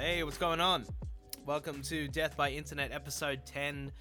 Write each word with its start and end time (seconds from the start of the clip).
Hey, 0.00 0.24
what's 0.24 0.36
going 0.36 0.60
on? 0.60 0.84
Welcome 1.46 1.80
to 1.82 2.08
Death 2.08 2.36
by 2.36 2.50
Internet 2.50 2.90
episode 2.90 3.42
10. 3.46 3.92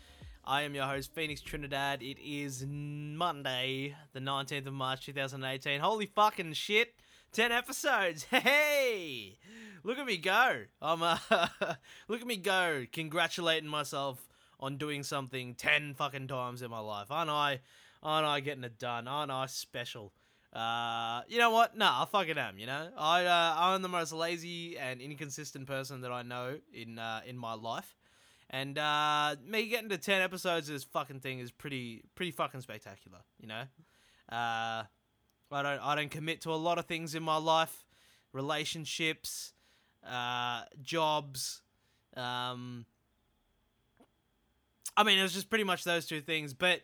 I 0.44 0.64
am 0.64 0.74
your 0.74 0.86
host, 0.86 1.14
Phoenix 1.14 1.42
Trinidad. 1.42 2.02
It 2.02 2.18
is 2.20 2.66
Monday, 2.68 3.96
the 4.14 4.20
19th 4.20 4.66
of 4.66 4.74
March 4.74 5.06
2018. 5.06 5.80
Holy 5.80 6.08
fucking 6.08 6.54
shit! 6.54 6.96
10 7.34 7.52
episodes! 7.52 8.24
Hey! 8.32 9.38
Look 9.84 10.00
at 10.00 10.08
me 10.08 10.18
go! 10.18 10.64
I'm, 10.82 11.04
uh, 11.04 11.18
look 12.08 12.22
at 12.22 12.28
me 12.28 12.38
go, 12.38 12.86
congratulating 12.92 13.70
myself 13.70 14.28
on 14.60 14.78
doing 14.78 15.04
something 15.04 15.54
10 15.54 15.94
fucking 15.94 16.30
times 16.30 16.64
in 16.64 16.72
my 16.72 16.80
life. 16.80 17.12
Aren't 17.12 17.30
I? 17.30 17.60
Aren't 18.02 18.26
I 18.26 18.40
getting 18.40 18.64
it 18.64 18.80
done? 18.80 19.08
Aren't 19.08 19.30
I 19.30 19.46
special? 19.46 20.14
Uh, 20.56 21.22
you 21.28 21.38
know 21.38 21.50
what? 21.50 21.78
Nah, 21.78 22.04
I 22.04 22.06
fucking 22.06 22.38
am. 22.38 22.58
You 22.58 22.66
know, 22.66 22.88
I 22.98 23.26
uh, 23.26 23.56
I'm 23.58 23.82
the 23.82 23.90
most 23.90 24.14
lazy 24.14 24.78
and 24.78 25.02
inconsistent 25.02 25.68
person 25.68 26.00
that 26.02 26.14
I 26.14 26.22
know 26.22 26.58
in 26.74 26.98
uh, 26.98 27.20
in 27.28 27.38
my 27.38 27.56
life, 27.56 27.98
and 28.50 28.78
uh, 28.78 29.36
me 29.46 29.68
getting 29.68 29.90
to 29.90 29.98
ten 29.98 30.22
episodes 30.22 30.70
of 30.70 30.76
this 30.76 30.86
fucking 30.86 31.20
thing 31.20 31.40
is 31.40 31.52
pretty 31.52 32.04
pretty 32.16 32.32
fucking 32.32 32.62
spectacular. 32.62 33.20
You 33.38 33.48
know, 33.50 33.64
uh, 34.32 34.84
I 35.52 35.62
don't 35.62 35.80
I 35.82 35.96
don't 35.96 36.10
commit 36.10 36.40
to 36.42 36.52
a 36.52 36.56
lot 36.56 36.78
of 36.78 36.86
things 36.86 37.16
in 37.16 37.24
my 37.24 37.38
life, 37.38 37.84
relationships, 38.32 39.52
uh, 40.10 40.64
jobs, 40.82 41.64
um. 42.16 42.86
I 44.98 45.04
mean, 45.04 45.20
it 45.20 45.24
was 45.24 45.34
just 45.34 45.50
pretty 45.50 45.66
much 45.66 45.84
those 45.84 46.06
two 46.06 46.22
things, 46.22 46.54
but 46.54 46.80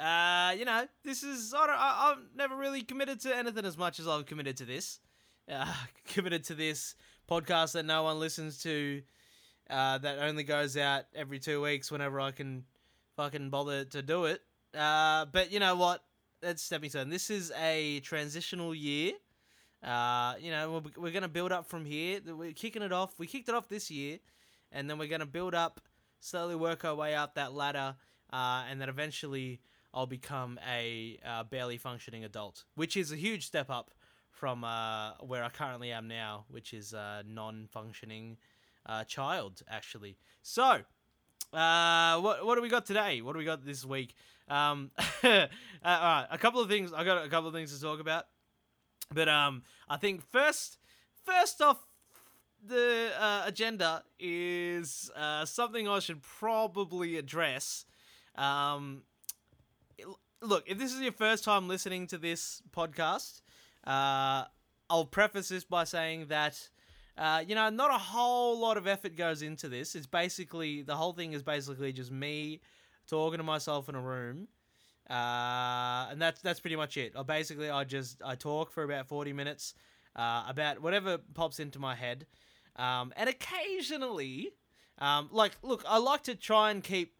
uh, 0.00 0.54
you 0.56 0.64
know, 0.64 0.86
this 1.04 1.22
is 1.22 1.52
I 1.54 1.66
don't, 1.66 1.76
I, 1.76 2.12
I've 2.12 2.34
never 2.34 2.56
really 2.56 2.82
committed 2.82 3.20
to 3.20 3.36
anything 3.36 3.66
as 3.66 3.76
much 3.76 4.00
as 4.00 4.08
I've 4.08 4.24
committed 4.24 4.56
to 4.58 4.64
this. 4.64 4.98
Uh, 5.50 5.72
committed 6.06 6.44
to 6.44 6.54
this 6.54 6.94
podcast 7.30 7.72
that 7.72 7.84
no 7.84 8.02
one 8.02 8.18
listens 8.18 8.62
to, 8.62 9.02
uh, 9.68 9.98
that 9.98 10.18
only 10.20 10.42
goes 10.42 10.76
out 10.76 11.04
every 11.14 11.38
two 11.38 11.60
weeks 11.60 11.90
whenever 11.90 12.18
I 12.20 12.30
can 12.30 12.64
fucking 13.16 13.50
bother 13.50 13.84
to 13.84 14.00
do 14.00 14.24
it. 14.24 14.40
Uh, 14.76 15.26
but 15.26 15.52
you 15.52 15.60
know 15.60 15.76
what? 15.76 16.02
That's 16.40 16.62
stepping 16.62 16.88
stone. 16.88 17.10
This 17.10 17.28
is 17.28 17.52
a 17.60 18.00
transitional 18.00 18.74
year. 18.74 19.12
Uh, 19.82 20.34
you 20.40 20.50
know, 20.50 20.82
we're, 20.96 21.02
we're 21.04 21.12
gonna 21.12 21.28
build 21.28 21.52
up 21.52 21.68
from 21.68 21.84
here. 21.84 22.20
We're 22.26 22.52
kicking 22.52 22.82
it 22.82 22.92
off. 22.92 23.18
We 23.18 23.26
kicked 23.26 23.50
it 23.50 23.54
off 23.54 23.68
this 23.68 23.90
year, 23.90 24.18
and 24.72 24.88
then 24.88 24.96
we're 24.96 25.08
gonna 25.08 25.26
build 25.26 25.54
up, 25.54 25.80
slowly 26.20 26.54
work 26.54 26.86
our 26.86 26.94
way 26.94 27.14
up 27.14 27.34
that 27.34 27.52
ladder, 27.52 27.96
uh, 28.32 28.64
and 28.70 28.80
then 28.80 28.88
eventually 28.88 29.60
I'll 29.92 30.06
become 30.06 30.58
a 30.68 31.18
uh, 31.26 31.44
barely 31.44 31.76
functioning 31.76 32.24
adult, 32.24 32.64
which 32.74 32.96
is 32.96 33.12
a 33.12 33.16
huge 33.16 33.46
step 33.46 33.70
up 33.70 33.90
from 34.30 34.64
uh, 34.64 35.12
where 35.20 35.44
I 35.44 35.48
currently 35.48 35.92
am 35.92 36.08
now, 36.08 36.44
which 36.48 36.72
is 36.72 36.92
a 36.92 37.22
non-functioning 37.26 38.38
uh, 38.86 39.04
child, 39.04 39.62
actually. 39.68 40.16
So, 40.42 40.80
uh, 41.52 42.20
what 42.20 42.46
what 42.46 42.54
do 42.54 42.62
we 42.62 42.68
got 42.68 42.86
today? 42.86 43.20
What 43.20 43.32
do 43.32 43.38
we 43.38 43.44
got 43.44 43.64
this 43.64 43.84
week? 43.84 44.14
Um, 44.48 44.90
uh, 45.22 45.46
all 45.84 46.00
right, 46.00 46.26
a 46.30 46.38
couple 46.38 46.60
of 46.60 46.68
things. 46.68 46.92
I 46.92 47.04
got 47.04 47.24
a 47.24 47.28
couple 47.28 47.48
of 47.48 47.54
things 47.54 47.74
to 47.76 47.80
talk 47.80 48.00
about, 48.00 48.26
but 49.12 49.28
um, 49.28 49.62
I 49.88 49.96
think 49.96 50.22
first, 50.30 50.78
first 51.24 51.60
off, 51.60 51.86
the 52.66 53.10
uh, 53.18 53.42
agenda 53.46 54.04
is 54.18 55.10
uh, 55.16 55.44
something 55.44 55.88
I 55.88 55.98
should 55.98 56.22
probably 56.22 57.16
address. 57.16 57.84
Um, 58.36 59.02
look, 60.42 60.64
if 60.68 60.78
this 60.78 60.92
is 60.94 61.00
your 61.00 61.12
first 61.12 61.44
time 61.44 61.68
listening 61.68 62.06
to 62.08 62.18
this 62.18 62.62
podcast, 62.72 63.42
uh, 63.86 64.44
I'll 64.88 65.06
preface 65.10 65.48
this 65.48 65.64
by 65.64 65.84
saying 65.84 66.26
that. 66.28 66.68
Uh, 67.18 67.44
you 67.46 67.54
know, 67.54 67.68
not 67.68 67.90
a 67.90 67.98
whole 67.98 68.58
lot 68.58 68.78
of 68.78 68.86
effort 68.86 69.14
goes 69.14 69.42
into 69.42 69.68
this. 69.68 69.94
It's 69.94 70.06
basically 70.06 70.80
the 70.80 70.96
whole 70.96 71.12
thing 71.12 71.34
is 71.34 71.42
basically 71.42 71.92
just 71.92 72.10
me 72.10 72.62
talking 73.06 73.38
to 73.38 73.44
myself 73.44 73.90
in 73.90 73.94
a 73.94 74.00
room, 74.00 74.48
uh, 75.10 76.06
and 76.10 76.22
that's 76.22 76.40
that's 76.40 76.60
pretty 76.60 76.76
much 76.76 76.96
it. 76.96 77.12
I 77.16 77.22
basically 77.22 77.68
I 77.68 77.84
just 77.84 78.22
I 78.24 78.36
talk 78.36 78.70
for 78.70 78.84
about 78.84 79.06
forty 79.06 79.34
minutes 79.34 79.74
uh, 80.16 80.44
about 80.48 80.80
whatever 80.80 81.18
pops 81.34 81.60
into 81.60 81.78
my 81.78 81.94
head, 81.94 82.26
um, 82.76 83.12
and 83.16 83.28
occasionally, 83.28 84.52
um, 84.98 85.28
like 85.30 85.52
look, 85.62 85.84
I 85.86 85.98
like 85.98 86.22
to 86.24 86.34
try 86.34 86.70
and 86.70 86.82
keep 86.82 87.14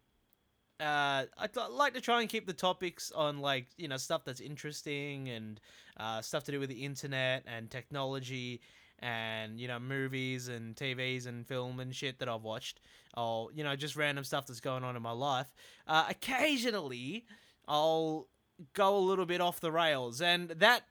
uh, 0.81 1.25
I 1.37 1.47
th- 1.47 1.67
like 1.69 1.93
to 1.93 2.01
try 2.01 2.21
and 2.21 2.29
keep 2.29 2.47
the 2.47 2.53
topics 2.53 3.11
on 3.11 3.39
like 3.39 3.67
you 3.77 3.87
know 3.87 3.97
stuff 3.97 4.23
that's 4.25 4.41
interesting 4.41 5.29
and 5.29 5.59
uh, 5.97 6.21
stuff 6.21 6.43
to 6.45 6.51
do 6.51 6.59
with 6.59 6.69
the 6.69 6.83
internet 6.83 7.43
and 7.45 7.69
technology 7.69 8.61
and 8.99 9.59
you 9.59 9.67
know 9.67 9.79
movies 9.79 10.47
and 10.47 10.75
TVs 10.75 11.27
and 11.27 11.45
film 11.47 11.79
and 11.79 11.95
shit 11.95 12.19
that 12.19 12.29
I've 12.29 12.43
watched 12.43 12.79
or 13.15 13.49
you 13.53 13.63
know 13.63 13.75
just 13.75 13.95
random 13.95 14.23
stuff 14.23 14.47
that's 14.47 14.59
going 14.59 14.83
on 14.83 14.95
in 14.95 15.01
my 15.01 15.11
life. 15.11 15.53
Uh, 15.87 16.05
occasionally, 16.09 17.25
I'll 17.67 18.27
go 18.73 18.97
a 18.97 18.99
little 18.99 19.25
bit 19.25 19.41
off 19.41 19.59
the 19.59 19.71
rails, 19.71 20.21
and 20.21 20.49
that 20.49 20.83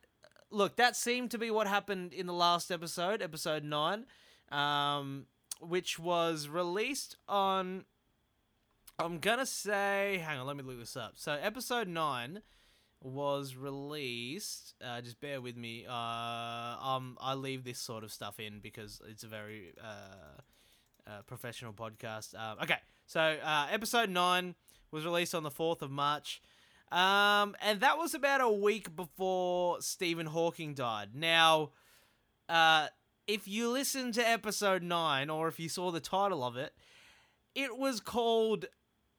look 0.50 0.76
that 0.76 0.96
seemed 0.96 1.30
to 1.32 1.38
be 1.38 1.50
what 1.50 1.66
happened 1.66 2.12
in 2.12 2.26
the 2.26 2.32
last 2.32 2.70
episode, 2.70 3.22
episode 3.22 3.64
nine, 3.64 4.06
um, 4.52 5.26
which 5.60 5.98
was 5.98 6.48
released 6.48 7.16
on 7.28 7.84
I'm 9.00 9.18
gonna 9.18 9.46
say, 9.46 10.22
hang 10.22 10.38
on, 10.38 10.46
let 10.46 10.56
me 10.56 10.62
look 10.62 10.78
this 10.78 10.94
up. 10.94 11.12
So 11.16 11.32
episode 11.32 11.88
nine 11.88 12.42
was 13.02 13.56
released. 13.56 14.74
Uh, 14.84 15.00
just 15.00 15.20
bear 15.20 15.40
with 15.40 15.56
me. 15.56 15.86
Uh, 15.88 15.92
um, 15.92 17.16
I 17.18 17.32
leave 17.32 17.64
this 17.64 17.78
sort 17.78 18.04
of 18.04 18.12
stuff 18.12 18.38
in 18.38 18.60
because 18.60 19.00
it's 19.08 19.24
a 19.24 19.26
very 19.26 19.72
uh, 19.82 21.10
uh 21.10 21.22
professional 21.26 21.72
podcast. 21.72 22.38
Um, 22.38 22.58
okay, 22.62 22.76
so 23.06 23.20
uh, 23.42 23.68
episode 23.70 24.10
nine 24.10 24.54
was 24.90 25.06
released 25.06 25.34
on 25.34 25.44
the 25.44 25.50
fourth 25.50 25.80
of 25.80 25.90
March. 25.90 26.42
Um, 26.92 27.56
and 27.62 27.80
that 27.80 27.96
was 27.96 28.12
about 28.12 28.42
a 28.42 28.50
week 28.50 28.94
before 28.94 29.80
Stephen 29.80 30.26
Hawking 30.26 30.74
died. 30.74 31.14
Now, 31.14 31.70
uh, 32.50 32.88
if 33.26 33.48
you 33.48 33.70
listen 33.70 34.12
to 34.12 34.28
episode 34.28 34.82
9, 34.82 35.30
or 35.30 35.48
if 35.48 35.58
you 35.58 35.70
saw 35.70 35.90
the 35.90 36.00
title 36.00 36.44
of 36.44 36.56
it, 36.56 36.74
it 37.54 37.78
was 37.78 38.00
called 38.00 38.66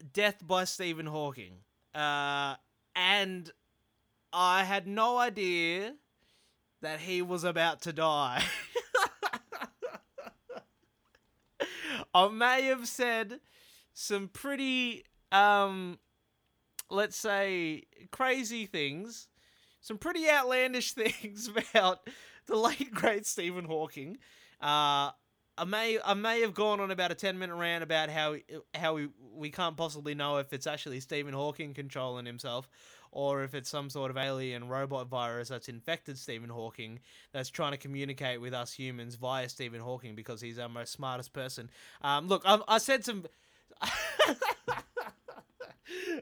Death 0.01 0.45
by 0.45 0.63
Stephen 0.63 1.05
Hawking. 1.05 1.57
Uh, 1.93 2.55
and 2.95 3.51
I 4.33 4.63
had 4.63 4.87
no 4.87 5.17
idea 5.17 5.95
that 6.81 6.99
he 7.01 7.21
was 7.21 7.43
about 7.43 7.81
to 7.83 7.93
die. 7.93 8.43
I 12.13 12.27
may 12.27 12.63
have 12.65 12.87
said 12.87 13.39
some 13.93 14.27
pretty, 14.27 15.05
um, 15.31 15.99
let's 16.89 17.15
say, 17.15 17.83
crazy 18.11 18.65
things, 18.65 19.27
some 19.79 19.97
pretty 19.97 20.29
outlandish 20.29 20.91
things 20.93 21.47
about 21.47 21.99
the 22.47 22.55
late 22.55 22.93
great 22.93 23.25
Stephen 23.25 23.65
Hawking. 23.65 24.17
Uh, 24.59 25.11
I 25.61 25.63
may 25.63 25.99
I 26.03 26.15
may 26.15 26.41
have 26.41 26.55
gone 26.55 26.79
on 26.79 26.89
about 26.89 27.11
a 27.11 27.15
ten 27.15 27.37
minute 27.37 27.53
rant 27.55 27.83
about 27.83 28.09
how 28.09 28.35
how 28.73 28.95
we, 28.95 29.09
we 29.31 29.51
can't 29.51 29.77
possibly 29.77 30.15
know 30.15 30.37
if 30.37 30.53
it's 30.53 30.65
actually 30.65 30.99
Stephen 31.01 31.35
Hawking 31.35 31.75
controlling 31.75 32.25
himself, 32.25 32.67
or 33.11 33.43
if 33.43 33.53
it's 33.53 33.69
some 33.69 33.91
sort 33.91 34.09
of 34.09 34.17
alien 34.17 34.67
robot 34.67 35.07
virus 35.07 35.49
that's 35.49 35.69
infected 35.69 36.17
Stephen 36.17 36.49
Hawking 36.49 36.99
that's 37.31 37.51
trying 37.51 37.73
to 37.73 37.77
communicate 37.77 38.41
with 38.41 38.55
us 38.55 38.73
humans 38.73 39.13
via 39.13 39.47
Stephen 39.49 39.81
Hawking 39.81 40.15
because 40.15 40.41
he's 40.41 40.57
our 40.57 40.67
most 40.67 40.93
smartest 40.93 41.31
person. 41.31 41.69
Um, 42.01 42.27
look, 42.27 42.41
I, 42.43 42.59
I 42.67 42.79
said 42.79 43.05
some. 43.05 43.25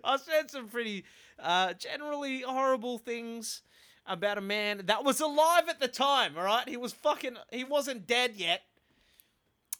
I 0.03 0.17
said 0.17 0.51
some 0.51 0.67
pretty 0.67 1.05
uh, 1.41 1.73
generally 1.75 2.41
horrible 2.41 2.97
things 2.97 3.61
about 4.05 4.37
a 4.37 4.41
man 4.41 4.81
that 4.87 5.05
was 5.05 5.21
alive 5.21 5.69
at 5.69 5.79
the 5.79 5.87
time. 5.87 6.33
All 6.37 6.43
right, 6.43 6.67
he 6.67 6.75
was 6.75 6.91
fucking. 6.91 7.37
He 7.53 7.63
wasn't 7.63 8.05
dead 8.05 8.33
yet. 8.35 8.63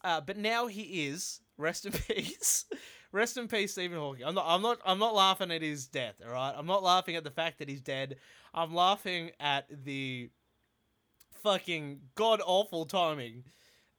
Uh, 0.03 0.21
but 0.21 0.37
now 0.37 0.67
he 0.67 1.07
is. 1.07 1.41
Rest 1.57 1.85
in 1.85 1.91
peace. 2.07 2.65
Rest 3.11 3.37
in 3.37 3.47
peace, 3.47 3.71
Stephen 3.71 3.97
Hawking. 3.97 4.25
I'm 4.25 4.35
not. 4.35 4.45
I'm 4.47 4.61
not. 4.61 4.79
I'm 4.85 4.99
not 4.99 5.15
laughing 5.15 5.51
at 5.51 5.61
his 5.61 5.87
death. 5.87 6.15
All 6.25 6.31
right. 6.31 6.53
I'm 6.55 6.67
not 6.67 6.83
laughing 6.83 7.15
at 7.15 7.23
the 7.23 7.31
fact 7.31 7.59
that 7.59 7.69
he's 7.69 7.81
dead. 7.81 8.17
I'm 8.53 8.73
laughing 8.73 9.31
at 9.39 9.65
the 9.83 10.29
fucking 11.43 12.01
god 12.15 12.41
awful 12.45 12.85
timing 12.85 13.43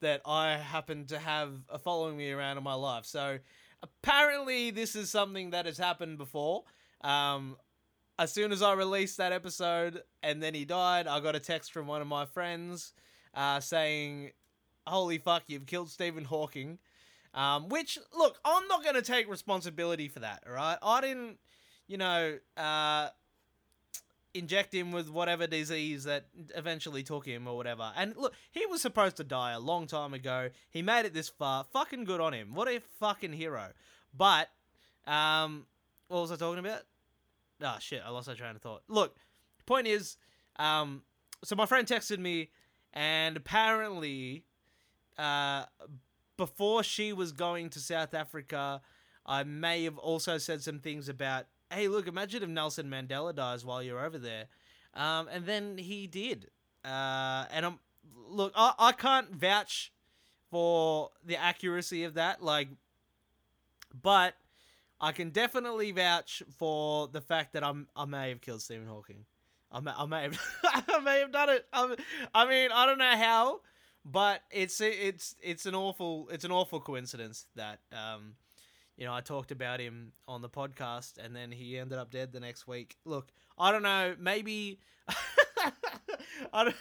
that 0.01 0.21
I 0.25 0.57
happen 0.57 1.05
to 1.07 1.19
have 1.19 1.53
following 1.83 2.17
me 2.17 2.31
around 2.31 2.57
in 2.57 2.63
my 2.63 2.73
life. 2.73 3.05
So 3.05 3.39
apparently, 3.83 4.71
this 4.71 4.95
is 4.95 5.09
something 5.09 5.51
that 5.51 5.65
has 5.65 5.77
happened 5.77 6.17
before. 6.17 6.63
Um, 7.01 7.57
as 8.17 8.31
soon 8.31 8.51
as 8.51 8.61
I 8.61 8.73
released 8.73 9.17
that 9.17 9.31
episode 9.31 10.03
and 10.21 10.41
then 10.41 10.53
he 10.53 10.65
died, 10.65 11.07
I 11.07 11.19
got 11.19 11.35
a 11.35 11.39
text 11.39 11.71
from 11.71 11.87
one 11.87 12.01
of 12.01 12.07
my 12.07 12.25
friends 12.25 12.93
uh, 13.33 13.59
saying 13.59 14.31
holy 14.87 15.17
fuck, 15.17 15.43
you've 15.47 15.65
killed 15.65 15.89
Stephen 15.89 16.25
Hawking. 16.25 16.79
Um, 17.33 17.69
which, 17.69 17.97
look, 18.13 18.39
I'm 18.43 18.67
not 18.67 18.83
going 18.83 18.95
to 18.95 19.01
take 19.01 19.29
responsibility 19.29 20.09
for 20.09 20.19
that, 20.19 20.43
all 20.45 20.53
right? 20.53 20.77
I 20.83 20.99
didn't, 20.99 21.37
you 21.87 21.97
know, 21.97 22.37
uh, 22.57 23.07
inject 24.33 24.73
him 24.73 24.91
with 24.91 25.09
whatever 25.09 25.47
disease 25.47 26.03
that 26.03 26.25
eventually 26.55 27.03
took 27.03 27.25
him 27.25 27.47
or 27.47 27.55
whatever. 27.55 27.93
And 27.95 28.17
look, 28.17 28.33
he 28.51 28.65
was 28.65 28.81
supposed 28.81 29.15
to 29.15 29.23
die 29.23 29.51
a 29.53 29.61
long 29.61 29.87
time 29.87 30.13
ago. 30.13 30.49
He 30.69 30.81
made 30.81 31.05
it 31.05 31.13
this 31.13 31.29
far. 31.29 31.63
Fucking 31.71 32.03
good 32.03 32.19
on 32.19 32.33
him. 32.33 32.53
What 32.53 32.67
a 32.67 32.81
fucking 32.99 33.31
hero. 33.31 33.67
But, 34.13 34.49
um, 35.07 35.67
what 36.09 36.19
was 36.21 36.33
I 36.33 36.35
talking 36.35 36.59
about? 36.59 36.81
Ah, 37.63 37.77
shit, 37.79 38.01
I 38.05 38.09
lost 38.09 38.27
my 38.27 38.33
train 38.33 38.57
of 38.57 38.61
thought. 38.61 38.83
Look, 38.89 39.15
point 39.65 39.87
is, 39.87 40.17
um, 40.57 41.03
so 41.45 41.55
my 41.55 41.65
friend 41.65 41.87
texted 41.87 42.19
me, 42.19 42.49
and 42.93 43.37
apparently, 43.37 44.43
uh, 45.21 45.65
before 46.37 46.83
she 46.83 47.13
was 47.13 47.31
going 47.31 47.69
to 47.69 47.79
South 47.79 48.13
Africa, 48.13 48.81
I 49.25 49.43
may 49.43 49.83
have 49.83 49.97
also 49.97 50.37
said 50.37 50.63
some 50.63 50.79
things 50.79 51.07
about, 51.07 51.45
hey, 51.71 51.87
look, 51.87 52.07
imagine 52.07 52.41
if 52.41 52.49
Nelson 52.49 52.89
Mandela 52.89 53.35
dies 53.35 53.63
while 53.63 53.83
you're 53.83 54.03
over 54.03 54.17
there. 54.17 54.45
Um, 54.95 55.27
and 55.31 55.45
then 55.45 55.77
he 55.77 56.07
did. 56.07 56.47
Uh, 56.83 57.45
and 57.51 57.65
I'm, 57.65 57.79
look, 58.27 58.53
I, 58.55 58.73
I 58.79 58.91
can't 58.93 59.29
vouch 59.29 59.91
for 60.49 61.11
the 61.23 61.37
accuracy 61.37 62.03
of 62.03 62.15
that, 62.15 62.41
like, 62.41 62.69
but 64.01 64.33
I 64.99 65.11
can 65.11 65.29
definitely 65.29 65.91
vouch 65.91 66.41
for 66.57 67.07
the 67.07 67.21
fact 67.21 67.53
that 67.53 67.63
I'm, 67.63 67.87
I 67.95 68.05
may 68.05 68.29
have 68.29 68.41
killed 68.41 68.61
Stephen 68.61 68.87
Hawking. 68.87 69.25
I 69.71 69.79
may, 69.79 69.91
I 69.95 70.05
may 70.05 70.23
have, 70.23 70.39
I 70.89 70.99
may 70.99 71.19
have 71.19 71.31
done 71.31 71.49
it. 71.49 71.67
I, 71.71 71.95
I 72.33 72.49
mean, 72.49 72.71
I 72.73 72.85
don't 72.85 72.97
know 72.97 73.15
how, 73.15 73.61
but 74.05 74.41
it's 74.51 74.81
it's 74.81 75.35
it's 75.41 75.65
an 75.65 75.75
awful 75.75 76.27
it's 76.31 76.43
an 76.43 76.51
awful 76.51 76.79
coincidence 76.79 77.45
that 77.55 77.79
um, 77.91 78.33
you 78.97 79.05
know 79.05 79.13
I 79.13 79.21
talked 79.21 79.51
about 79.51 79.79
him 79.79 80.13
on 80.27 80.41
the 80.41 80.49
podcast 80.49 81.17
and 81.23 81.35
then 81.35 81.51
he 81.51 81.77
ended 81.77 81.97
up 81.97 82.11
dead 82.11 82.31
the 82.31 82.39
next 82.39 82.67
week. 82.67 82.97
Look, 83.05 83.31
I 83.57 83.71
don't 83.71 83.83
know, 83.83 84.15
maybe. 84.19 84.79
I, 86.53 86.63
don't, 86.63 86.75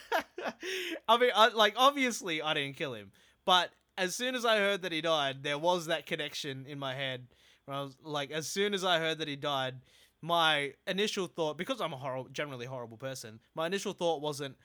I 1.08 1.18
mean, 1.18 1.30
I, 1.34 1.48
like 1.48 1.74
obviously 1.76 2.40
I 2.40 2.54
didn't 2.54 2.76
kill 2.76 2.94
him, 2.94 3.12
but 3.44 3.70
as 3.98 4.14
soon 4.14 4.34
as 4.34 4.44
I 4.46 4.56
heard 4.56 4.82
that 4.82 4.92
he 4.92 5.02
died, 5.02 5.42
there 5.42 5.58
was 5.58 5.86
that 5.86 6.06
connection 6.06 6.64
in 6.66 6.78
my 6.78 6.94
head. 6.94 7.26
Where 7.66 7.76
I 7.76 7.82
was 7.82 7.96
like, 8.02 8.30
as 8.30 8.46
soon 8.46 8.72
as 8.72 8.82
I 8.82 8.98
heard 8.98 9.18
that 9.18 9.28
he 9.28 9.36
died, 9.36 9.76
my 10.22 10.72
initial 10.86 11.26
thought, 11.26 11.58
because 11.58 11.80
I'm 11.80 11.92
a 11.92 11.96
horrible, 11.96 12.30
generally 12.30 12.66
horrible 12.66 12.96
person, 12.96 13.40
my 13.54 13.66
initial 13.66 13.92
thought 13.92 14.22
wasn't, 14.22 14.56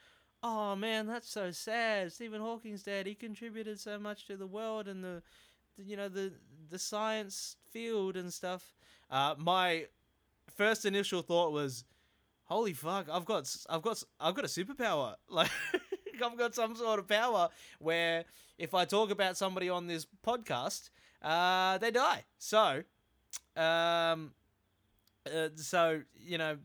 oh 0.46 0.76
man, 0.76 1.06
that's 1.06 1.28
so 1.28 1.50
sad. 1.50 2.12
Stephen 2.12 2.40
Hawking's 2.40 2.84
dead. 2.84 3.06
He 3.06 3.14
contributed 3.14 3.80
so 3.80 3.98
much 3.98 4.26
to 4.26 4.36
the 4.36 4.46
world 4.46 4.86
and 4.86 5.02
the, 5.02 5.22
the 5.76 5.84
you 5.84 5.96
know, 5.96 6.08
the 6.08 6.32
the 6.70 6.78
science 6.78 7.56
field 7.72 8.16
and 8.16 8.32
stuff. 8.32 8.74
Uh, 9.10 9.34
my 9.38 9.86
first 10.56 10.84
initial 10.84 11.22
thought 11.22 11.52
was, 11.52 11.84
holy 12.44 12.72
fuck, 12.72 13.08
I've 13.10 13.24
got, 13.24 13.54
I've 13.68 13.82
got, 13.82 14.02
I've 14.20 14.34
got 14.34 14.44
a 14.44 14.48
superpower. 14.48 15.14
Like, 15.28 15.50
I've 16.24 16.38
got 16.38 16.54
some 16.54 16.74
sort 16.74 16.98
of 16.98 17.06
power 17.06 17.50
where 17.78 18.24
if 18.56 18.72
I 18.72 18.86
talk 18.86 19.10
about 19.10 19.36
somebody 19.36 19.68
on 19.68 19.86
this 19.86 20.06
podcast, 20.26 20.88
uh, 21.20 21.76
they 21.78 21.90
die. 21.90 22.24
So, 22.38 22.82
um, 23.54 24.32
uh, 25.26 25.48
so 25.56 26.02
you 26.14 26.38
know, 26.38 26.56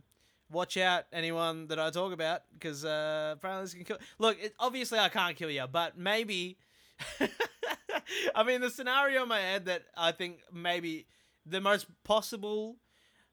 watch 0.52 0.78
out 0.78 1.06
anyone 1.14 1.68
that 1.68 1.80
I 1.80 1.90
talk 1.90 2.14
about 2.14 2.42
because 2.54 2.86
uh, 2.86 3.36
apparently 3.38 3.66
this 3.66 3.74
can 3.74 3.84
kill. 3.84 3.98
Look, 4.20 4.38
it, 4.42 4.54
obviously 4.60 5.00
I 5.00 5.10
can't 5.10 5.36
kill 5.36 5.50
you, 5.50 5.66
but 5.72 5.98
maybe. 5.98 6.58
I 8.36 8.44
mean, 8.44 8.62
the 8.62 8.70
scenario 8.70 9.24
in 9.24 9.30
my 9.30 9.40
head 9.40 9.66
that 9.66 9.84
I 9.96 10.12
think 10.12 10.40
maybe 10.54 11.08
the 11.46 11.62
most 11.62 11.88
possible, 12.04 12.78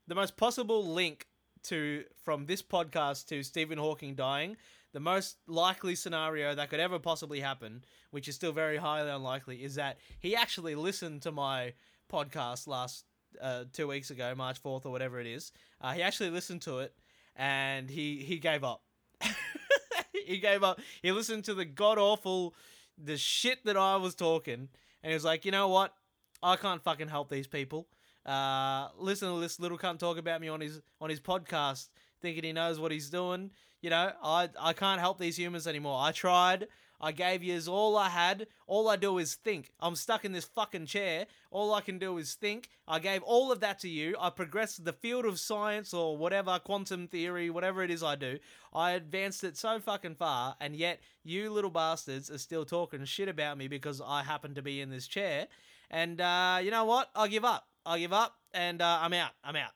the 0.06 0.14
most 0.14 0.36
possible 0.36 0.86
link 0.86 1.26
to 1.64 2.04
from 2.22 2.46
this 2.46 2.62
podcast 2.62 3.26
to 3.28 3.42
Stephen 3.42 3.78
Hawking 3.78 4.14
dying, 4.14 4.56
the 4.92 5.00
most 5.00 5.36
likely 5.46 5.94
scenario 5.94 6.54
that 6.54 6.70
could 6.70 6.80
ever 6.80 6.98
possibly 6.98 7.40
happen, 7.40 7.84
which 8.10 8.28
is 8.28 8.34
still 8.34 8.52
very 8.52 8.76
highly 8.76 9.10
unlikely, 9.10 9.62
is 9.62 9.74
that 9.74 9.98
he 10.20 10.34
actually 10.34 10.74
listened 10.74 11.22
to 11.22 11.32
my 11.32 11.74
podcast 12.10 12.66
last 12.66 13.04
uh, 13.40 13.64
two 13.72 13.86
weeks 13.86 14.10
ago, 14.10 14.34
March 14.34 14.58
fourth 14.58 14.86
or 14.86 14.92
whatever 14.92 15.20
it 15.20 15.26
is. 15.26 15.52
Uh, 15.80 15.92
he 15.92 16.02
actually 16.02 16.30
listened 16.30 16.62
to 16.62 16.78
it 16.78 16.94
and 17.38 17.88
he 17.88 18.16
he 18.16 18.38
gave 18.38 18.64
up. 18.64 18.82
he 20.26 20.38
gave 20.38 20.62
up. 20.62 20.80
He 21.00 21.12
listened 21.12 21.44
to 21.44 21.54
the 21.54 21.64
god 21.64 21.96
awful, 21.96 22.54
the 23.02 23.16
shit 23.16 23.64
that 23.64 23.76
I 23.76 23.96
was 23.96 24.14
talking, 24.14 24.68
and 25.02 25.10
he 25.10 25.14
was 25.14 25.24
like, 25.24 25.44
you 25.44 25.52
know 25.52 25.68
what? 25.68 25.94
I 26.42 26.56
can't 26.56 26.82
fucking 26.82 27.08
help 27.08 27.30
these 27.30 27.46
people. 27.46 27.88
Uh, 28.26 28.88
listen 28.98 29.32
to 29.32 29.40
this 29.40 29.58
little 29.58 29.78
cunt 29.78 29.98
talk 29.98 30.18
about 30.18 30.40
me 30.40 30.48
on 30.48 30.60
his 30.60 30.82
on 31.00 31.08
his 31.08 31.20
podcast, 31.20 31.88
thinking 32.20 32.44
he 32.44 32.52
knows 32.52 32.78
what 32.78 32.92
he's 32.92 33.08
doing. 33.08 33.52
You 33.80 33.90
know, 33.90 34.12
I 34.22 34.50
I 34.60 34.72
can't 34.72 35.00
help 35.00 35.18
these 35.18 35.38
humans 35.38 35.66
anymore. 35.66 35.98
I 36.00 36.12
tried. 36.12 36.66
I 37.00 37.12
gave 37.12 37.42
you 37.42 37.60
all 37.68 37.96
I 37.96 38.08
had. 38.08 38.46
All 38.66 38.88
I 38.88 38.96
do 38.96 39.18
is 39.18 39.34
think. 39.34 39.70
I'm 39.80 39.96
stuck 39.96 40.24
in 40.24 40.32
this 40.32 40.44
fucking 40.44 40.86
chair. 40.86 41.26
All 41.50 41.72
I 41.74 41.80
can 41.80 41.98
do 41.98 42.18
is 42.18 42.34
think. 42.34 42.68
I 42.86 42.98
gave 42.98 43.22
all 43.22 43.52
of 43.52 43.60
that 43.60 43.78
to 43.80 43.88
you. 43.88 44.16
I 44.20 44.30
progressed 44.30 44.84
the 44.84 44.92
field 44.92 45.24
of 45.24 45.38
science 45.38 45.94
or 45.94 46.16
whatever, 46.16 46.58
quantum 46.58 47.06
theory, 47.08 47.50
whatever 47.50 47.82
it 47.82 47.90
is 47.90 48.02
I 48.02 48.16
do. 48.16 48.38
I 48.72 48.92
advanced 48.92 49.44
it 49.44 49.56
so 49.56 49.78
fucking 49.78 50.16
far, 50.16 50.56
and 50.60 50.74
yet 50.74 51.00
you 51.22 51.50
little 51.50 51.70
bastards 51.70 52.30
are 52.30 52.38
still 52.38 52.64
talking 52.64 53.04
shit 53.04 53.28
about 53.28 53.58
me 53.58 53.68
because 53.68 54.00
I 54.04 54.22
happen 54.22 54.54
to 54.54 54.62
be 54.62 54.80
in 54.80 54.90
this 54.90 55.06
chair. 55.06 55.46
And 55.90 56.20
uh, 56.20 56.58
you 56.62 56.70
know 56.70 56.84
what? 56.84 57.10
I 57.14 57.28
give 57.28 57.44
up. 57.44 57.66
I 57.86 57.98
give 57.98 58.12
up, 58.12 58.36
and 58.52 58.82
uh, 58.82 58.98
I'm 59.00 59.14
out. 59.14 59.32
I'm 59.42 59.56
out. 59.56 59.72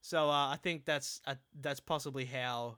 So 0.00 0.30
uh, 0.30 0.48
I 0.48 0.58
think 0.62 0.84
that's 0.84 1.20
uh, 1.26 1.34
that's 1.60 1.80
possibly 1.80 2.24
how 2.24 2.76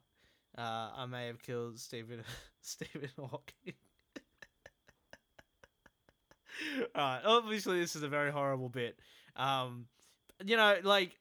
uh, 0.58 0.90
I 0.96 1.06
may 1.06 1.26
have 1.28 1.40
killed 1.40 1.78
Stephen 1.78 2.22
Stephen 2.60 3.10
Hawking. 3.18 3.74
Alright, 6.96 7.22
obviously 7.24 7.80
this 7.80 7.94
is 7.94 8.02
a 8.02 8.08
very 8.08 8.32
horrible 8.32 8.68
bit. 8.68 8.98
Um, 9.36 9.86
you 10.44 10.56
know, 10.56 10.76
like, 10.82 11.16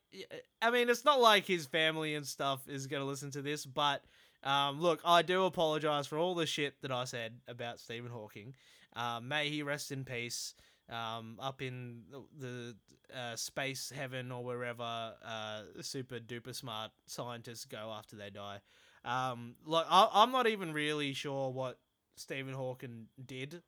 I 0.62 0.72
mean, 0.72 0.90
it's 0.90 1.06
not 1.06 1.22
like 1.22 1.46
his 1.46 1.66
family 1.68 2.16
and 2.16 2.26
stuff 2.26 2.68
is 2.68 2.88
gonna 2.88 3.06
listen 3.06 3.30
to 3.32 3.42
this, 3.42 3.66
but 3.66 4.04
um, 4.44 4.82
look, 4.82 5.02
I 5.06 5.22
do 5.22 5.46
apologize 5.46 6.08
for 6.08 6.18
all 6.18 6.34
the 6.34 6.46
shit 6.46 6.82
that 6.82 6.92
I 6.92 7.04
said 7.04 7.34
about 7.48 7.80
Stephen 7.80 8.12
Hawking. 8.12 8.56
Uh, 8.96 9.20
may 9.22 9.50
he 9.50 9.62
rest 9.62 9.92
in 9.92 10.04
peace. 10.04 10.56
Um, 10.90 11.38
up 11.42 11.62
in 11.62 12.04
the 12.40 12.74
uh, 13.14 13.36
space 13.36 13.92
heaven 13.94 14.32
or 14.32 14.42
wherever 14.44 14.84
uh, 14.84 15.62
super 15.82 16.20
duper 16.20 16.56
smart 16.56 16.92
scientists 17.06 17.66
go 17.66 17.94
after 17.94 18.16
they 18.16 18.30
die. 18.30 18.60
Um, 19.06 19.56
like 19.66 19.86
I, 19.90 20.10
I'm 20.14 20.32
not 20.32 20.48
even 20.48 20.74
really 20.74 21.14
sure 21.14 21.52
what 21.52 21.80
Stephen 22.16 22.54
Hawking 22.54 23.08
did. 23.24 23.62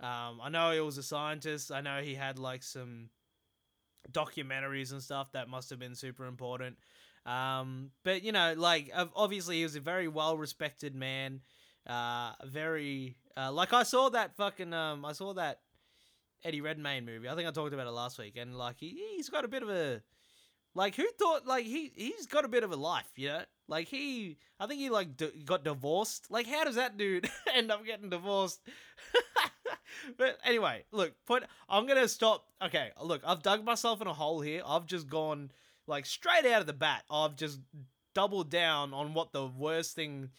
Um, 0.00 0.40
I 0.42 0.48
know 0.50 0.72
he 0.72 0.80
was 0.80 0.98
a 0.98 1.02
scientist. 1.02 1.72
I 1.72 1.80
know 1.80 2.00
he 2.02 2.14
had 2.14 2.38
like 2.38 2.62
some 2.62 3.08
documentaries 4.10 4.92
and 4.92 5.02
stuff 5.02 5.32
that 5.32 5.48
must 5.48 5.70
have 5.70 5.78
been 5.78 5.94
super 5.94 6.26
important. 6.26 6.76
Um, 7.26 7.90
but 8.02 8.22
you 8.22 8.32
know, 8.32 8.54
like 8.56 8.90
obviously 9.16 9.58
he 9.58 9.62
was 9.62 9.76
a 9.76 9.80
very 9.80 10.08
well 10.08 10.36
respected 10.36 10.94
man. 10.94 11.40
Uh, 11.86 12.32
very 12.44 13.16
uh, 13.36 13.52
like 13.52 13.72
I 13.72 13.82
saw 13.82 14.08
that 14.10 14.36
fucking 14.36 14.72
um, 14.72 15.04
I 15.04 15.12
saw 15.12 15.34
that 15.34 15.60
Eddie 16.44 16.60
Redmayne 16.60 17.04
movie. 17.04 17.28
I 17.28 17.34
think 17.34 17.48
I 17.48 17.50
talked 17.50 17.72
about 17.72 17.86
it 17.86 17.90
last 17.92 18.18
week, 18.18 18.36
and 18.36 18.56
like 18.56 18.76
he 18.78 19.02
he's 19.16 19.30
got 19.30 19.44
a 19.44 19.48
bit 19.48 19.62
of 19.62 19.70
a 19.70 20.02
like 20.74 20.96
who 20.96 21.06
thought 21.18 21.46
like 21.46 21.66
he 21.66 21.92
he's 21.94 22.26
got 22.26 22.44
a 22.44 22.48
bit 22.48 22.64
of 22.64 22.72
a 22.72 22.76
life, 22.76 23.10
you 23.16 23.28
know? 23.28 23.42
Like 23.66 23.88
he, 23.88 24.36
I 24.60 24.66
think 24.66 24.80
he 24.80 24.90
like 24.90 25.16
d- 25.16 25.42
got 25.44 25.64
divorced. 25.64 26.30
Like 26.30 26.46
how 26.46 26.64
does 26.64 26.74
that 26.74 26.96
dude 26.96 27.30
end 27.54 27.70
up 27.70 27.84
getting 27.86 28.10
divorced? 28.10 28.60
but 30.18 30.38
anyway, 30.44 30.84
look, 30.92 31.12
put. 31.26 31.44
I'm 31.68 31.86
gonna 31.86 32.08
stop. 32.08 32.46
Okay, 32.62 32.90
look, 33.02 33.22
I've 33.24 33.42
dug 33.42 33.64
myself 33.64 34.00
in 34.00 34.06
a 34.06 34.12
hole 34.12 34.40
here. 34.40 34.62
I've 34.66 34.86
just 34.86 35.08
gone 35.08 35.50
like 35.86 36.06
straight 36.06 36.46
out 36.46 36.60
of 36.60 36.66
the 36.66 36.72
bat. 36.72 37.04
I've 37.10 37.36
just 37.36 37.60
doubled 38.14 38.50
down 38.50 38.92
on 38.94 39.14
what 39.14 39.32
the 39.32 39.46
worst 39.46 39.94
thing, 39.94 40.30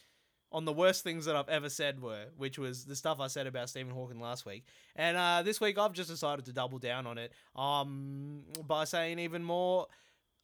on 0.52 0.64
the 0.64 0.72
worst 0.72 1.02
things 1.04 1.24
that 1.26 1.36
I've 1.36 1.48
ever 1.48 1.68
said 1.68 2.00
were, 2.00 2.26
which 2.36 2.58
was 2.58 2.84
the 2.84 2.96
stuff 2.96 3.20
I 3.20 3.26
said 3.26 3.46
about 3.46 3.68
Stephen 3.68 3.92
Hawking 3.92 4.20
last 4.20 4.46
week. 4.46 4.64
And 4.94 5.16
uh, 5.16 5.42
this 5.42 5.60
week 5.60 5.78
I've 5.78 5.92
just 5.92 6.10
decided 6.10 6.44
to 6.46 6.52
double 6.52 6.78
down 6.78 7.06
on 7.06 7.18
it. 7.18 7.32
Um, 7.54 8.42
by 8.66 8.84
saying 8.84 9.18
even 9.18 9.44
more 9.44 9.86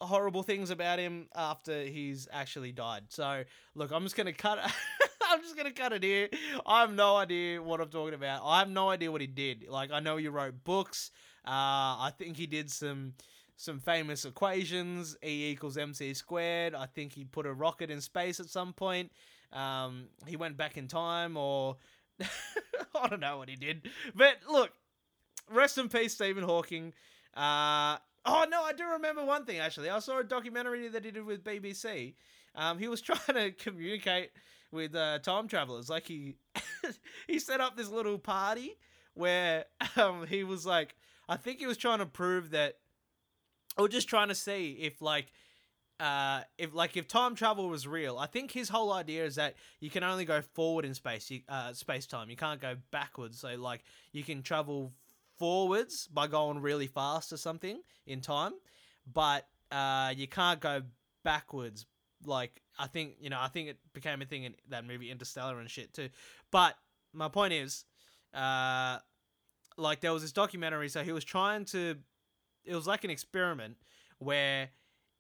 horrible 0.01 0.43
things 0.43 0.71
about 0.71 0.99
him 0.99 1.29
after 1.35 1.83
he's 1.85 2.29
actually 2.33 2.73
died. 2.73 3.05
So, 3.09 3.45
look, 3.75 3.93
I'm 3.93 4.03
just 4.03 4.17
gonna 4.17 4.33
cut. 4.33 4.59
I'm 5.23 5.41
just 5.41 5.57
gonna 5.57 5.73
cut 5.73 5.93
it 5.93 6.03
here. 6.03 6.29
I 6.67 6.81
have 6.81 6.93
no 6.93 7.17
idea 7.17 7.63
what 7.63 7.81
I'm 7.81 7.89
talking 7.89 8.15
about. 8.15 8.43
I 8.45 8.59
have 8.61 8.69
no 8.69 8.91
idea 8.91 9.11
what 9.11 9.21
he 9.21 9.27
did. 9.27 9.67
Like, 9.69 9.91
I 9.91 10.01
know 10.01 10.17
he 10.17 10.29
wrote 10.29 10.65
books. 10.65 11.11
Uh, 11.47 11.51
I 12.07 12.13
think 12.17 12.37
he 12.37 12.47
did 12.47 12.71
some 12.71 13.15
some 13.57 13.79
famous 13.79 14.25
equations. 14.25 15.17
E 15.25 15.51
equals 15.51 15.77
mc 15.77 16.15
squared. 16.15 16.75
I 16.75 16.87
think 16.87 17.13
he 17.13 17.25
put 17.25 17.47
a 17.47 17.53
rocket 17.53 17.91
in 17.91 18.01
space 18.01 18.41
at 18.41 18.47
some 18.47 18.73
point. 18.73 19.13
Um, 19.53 20.09
he 20.27 20.37
went 20.37 20.57
back 20.57 20.77
in 20.77 20.89
time, 20.89 21.37
or 21.37 21.77
I 22.21 23.09
don't 23.09 23.21
know 23.21 23.39
what 23.39 23.49
he 23.49 23.57
did. 23.57 23.89
But 24.15 24.39
look, 24.51 24.71
rest 25.51 25.79
in 25.79 25.89
peace, 25.89 26.15
Stephen 26.15 26.45
Hawking. 26.45 26.93
Uh, 27.35 27.99
Oh 28.25 28.45
no, 28.49 28.63
I 28.63 28.73
do 28.73 28.85
remember 28.87 29.25
one 29.25 29.45
thing 29.45 29.59
actually. 29.59 29.91
I 29.91 29.99
saw 29.99 30.19
a 30.21 30.25
documentary 30.25 30.89
that 30.89 31.05
he 31.05 31.11
did 31.11 31.25
with 31.25 31.43
BBC. 31.45 32.15
um, 32.55 32.79
he 32.79 32.89
was 32.89 33.01
trying 33.03 33.35
to 33.35 33.51
communicate 33.53 34.31
with 34.71 34.95
uh, 34.95 35.19
time 35.19 35.49
travelers. 35.49 35.89
Like 35.91 36.07
he 36.07 36.37
he 37.27 37.39
set 37.39 37.61
up 37.61 37.77
this 37.77 37.89
little 37.89 38.19
party 38.19 38.77
where 39.15 39.65
um, 39.97 40.27
he 40.27 40.45
was 40.45 40.65
like, 40.65 40.95
I 41.29 41.37
think 41.37 41.59
he 41.59 41.67
was 41.67 41.77
trying 41.77 41.99
to 41.99 42.07
prove 42.07 42.51
that, 42.51 42.77
or 43.77 43.89
just 43.89 44.09
trying 44.09 44.29
to 44.29 44.35
see 44.35 44.73
if 44.81 45.03
like. 45.03 45.33
Uh, 46.01 46.43
if 46.59 46.75
like 46.75 46.97
if 46.97 47.07
time 47.07 47.37
travel 47.37 47.69
was 47.69 47.87
real, 47.87 48.19
I 48.19 48.27
think 48.27 48.51
his 48.51 48.69
whole 48.69 48.93
idea 48.93 49.25
is 49.25 49.37
that 49.37 49.55
you 49.79 49.89
can 49.89 50.03
only 50.03 50.25
go 50.25 50.41
forward 50.41 50.85
in 50.85 50.95
space, 50.95 51.31
uh, 51.49 51.73
space 51.75 52.07
time. 52.07 52.29
You 52.29 52.35
can't 52.35 52.61
go 52.61 52.75
backwards. 52.91 53.39
So 53.39 53.55
like 53.55 53.85
you 54.11 54.25
can 54.25 54.43
travel 54.43 54.93
forwards 55.43 56.07
by 56.07 56.29
going 56.29 56.61
really 56.61 56.87
fast 56.87 57.33
or 57.33 57.37
something 57.37 57.81
in 58.07 58.21
time, 58.21 58.53
but 59.13 59.49
uh, 59.73 60.15
you 60.17 60.29
can't 60.29 60.61
go 60.61 60.83
backwards. 61.25 61.85
Like 62.25 62.63
I 62.79 62.87
think 62.87 63.15
you 63.21 63.29
know, 63.29 63.41
I 63.41 63.49
think 63.49 63.69
it 63.69 63.79
became 63.93 64.23
a 64.23 64.25
thing 64.25 64.45
in 64.45 64.55
that 64.69 64.87
movie 64.87 65.11
Interstellar 65.11 65.59
and 65.59 65.69
shit 65.69 65.93
too. 65.93 66.11
But 66.53 66.77
my 67.13 67.27
point 67.27 67.55
is, 67.55 67.85
uh, 68.33 68.99
like 69.77 70.01
there 70.01 70.13
was 70.13 70.23
this 70.23 70.31
documentary, 70.31 70.89
so 70.89 71.03
he 71.03 71.11
was 71.11 71.25
trying 71.25 71.65
to. 71.67 71.97
It 72.65 72.77
was 72.77 72.87
like 72.87 73.03
an 73.03 73.11
experiment 73.11 73.79
where 74.21 74.69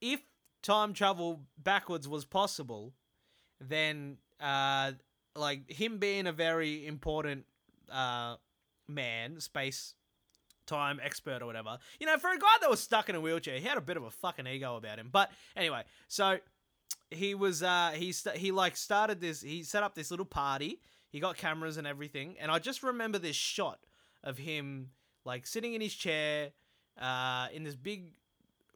if 0.01 0.21
time 0.63 0.93
travel 0.93 1.41
backwards 1.59 2.07
was 2.07 2.25
possible, 2.25 2.93
then 3.61 4.19
uh, 4.39 4.93
like 5.35 5.69
him 5.69 5.99
being 5.99 6.29
a 6.29 6.33
very 6.33 6.87
important 6.87 7.45
uh 7.91 8.37
man, 8.87 9.41
space 9.41 9.95
time 10.67 11.01
expert 11.03 11.43
or 11.43 11.47
whatever. 11.47 11.79
You 12.01 12.07
know, 12.07 12.19
for 12.19 12.31
a 12.31 12.39
guy 12.39 12.57
that 12.61 12.71
was 12.71 12.81
stuck 12.81 13.09
in 13.09 13.15
a 13.15 13.21
wheelchair, 13.21 13.59
he 13.59 13.67
had 13.67 13.79
a 13.79 13.83
bit 13.83 13.97
of 13.97 14.05
a 14.05 14.11
fucking 14.11 14.47
ego 14.47 14.77
about 14.77 14.99
him. 14.99 15.09
But 15.13 15.31
anyway, 15.57 15.83
so 16.09 16.39
he 17.11 17.35
was 17.35 17.63
uh 17.63 17.93
he 17.95 18.13
st- 18.13 18.37
he 18.37 18.51
like 18.53 18.77
started 18.77 19.21
this 19.21 19.43
he 19.43 19.63
set 19.63 19.83
up 19.83 19.95
this 19.95 20.11
little 20.11 20.27
party. 20.27 20.81
He 21.11 21.21
got 21.21 21.37
cameras 21.37 21.77
and 21.77 21.87
everything, 21.87 22.37
and 22.41 22.51
I 22.51 22.59
just 22.59 22.83
remember 22.83 23.19
this 23.19 23.37
shot 23.37 23.79
of 24.25 24.39
him 24.39 24.91
like 25.25 25.47
sitting 25.47 25.75
in 25.75 25.81
his 25.81 25.95
chair 25.95 26.51
uh 27.01 27.49
in 27.53 27.65
this 27.65 27.75
big 27.75 28.13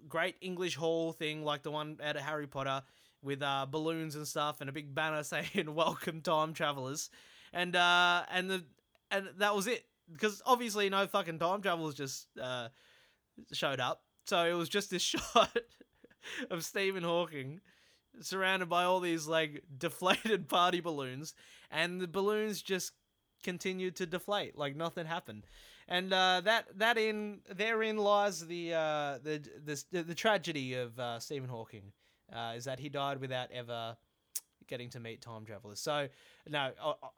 great 0.08 0.36
English 0.40 0.76
hall 0.76 1.12
thing 1.12 1.44
like 1.44 1.62
the 1.62 1.70
one 1.70 1.98
out 2.02 2.16
of 2.16 2.22
Harry 2.22 2.46
Potter 2.46 2.82
with 3.22 3.42
uh 3.42 3.66
balloons 3.68 4.14
and 4.14 4.26
stuff 4.26 4.60
and 4.60 4.70
a 4.70 4.72
big 4.72 4.94
banner 4.94 5.22
saying 5.22 5.74
welcome 5.74 6.20
time 6.20 6.52
travelers. 6.52 7.10
And 7.52 7.74
uh 7.74 8.24
and 8.30 8.50
the 8.50 8.64
and 9.10 9.28
that 9.38 9.54
was 9.54 9.66
it 9.66 9.84
because 10.12 10.42
obviously 10.46 10.88
no 10.88 11.06
fucking 11.06 11.38
time 11.38 11.62
travelers 11.62 11.94
just 11.94 12.28
uh, 12.40 12.68
showed 13.52 13.80
up. 13.80 14.02
So 14.26 14.44
it 14.44 14.54
was 14.54 14.68
just 14.68 14.90
this 14.90 15.02
shot 15.02 15.56
of 16.50 16.64
Stephen 16.64 17.02
Hawking 17.02 17.60
surrounded 18.20 18.68
by 18.68 18.84
all 18.84 19.00
these 19.00 19.26
like 19.26 19.62
deflated 19.78 20.48
party 20.48 20.80
balloons, 20.80 21.34
and 21.70 22.00
the 22.00 22.08
balloons 22.08 22.62
just 22.62 22.92
continued 23.42 23.96
to 23.96 24.06
deflate 24.06 24.56
like 24.56 24.76
nothing 24.76 25.06
happened. 25.06 25.46
And 25.88 26.12
uh, 26.12 26.40
that 26.44 26.66
that 26.78 26.98
in 26.98 27.40
therein 27.54 27.96
lies 27.96 28.44
the 28.44 28.74
uh, 28.74 29.18
the, 29.22 29.42
the 29.64 30.02
the 30.02 30.14
tragedy 30.14 30.74
of 30.74 30.98
uh, 30.98 31.20
Stephen 31.20 31.48
Hawking 31.48 31.92
uh, 32.32 32.54
is 32.56 32.64
that 32.64 32.80
he 32.80 32.88
died 32.88 33.20
without 33.20 33.52
ever 33.52 33.96
getting 34.66 34.90
to 34.90 35.00
meet 35.00 35.20
time 35.20 35.44
travelers. 35.44 35.80
So, 35.80 36.08
no, 36.48 36.70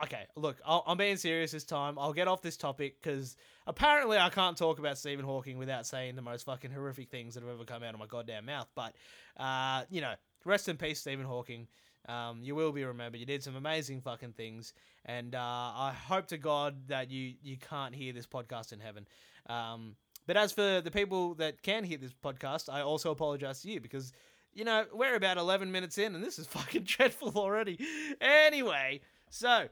okay, 0.03 0.27
look, 0.37 0.57
i 0.67 0.81
am 0.87 0.97
being 0.97 1.17
serious 1.17 1.53
this 1.53 1.65
time. 1.65 1.99
I'll 1.99 2.13
get 2.13 2.29
off 2.29 2.43
this 2.43 2.57
topic 2.57 3.01
because 3.03 3.37
apparently 3.67 4.19
I 4.19 4.29
can't 4.29 4.57
talk 4.57 4.79
about 4.79 4.99
Stephen 4.99 5.25
Hawking 5.25 5.59
without 5.59 5.87
saying 5.87 6.17
the 6.17 6.23
most 6.23 6.45
fucking 6.45 6.71
horrific 6.71 7.11
things 7.11 7.35
that 7.35 7.43
have 7.43 7.53
ever 7.53 7.65
come 7.65 7.83
out 7.83 7.95
of 7.95 8.01
my 8.01 8.07
goddamn 8.07 8.47
mouth. 8.47 8.69
But, 8.75 8.95
uh, 9.37 9.85
you 9.91 10.01
know, 10.01 10.15
rest 10.45 10.69
in 10.69 10.77
peace, 10.77 11.01
Stephen 11.01 11.25
Hawking. 11.25 11.69
Um, 12.09 12.41
you 12.43 12.55
will 12.55 12.73
be 12.73 12.85
remembered. 12.85 13.21
You 13.21 13.27
did 13.27 13.43
some 13.43 13.57
amazing 13.57 14.01
fucking 14.01 14.33
things, 14.33 14.73
and 15.05 15.35
uh, 15.35 15.39
I 15.39 15.93
hope 15.93 16.27
to 16.29 16.39
God 16.39 16.89
that 16.89 17.11
you 17.11 17.35
you 17.43 17.59
can't 17.59 17.95
hear 17.95 18.15
this 18.15 18.27
podcast 18.27 18.73
in 18.73 18.81
heaven. 18.81 19.07
Um, 19.47 19.97
but 20.27 20.37
as 20.37 20.53
for 20.53 20.81
the 20.81 20.91
people 20.91 21.35
that 21.35 21.63
can 21.63 21.85
hear 21.85 21.99
this 21.99 22.13
podcast, 22.25 22.73
I 22.73 22.83
also 22.83 23.11
apologize 23.11 23.63
to 23.63 23.71
you 23.71 23.81
because 23.81 24.13
you 24.55 24.65
know, 24.65 24.85
we're 24.93 25.15
about 25.15 25.37
11 25.37 25.71
minutes 25.71 25.99
in 25.99 26.15
and 26.15 26.23
this 26.25 26.39
is 26.39 26.47
fucking 26.49 26.83
dreadful 26.85 27.33
already. 27.37 27.79
Anyway, 28.21 29.01
so, 29.31 29.69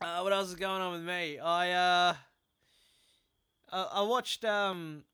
uh, 0.00 0.20
what 0.20 0.32
else 0.32 0.48
is 0.48 0.54
going 0.54 0.80
on 0.80 0.92
with 0.92 1.02
me? 1.02 1.38
I, 1.38 1.72
uh, 1.72 2.14
I 3.70 4.02
watched, 4.02 4.44
um, 4.44 5.04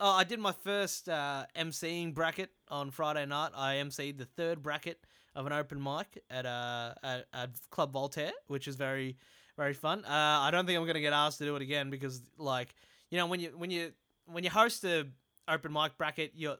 oh, 0.00 0.10
I 0.10 0.24
did 0.24 0.40
my 0.40 0.52
first, 0.52 1.08
uh, 1.08 1.46
MCing 1.56 2.14
bracket 2.14 2.50
on 2.68 2.90
Friday 2.90 3.24
night. 3.26 3.52
I 3.56 3.76
MC'd 3.76 4.18
the 4.18 4.26
third 4.26 4.62
bracket 4.62 4.98
of 5.34 5.46
an 5.46 5.52
open 5.52 5.82
mic 5.82 6.22
at, 6.30 6.44
uh, 6.44 6.94
at, 7.02 7.26
at 7.32 7.50
Club 7.70 7.92
Voltaire, 7.92 8.32
which 8.48 8.68
is 8.68 8.76
very, 8.76 9.16
very 9.56 9.74
fun. 9.74 10.04
Uh, 10.04 10.08
I 10.40 10.50
don't 10.50 10.66
think 10.66 10.78
I'm 10.78 10.84
going 10.84 10.94
to 10.94 11.00
get 11.00 11.12
asked 11.12 11.38
to 11.38 11.44
do 11.44 11.56
it 11.56 11.62
again 11.62 11.88
because, 11.88 12.20
like, 12.36 12.74
you 13.10 13.18
know, 13.18 13.26
when 13.26 13.40
you, 13.40 13.54
when 13.56 13.70
you, 13.70 13.92
when 14.26 14.44
you 14.44 14.50
host 14.50 14.84
a 14.84 15.06
open 15.48 15.72
mic 15.72 15.96
bracket, 15.96 16.32
you're, 16.34 16.56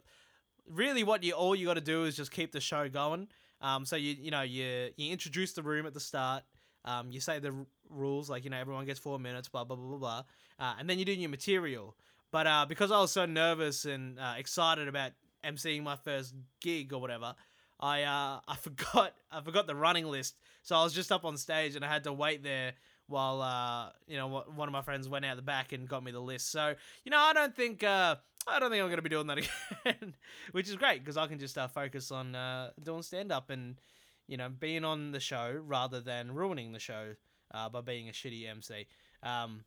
really 0.69 1.05
what 1.05 1.23
you 1.23 1.33
all 1.33 1.55
you 1.55 1.67
got 1.67 1.75
to 1.75 1.81
do 1.81 2.05
is 2.05 2.17
just 2.17 2.31
keep 2.31 2.53
the 2.53 2.61
show 2.61 2.89
going. 2.89 3.29
Um, 3.61 3.85
so 3.85 3.97
you 3.97 4.17
you 4.19 4.31
know 4.31 4.43
you 4.43 4.91
you 4.97 5.13
introduce 5.13 5.53
the 5.53 5.63
room 5.63 5.87
at 5.87 5.95
the 5.95 6.01
start. 6.01 6.43
Um, 6.85 7.13
you 7.13 7.21
say 7.21 7.39
the 7.39 7.53
r- 7.53 7.67
rules 7.91 8.29
like 8.29 8.45
you 8.45 8.51
know 8.51 8.57
everyone 8.59 8.85
gets 8.85 8.99
four 8.99 9.19
minutes, 9.19 9.49
blah 9.49 9.65
blah 9.65 9.77
blah 9.77 9.97
blah 9.97 9.99
blah, 9.99 10.23
uh, 10.67 10.75
and 10.79 10.89
then 10.91 10.99
you 10.99 11.05
do 11.05 11.13
your 11.13 11.31
material. 11.31 11.97
But 12.33 12.47
uh, 12.47 12.67
because 12.69 12.91
I 12.91 13.01
was 13.01 13.13
so 13.13 13.27
nervous 13.27 13.85
and 13.85 14.19
uh, 14.19 14.35
excited 14.39 14.89
about 14.89 15.13
emceeing 15.45 15.83
my 15.83 15.97
first 15.97 16.35
gig 16.61 16.93
or 16.93 17.01
whatever, 17.01 17.35
I 17.79 18.03
uh, 18.03 18.41
I 18.49 18.57
forgot 18.61 19.15
I 19.31 19.41
forgot 19.43 19.67
the 19.67 19.77
running 19.77 20.07
list. 20.07 20.37
So 20.63 20.77
I 20.77 20.83
was 20.83 20.93
just 20.93 21.13
up 21.13 21.25
on 21.25 21.37
stage 21.37 21.77
and 21.77 21.85
I 21.85 21.89
had 21.89 22.05
to 22.05 22.13
wait 22.13 22.43
there 22.43 22.73
while 23.09 23.43
uh, 23.43 23.91
you 24.07 24.17
know 24.17 24.45
one 24.55 24.69
of 24.69 24.73
my 24.73 24.83
friends 24.83 25.09
went 25.09 25.25
out 25.25 25.37
the 25.37 25.43
back 25.43 25.73
and 25.73 25.89
got 25.89 26.03
me 26.03 26.11
the 26.11 26.21
list. 26.21 26.51
So 26.51 26.75
you 27.05 27.11
know 27.11 27.19
I 27.19 27.33
don't 27.33 27.55
think 27.55 27.85
uh, 27.85 28.17
I 28.47 28.59
don't 28.59 28.71
think 28.71 28.83
I'm 28.83 28.89
going 28.89 28.97
to 28.97 29.03
be 29.03 29.09
doing 29.09 29.27
that 29.29 29.39
again, 29.85 30.15
which 30.53 30.69
is 30.69 30.77
great 30.77 31.01
because 31.01 31.17
I 31.17 31.27
can 31.27 31.39
just 31.39 31.57
uh, 31.57 31.69
focus 31.69 32.11
on 32.11 32.35
uh, 32.35 32.71
doing 32.83 33.03
stand 33.03 33.31
up 33.31 33.51
and 33.51 33.77
you 34.27 34.37
know 34.37 34.49
being 34.49 34.85
on 34.85 35.13
the 35.13 35.21
show 35.21 35.61
rather 35.65 36.01
than 36.01 36.33
ruining 36.35 36.73
the 36.73 36.79
show 36.79 37.15
uh, 37.53 37.69
by 37.69 37.81
being 37.81 38.09
a 38.09 38.13
shitty 38.13 38.49
MC. 38.49 38.87
Um, 39.23 39.65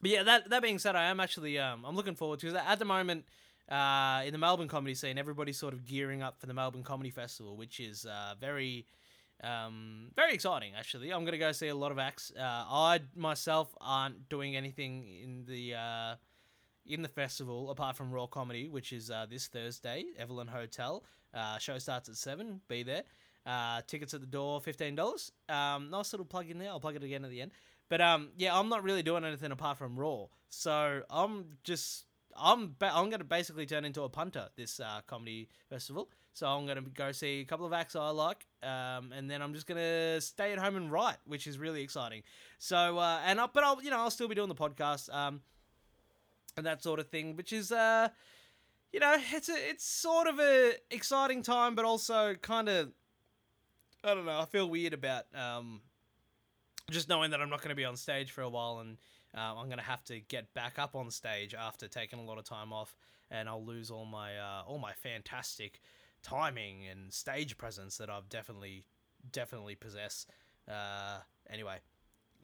but 0.00 0.10
yeah, 0.10 0.22
that 0.24 0.50
that 0.50 0.62
being 0.62 0.78
said, 0.78 0.96
I 0.96 1.04
am 1.04 1.20
actually 1.20 1.58
um, 1.58 1.84
I'm 1.84 1.96
looking 1.96 2.14
forward 2.14 2.40
to 2.40 2.46
because 2.46 2.62
at 2.66 2.78
the 2.78 2.84
moment 2.84 3.24
uh, 3.68 4.22
in 4.24 4.32
the 4.32 4.38
Melbourne 4.38 4.68
comedy 4.68 4.94
scene, 4.94 5.18
everybody's 5.18 5.58
sort 5.58 5.74
of 5.74 5.84
gearing 5.84 6.22
up 6.22 6.40
for 6.40 6.46
the 6.46 6.54
Melbourne 6.54 6.82
Comedy 6.82 7.10
Festival, 7.10 7.56
which 7.56 7.80
is 7.80 8.06
uh, 8.06 8.34
very 8.40 8.86
um, 9.42 10.10
very 10.16 10.34
exciting 10.34 10.72
actually. 10.76 11.12
I'm 11.12 11.24
gonna 11.24 11.38
go 11.38 11.52
see 11.52 11.68
a 11.68 11.74
lot 11.74 11.92
of 11.92 11.98
acts. 11.98 12.32
Uh, 12.36 12.42
I 12.42 13.00
myself 13.14 13.68
aren't 13.80 14.28
doing 14.28 14.56
anything 14.56 15.06
in 15.22 15.44
the 15.46 15.74
in 16.88 17.02
the 17.02 17.08
festival, 17.08 17.70
apart 17.70 17.96
from 17.96 18.10
Raw 18.10 18.26
Comedy, 18.26 18.68
which 18.68 18.92
is 18.92 19.10
uh, 19.10 19.26
this 19.28 19.46
Thursday, 19.46 20.04
Evelyn 20.18 20.48
Hotel. 20.48 21.04
Uh, 21.34 21.58
show 21.58 21.78
starts 21.78 22.08
at 22.08 22.16
7. 22.16 22.60
Be 22.68 22.82
there. 22.82 23.02
Uh, 23.46 23.80
tickets 23.86 24.14
at 24.14 24.20
the 24.20 24.26
door, 24.26 24.60
$15. 24.60 25.30
Um, 25.48 25.90
nice 25.90 26.12
little 26.12 26.26
plug 26.26 26.50
in 26.50 26.58
there. 26.58 26.70
I'll 26.70 26.80
plug 26.80 26.96
it 26.96 27.04
again 27.04 27.24
at 27.24 27.30
the 27.30 27.40
end. 27.40 27.52
But 27.88 28.00
um, 28.00 28.30
yeah, 28.36 28.58
I'm 28.58 28.68
not 28.68 28.82
really 28.82 29.02
doing 29.02 29.24
anything 29.24 29.52
apart 29.52 29.78
from 29.78 29.98
Raw. 29.98 30.26
So 30.48 31.02
I'm 31.10 31.56
just. 31.64 32.04
I'm 32.40 32.76
ba- 32.78 32.92
I'm 32.94 33.08
going 33.08 33.18
to 33.18 33.24
basically 33.24 33.66
turn 33.66 33.84
into 33.84 34.02
a 34.02 34.08
punter 34.08 34.48
this 34.54 34.78
uh, 34.78 35.00
comedy 35.06 35.48
festival. 35.68 36.08
So 36.34 36.46
I'm 36.46 36.66
going 36.66 36.76
to 36.76 36.88
go 36.90 37.10
see 37.10 37.40
a 37.40 37.44
couple 37.44 37.66
of 37.66 37.72
acts 37.72 37.96
I 37.96 38.10
like, 38.10 38.46
um, 38.62 39.12
and 39.12 39.28
then 39.28 39.42
I'm 39.42 39.54
just 39.54 39.66
going 39.66 39.80
to 39.80 40.20
stay 40.20 40.52
at 40.52 40.58
home 40.58 40.76
and 40.76 40.92
write, 40.92 41.16
which 41.26 41.48
is 41.48 41.58
really 41.58 41.82
exciting. 41.82 42.22
So 42.58 42.98
uh, 42.98 43.18
and 43.26 43.40
I, 43.40 43.46
but 43.52 43.64
I'll 43.64 43.82
you 43.82 43.90
know 43.90 43.98
I'll 43.98 44.10
still 44.10 44.28
be 44.28 44.36
doing 44.36 44.48
the 44.48 44.54
podcast. 44.54 45.12
Um, 45.12 45.40
and 46.58 46.66
that 46.66 46.82
sort 46.82 47.00
of 47.00 47.08
thing, 47.08 47.36
which 47.36 47.52
is 47.52 47.72
uh 47.72 48.08
you 48.92 49.00
know, 49.00 49.16
it's 49.32 49.48
a 49.48 49.70
it's 49.70 49.84
sort 49.84 50.26
of 50.26 50.38
a 50.38 50.72
exciting 50.90 51.42
time, 51.42 51.74
but 51.74 51.84
also 51.84 52.34
kind 52.34 52.68
of 52.68 52.90
I 54.04 54.14
don't 54.14 54.26
know. 54.26 54.38
I 54.38 54.44
feel 54.46 54.68
weird 54.68 54.94
about 54.94 55.24
um, 55.34 55.80
just 56.90 57.08
knowing 57.08 57.32
that 57.32 57.40
I'm 57.40 57.50
not 57.50 57.60
going 57.60 57.70
to 57.70 57.74
be 57.74 57.84
on 57.84 57.96
stage 57.96 58.30
for 58.30 58.42
a 58.42 58.48
while, 58.48 58.78
and 58.78 58.96
uh, 59.36 59.54
I'm 59.56 59.66
going 59.66 59.78
to 59.78 59.84
have 59.84 60.04
to 60.04 60.20
get 60.20 60.54
back 60.54 60.78
up 60.78 60.94
on 60.94 61.10
stage 61.10 61.54
after 61.54 61.88
taking 61.88 62.18
a 62.18 62.24
lot 62.24 62.38
of 62.38 62.44
time 62.44 62.72
off, 62.72 62.94
and 63.30 63.48
I'll 63.48 63.64
lose 63.64 63.90
all 63.90 64.06
my 64.06 64.38
uh, 64.38 64.62
all 64.66 64.78
my 64.78 64.92
fantastic 64.92 65.80
timing 66.22 66.86
and 66.86 67.12
stage 67.12 67.58
presence 67.58 67.98
that 67.98 68.08
I've 68.08 68.28
definitely 68.28 68.84
definitely 69.32 69.74
possess. 69.74 70.26
Uh, 70.68 71.18
anyway, 71.50 71.78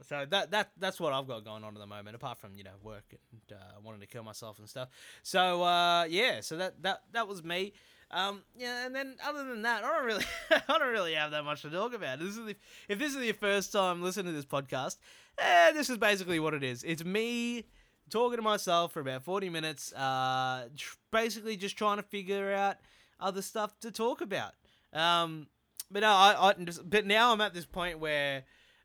so 0.02 0.26
that 0.30 0.50
that 0.50 0.72
that's 0.78 1.00
what 1.00 1.12
I've 1.12 1.26
got 1.26 1.44
going 1.44 1.64
on 1.64 1.74
at 1.74 1.80
the 1.80 1.86
moment, 1.86 2.16
apart 2.16 2.38
from 2.38 2.56
you 2.56 2.64
know 2.64 2.70
work 2.82 3.04
and 3.10 3.58
uh, 3.58 3.80
wanting 3.82 4.00
to 4.00 4.06
kill 4.06 4.22
myself 4.22 4.58
and 4.58 4.68
stuff. 4.68 4.88
So 5.22 5.62
uh, 5.62 6.04
yeah, 6.04 6.40
so 6.40 6.56
that 6.56 6.82
that 6.82 7.02
that 7.12 7.28
was 7.28 7.42
me. 7.44 7.72
Um, 8.10 8.42
yeah, 8.56 8.86
and 8.86 8.94
then 8.94 9.16
other 9.26 9.44
than 9.44 9.62
that, 9.62 9.82
I 9.84 9.92
don't 9.92 10.04
really 10.04 10.24
I 10.68 10.78
don't 10.78 10.92
really 10.92 11.14
have 11.14 11.30
that 11.32 11.44
much 11.44 11.62
to 11.62 11.70
talk 11.70 11.94
about. 11.94 12.18
This 12.18 12.36
is 12.36 12.44
the, 12.44 12.56
if 12.88 12.98
this 12.98 13.14
is 13.14 13.24
your 13.24 13.34
first 13.34 13.72
time 13.72 14.02
listening 14.02 14.26
to 14.26 14.32
this 14.32 14.44
podcast, 14.44 14.96
eh, 15.38 15.72
this 15.72 15.90
is 15.90 15.98
basically 15.98 16.40
what 16.40 16.54
it 16.54 16.62
is. 16.62 16.84
It's 16.84 17.04
me 17.04 17.64
talking 18.10 18.36
to 18.36 18.42
myself 18.42 18.92
for 18.92 19.00
about 19.00 19.24
forty 19.24 19.48
minutes, 19.48 19.92
uh, 19.94 20.68
tr- 20.76 20.96
basically 21.10 21.56
just 21.56 21.76
trying 21.76 21.96
to 21.96 22.02
figure 22.02 22.52
out 22.52 22.76
other 23.20 23.42
stuff 23.42 23.78
to 23.80 23.90
talk 23.90 24.20
about. 24.20 24.52
Um, 24.92 25.48
but 25.90 26.00
no, 26.00 26.08
I, 26.08 26.50
I 26.50 26.52
just, 26.64 26.88
but 26.88 27.06
now 27.06 27.32
I'm 27.32 27.40
at 27.40 27.54
this 27.54 27.66
point 27.66 27.98
where, 27.98 28.44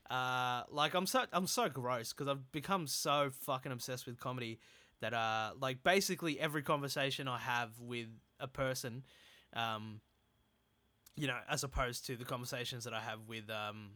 uh, 0.10 0.64
like 0.72 0.94
I'm 0.96 1.06
so 1.06 1.26
I'm 1.32 1.48
so 1.48 1.70
gross 1.70 2.14
because 2.14 2.28
I've 2.28 2.52
become 2.52 2.88
so 2.88 3.30
fucking 3.42 3.72
obsessed 3.72 4.06
with 4.08 4.20
comedy 4.20 4.60
that 5.02 5.14
uh, 5.14 5.52
like 5.60 5.84
basically 5.84 6.40
every 6.40 6.64
conversation 6.64 7.28
I 7.28 7.38
have 7.38 7.80
with 7.80 8.08
a 8.40 8.48
person, 8.48 9.04
um, 9.54 10.02
you 11.16 11.28
know, 11.28 11.38
as 11.50 11.64
opposed 11.64 12.06
to 12.08 12.18
the 12.18 12.26
conversations 12.26 12.86
that 12.86 12.94
I 12.94 13.02
have 13.02 13.20
with 13.28 13.50
um, 13.50 13.92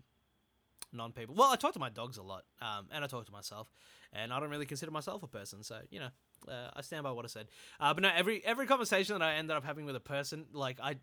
non-people. 0.92 1.36
Well, 1.36 1.52
I 1.52 1.56
talk 1.56 1.74
to 1.74 1.80
my 1.80 1.90
dogs 1.90 2.18
a 2.18 2.24
lot, 2.24 2.44
um, 2.62 2.88
and 2.92 3.04
I 3.04 3.08
talk 3.08 3.26
to 3.26 3.32
myself, 3.32 3.68
and 4.14 4.32
I 4.32 4.40
don't 4.40 4.50
really 4.50 4.66
consider 4.66 4.92
myself 4.92 5.24
a 5.24 5.28
person, 5.28 5.64
so 5.64 5.80
you 5.90 6.00
know, 6.00 6.10
uh, 6.48 6.70
I 6.76 6.82
stand 6.82 7.04
by 7.04 7.12
what 7.12 7.26
I 7.26 7.30
said. 7.30 7.48
Uh, 7.80 7.94
but 7.94 8.04
no, 8.04 8.12
every 8.16 8.46
every 8.46 8.68
conversation 8.68 9.18
that 9.18 9.26
I 9.26 9.34
ended 9.34 9.58
up 9.58 9.66
having 9.66 9.86
with 9.86 9.96
a 9.96 10.02
person, 10.02 10.46
like 10.54 10.78
I, 10.82 10.98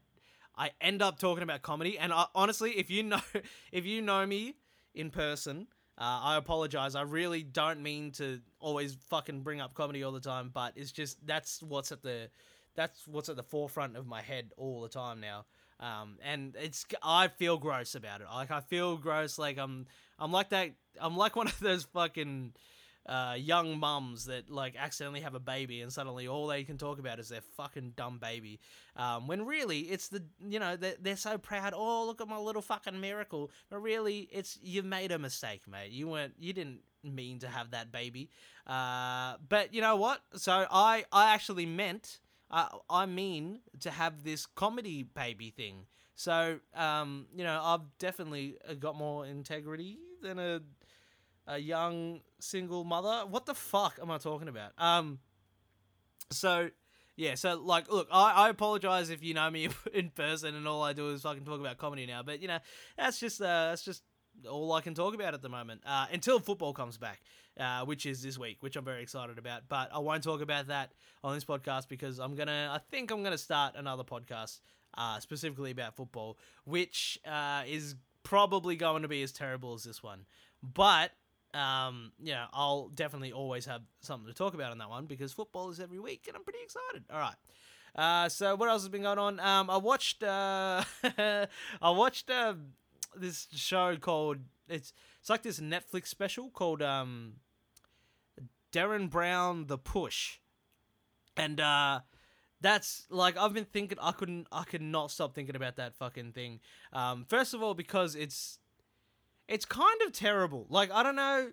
I 0.57 0.71
end 0.81 1.03
up 1.03 1.19
talking 1.19 1.43
about 1.43 1.63
comedy, 1.63 1.99
and 1.99 2.13
I, 2.13 2.27
honestly, 2.35 2.73
if 2.73 2.91
you 2.91 3.03
know, 3.03 3.21
if 3.73 3.85
you 3.85 4.03
know 4.03 4.25
me 4.25 4.55
in 4.95 5.11
person. 5.11 5.67
Uh, 5.99 6.21
I 6.23 6.37
apologize. 6.37 6.95
I 6.95 7.03
really 7.03 7.43
don't 7.43 7.83
mean 7.83 8.13
to 8.13 8.41
always 8.59 8.97
fucking 9.11 9.43
bring 9.43 9.61
up 9.61 9.75
comedy 9.75 10.03
all 10.03 10.13
the 10.13 10.21
time, 10.21 10.51
but 10.53 10.73
it's 10.77 10.93
just 10.93 11.25
that's 11.27 11.63
what's 11.63 11.93
at 11.93 12.03
the 12.03 12.31
that's 12.75 13.07
what's 13.07 13.29
at 13.29 13.37
the 13.37 13.43
forefront 13.43 13.97
of 13.97 14.07
my 14.07 14.23
head 14.23 14.53
all 14.57 14.81
the 14.81 14.89
time 14.89 15.21
now. 15.21 15.45
Um, 15.79 16.19
and 16.23 16.57
it's 16.59 16.87
I 17.03 17.29
feel 17.29 17.59
gross 17.59 17.95
about 17.95 18.21
it. 18.21 18.27
Like 18.33 18.51
I 18.51 18.61
feel 18.61 18.97
gross. 18.97 19.39
Like 19.39 19.59
I'm 19.59 19.87
I'm 20.19 20.33
like 20.33 20.51
that. 20.51 20.71
I'm 21.01 21.17
like 21.17 21.37
one 21.37 21.49
of 21.49 21.61
those 21.61 21.85
fucking 21.85 22.53
uh, 23.11 23.35
young 23.37 23.79
mums 23.79 24.27
that 24.27 24.49
like 24.49 24.77
accidentally 24.79 25.21
have 25.21 25.35
a 25.35 25.41
baby 25.41 25.81
and 25.81 25.93
suddenly 25.93 26.29
all 26.29 26.47
they 26.47 26.63
can 26.63 26.79
talk 26.79 27.01
about 27.01 27.19
is 27.19 27.29
their 27.29 27.41
fucking 27.57 27.95
dumb 27.97 28.19
baby. 28.19 28.61
Um, 28.97 29.27
when 29.27 29.45
really 29.45 29.81
it's 29.81 30.09
the 30.09 30.23
you 30.49 30.61
know 30.61 30.77
they're, 30.77 30.95
they're 31.01 31.17
so 31.17 31.37
proud. 31.37 31.73
Oh 31.75 32.07
look 32.07 32.21
at 32.21 32.29
my 32.29 32.39
little 32.39 32.63
fucking 32.63 33.01
miracle. 33.01 33.51
But 33.69 33.81
really 33.81 34.29
it's 34.31 34.59
you 34.63 34.85
made 34.85 35.11
a 35.11 35.19
mistake, 35.19 35.63
mate. 35.69 35.91
You 35.91 36.07
weren't 36.09 36.35
you 36.39 36.53
didn't 36.53 36.83
mean 37.03 37.41
to 37.41 37.49
have 37.49 37.73
that 37.73 37.91
baby. 37.91 38.31
Uh, 38.67 39.35
but 39.49 39.75
you 39.75 39.81
know 39.81 39.97
what? 39.97 40.21
So 40.37 40.67
I 40.71 41.05
I 41.13 41.35
actually 41.35 41.67
meant 41.67 42.21
uh, 42.49 42.69
I 42.89 43.07
mean 43.07 43.61
to 43.81 43.91
have 43.91 44.23
this 44.23 44.47
comedy 44.47 45.03
baby 45.03 45.51
thing. 45.51 45.87
So, 46.15 46.61
um, 46.75 47.27
you 47.35 47.45
know, 47.45 47.59
I've 47.63 47.81
definitely 47.99 48.59
uh, 48.69 48.75
got 48.75 48.95
more 48.95 49.25
integrity 49.25 49.99
than 50.23 50.39
a 50.39 50.61
a 51.47 51.59
young 51.59 52.21
single 52.39 52.85
mother. 52.85 53.27
What 53.29 53.47
the 53.47 53.55
fuck 53.55 53.99
am 54.01 54.11
I 54.11 54.19
talking 54.19 54.49
about? 54.49 54.73
Um, 54.79 55.19
so 56.31 56.71
yeah, 57.17 57.35
so 57.35 57.61
like, 57.61 57.91
look, 57.91 58.09
I, 58.11 58.47
I 58.47 58.49
apologize 58.49 59.11
if 59.11 59.23
you 59.23 59.35
know 59.35 59.51
me 59.51 59.69
in 59.93 60.11
person 60.11 60.55
and 60.55 60.67
all 60.67 60.83
I 60.83 60.93
do 60.93 61.11
is 61.11 61.23
fucking 61.23 61.45
talk 61.45 61.61
about 61.61 61.79
comedy 61.79 62.07
now, 62.07 62.23
but 62.23 62.41
you 62.41 62.49
know, 62.49 62.59
that's 62.97 63.19
just 63.19 63.41
uh, 63.41 63.69
that's 63.69 63.85
just 63.85 64.03
all 64.49 64.73
I 64.73 64.81
can 64.81 64.95
talk 64.95 65.15
about 65.15 65.35
at 65.35 65.43
the 65.43 65.49
moment 65.49 65.83
uh, 65.85 66.07
until 66.13 66.39
football 66.41 66.73
comes 66.73 66.97
back, 66.97 67.21
uh, 67.59 67.85
which 67.85 68.07
is 68.07 68.23
this 68.23 68.39
week, 68.39 68.59
which 68.61 68.77
I'm 68.77 68.85
very 68.85 69.03
excited 69.03 69.39
about. 69.39 69.63
But 69.69 69.91
I 69.93 69.99
won't 69.99 70.23
talk 70.23 70.41
about 70.41 70.69
that 70.69 70.93
on 71.23 71.35
this 71.35 71.45
podcast 71.45 71.89
because 71.89 72.19
I'm 72.19 72.35
gonna. 72.35 72.71
I 72.73 72.79
think 72.91 73.11
I'm 73.11 73.23
gonna 73.23 73.39
start 73.39 73.75
another 73.77 74.05
podcast 74.05 74.61
uh, 74.97 75.21
specifically 75.21 75.71
about 75.73 75.97
football, 75.97 76.39
which 76.65 77.19
uh, 77.27 77.65
is 77.67 77.97
probably 78.23 78.77
going 78.77 79.03
to 79.03 79.09
be 79.09 79.23
as 79.23 79.33
terrible 79.33 79.75
as 79.75 79.85
this 79.85 80.03
one. 80.03 80.25
But 80.63 81.13
um, 81.55 82.13
you 82.23 82.33
know, 82.33 82.47
I'll 82.53 82.89
definitely 82.89 83.33
always 83.33 83.67
have 83.67 83.83
something 84.01 84.27
to 84.27 84.35
talk 84.35 84.55
about 84.55 84.71
on 84.73 84.79
that 84.79 84.89
one 84.89 85.07
because 85.07 85.33
football 85.33 85.71
is 85.71 85.81
every 85.81 85.99
week, 85.99 86.25
and 86.27 86.37
I'm 86.37 86.45
pretty 86.45 86.61
excited. 86.63 87.05
All 87.13 87.19
right. 87.19 87.35
Uh, 87.95 88.29
so 88.29 88.55
what 88.55 88.69
else 88.69 88.83
has 88.83 88.89
been 88.89 89.03
going 89.03 89.19
on? 89.19 89.41
Um, 89.41 89.69
I 89.69 89.77
watched 89.77 90.23
uh, 90.23 90.85
I 91.19 91.47
watched 91.83 92.31
uh, 92.31 92.55
this 93.17 93.49
show 93.53 93.97
called 93.97 94.39
it's 94.69 94.93
it's 95.21 95.29
like 95.29 95.43
this 95.43 95.61
Netflix 95.61 96.07
special 96.07 96.51
called 96.51 96.83
um 96.83 97.35
Derren 98.73 99.11
Brown 99.11 99.67
the 99.67 99.79
Push. 99.79 100.39
And 101.37 101.61
uh 101.61 102.01
that's 102.61 103.07
like 103.11 103.37
I've 103.37 103.53
been 103.53 103.65
thinking 103.65 103.99
I 104.01 104.13
couldn't 104.13 104.47
I 104.53 104.65
could 104.65 104.83
not 104.83 105.11
stop 105.11 105.35
thinking 105.35 105.57
about 105.57 105.77
that 105.77 105.95
fucking 105.97 106.33
thing. 106.33 106.61
Um 106.93 107.25
first 107.29 107.55
of 107.55 107.63
all 107.63 107.75
because 107.75 108.15
it's 108.15 108.59
it's 109.51 109.67
kind 109.67 110.01
of 110.07 110.13
terrible. 110.13 110.67
Like 110.71 110.91
I 110.91 111.03
don't 111.03 111.17
know 111.17 111.51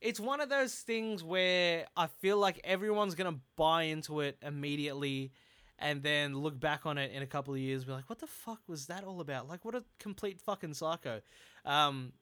it's 0.00 0.18
one 0.18 0.40
of 0.40 0.48
those 0.48 0.74
things 0.74 1.22
where 1.22 1.86
I 1.96 2.06
feel 2.06 2.38
like 2.38 2.60
everyone's 2.64 3.14
going 3.14 3.32
to 3.32 3.40
buy 3.56 3.84
into 3.84 4.20
it 4.20 4.38
immediately 4.42 5.32
and 5.78 6.02
then 6.02 6.36
look 6.38 6.58
back 6.58 6.86
on 6.86 6.98
it 6.98 7.12
in 7.12 7.22
a 7.22 7.26
couple 7.26 7.54
of 7.54 7.60
years, 7.60 7.84
be 7.84 7.92
like, 7.92 8.08
what 8.08 8.18
the 8.18 8.26
fuck 8.26 8.60
was 8.66 8.86
that 8.86 9.04
all 9.04 9.20
about? 9.20 9.48
Like, 9.48 9.64
what 9.64 9.74
a 9.74 9.84
complete 9.98 10.40
fucking 10.40 10.74
psycho. 10.74 11.20
Um, 11.64 12.12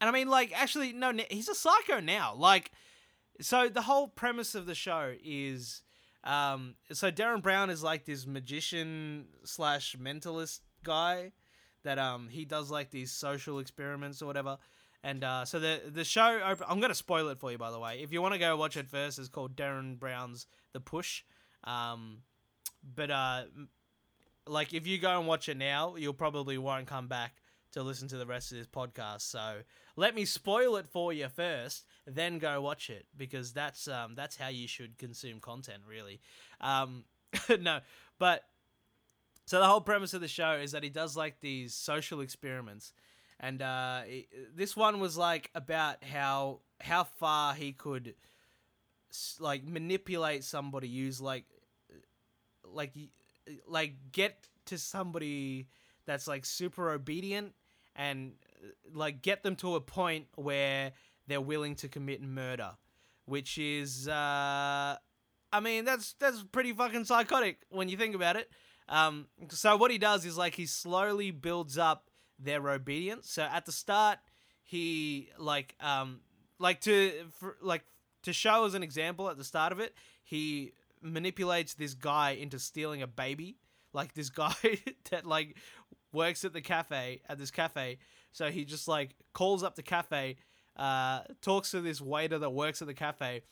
and 0.00 0.08
I 0.08 0.12
mean, 0.12 0.28
like, 0.28 0.52
actually, 0.60 0.92
no, 0.92 1.12
he's 1.30 1.48
a 1.48 1.54
psycho 1.54 2.00
now. 2.00 2.34
Like, 2.34 2.72
so 3.40 3.68
the 3.68 3.82
whole 3.82 4.08
premise 4.08 4.54
of 4.54 4.66
the 4.66 4.74
show 4.74 5.14
is, 5.24 5.82
um, 6.22 6.74
so 6.92 7.10
Derren 7.10 7.42
Brown 7.42 7.70
is 7.70 7.82
like 7.82 8.04
this 8.04 8.26
magician 8.26 9.26
slash 9.44 9.96
mentalist 10.00 10.60
guy 10.84 11.32
that 11.84 11.98
um 11.98 12.28
he 12.28 12.44
does 12.44 12.70
like 12.70 12.90
these 12.90 13.12
social 13.12 13.58
experiments 13.58 14.20
or 14.20 14.26
whatever. 14.26 14.58
And 15.02 15.22
uh, 15.22 15.44
so 15.44 15.60
the 15.60 15.82
the 15.86 16.04
show, 16.04 16.56
I'm 16.66 16.80
gonna 16.80 16.94
spoil 16.94 17.28
it 17.28 17.38
for 17.38 17.52
you 17.52 17.58
by 17.58 17.70
the 17.70 17.78
way. 17.78 18.00
If 18.02 18.12
you 18.12 18.20
want 18.22 18.34
to 18.34 18.40
go 18.40 18.56
watch 18.56 18.76
it 18.76 18.88
first, 18.88 19.18
it's 19.18 19.28
called 19.28 19.54
Derren 19.54 19.98
Brown's 19.98 20.46
The 20.72 20.80
Push. 20.80 21.22
Um, 21.62 22.22
but 22.94 23.10
uh, 23.10 23.44
like 24.46 24.72
if 24.72 24.86
you 24.86 24.98
go 24.98 25.18
and 25.18 25.28
watch 25.28 25.48
it 25.48 25.56
now, 25.56 25.96
you'll 25.96 26.14
probably 26.14 26.58
won't 26.58 26.86
come 26.86 27.06
back 27.06 27.36
to 27.72 27.82
listen 27.82 28.08
to 28.08 28.16
the 28.16 28.26
rest 28.26 28.52
of 28.52 28.58
this 28.58 28.66
podcast. 28.66 29.22
So 29.22 29.58
let 29.96 30.14
me 30.14 30.24
spoil 30.24 30.76
it 30.76 30.86
for 30.88 31.12
you 31.12 31.28
first, 31.28 31.84
then 32.06 32.38
go 32.38 32.60
watch 32.60 32.88
it 32.88 33.06
because 33.16 33.52
that's 33.52 33.88
um 33.88 34.14
that's 34.14 34.36
how 34.36 34.48
you 34.48 34.66
should 34.66 34.96
consume 34.96 35.40
content, 35.40 35.82
really. 35.86 36.20
Um, 36.60 37.04
no, 37.60 37.80
but 38.18 38.44
so 39.46 39.58
the 39.58 39.66
whole 39.66 39.80
premise 39.80 40.14
of 40.14 40.20
the 40.20 40.28
show 40.28 40.52
is 40.52 40.72
that 40.72 40.82
he 40.82 40.88
does 40.88 41.16
like 41.16 41.40
these 41.40 41.74
social 41.74 42.20
experiments, 42.20 42.92
and 43.40 43.60
uh, 43.60 44.02
this 44.54 44.76
one 44.76 45.00
was 45.00 45.16
like 45.16 45.50
about 45.54 46.02
how 46.02 46.60
how 46.80 47.04
far 47.04 47.54
he 47.54 47.72
could 47.72 48.14
like 49.38 49.64
manipulate 49.64 50.44
somebody, 50.44 50.88
use 50.88 51.20
like 51.20 51.44
like 52.64 52.92
like 53.68 53.94
get 54.12 54.48
to 54.66 54.78
somebody 54.78 55.68
that's 56.06 56.26
like 56.26 56.44
super 56.44 56.90
obedient 56.90 57.52
and 57.96 58.32
like 58.92 59.22
get 59.22 59.42
them 59.42 59.56
to 59.56 59.76
a 59.76 59.80
point 59.80 60.26
where 60.36 60.92
they're 61.26 61.40
willing 61.40 61.74
to 61.74 61.88
commit 61.88 62.22
murder 62.22 62.72
which 63.26 63.58
is 63.58 64.08
uh 64.08 64.96
i 65.52 65.60
mean 65.60 65.84
that's 65.84 66.14
that's 66.14 66.42
pretty 66.52 66.72
fucking 66.72 67.04
psychotic 67.04 67.60
when 67.70 67.88
you 67.88 67.96
think 67.96 68.14
about 68.14 68.36
it 68.36 68.50
um 68.88 69.26
so 69.48 69.76
what 69.76 69.90
he 69.90 69.98
does 69.98 70.24
is 70.24 70.36
like 70.36 70.54
he 70.54 70.66
slowly 70.66 71.30
builds 71.30 71.78
up 71.78 72.10
their 72.38 72.68
obedience 72.68 73.30
so 73.30 73.42
at 73.42 73.64
the 73.64 73.72
start 73.72 74.18
he 74.62 75.30
like 75.38 75.74
um 75.80 76.20
like 76.58 76.80
to 76.80 77.12
for, 77.38 77.56
like 77.60 77.84
to 78.22 78.32
show 78.32 78.64
as 78.64 78.74
an 78.74 78.82
example 78.82 79.28
at 79.28 79.36
the 79.36 79.44
start 79.44 79.72
of 79.72 79.80
it 79.80 79.94
he 80.22 80.72
manipulates 81.04 81.74
this 81.74 81.94
guy 81.94 82.30
into 82.30 82.58
stealing 82.58 83.02
a 83.02 83.06
baby. 83.06 83.58
Like 83.92 84.14
this 84.14 84.30
guy 84.30 84.54
that 85.10 85.26
like 85.26 85.56
works 86.12 86.44
at 86.44 86.52
the 86.52 86.60
cafe 86.60 87.20
at 87.28 87.38
this 87.38 87.50
cafe. 87.50 87.98
So 88.32 88.50
he 88.50 88.64
just 88.64 88.88
like 88.88 89.14
calls 89.32 89.62
up 89.62 89.76
the 89.76 89.82
cafe, 89.82 90.36
uh, 90.76 91.20
talks 91.40 91.70
to 91.72 91.80
this 91.80 92.00
waiter 92.00 92.38
that 92.38 92.50
works 92.50 92.82
at 92.82 92.88
the 92.88 92.94
cafe, 92.94 93.42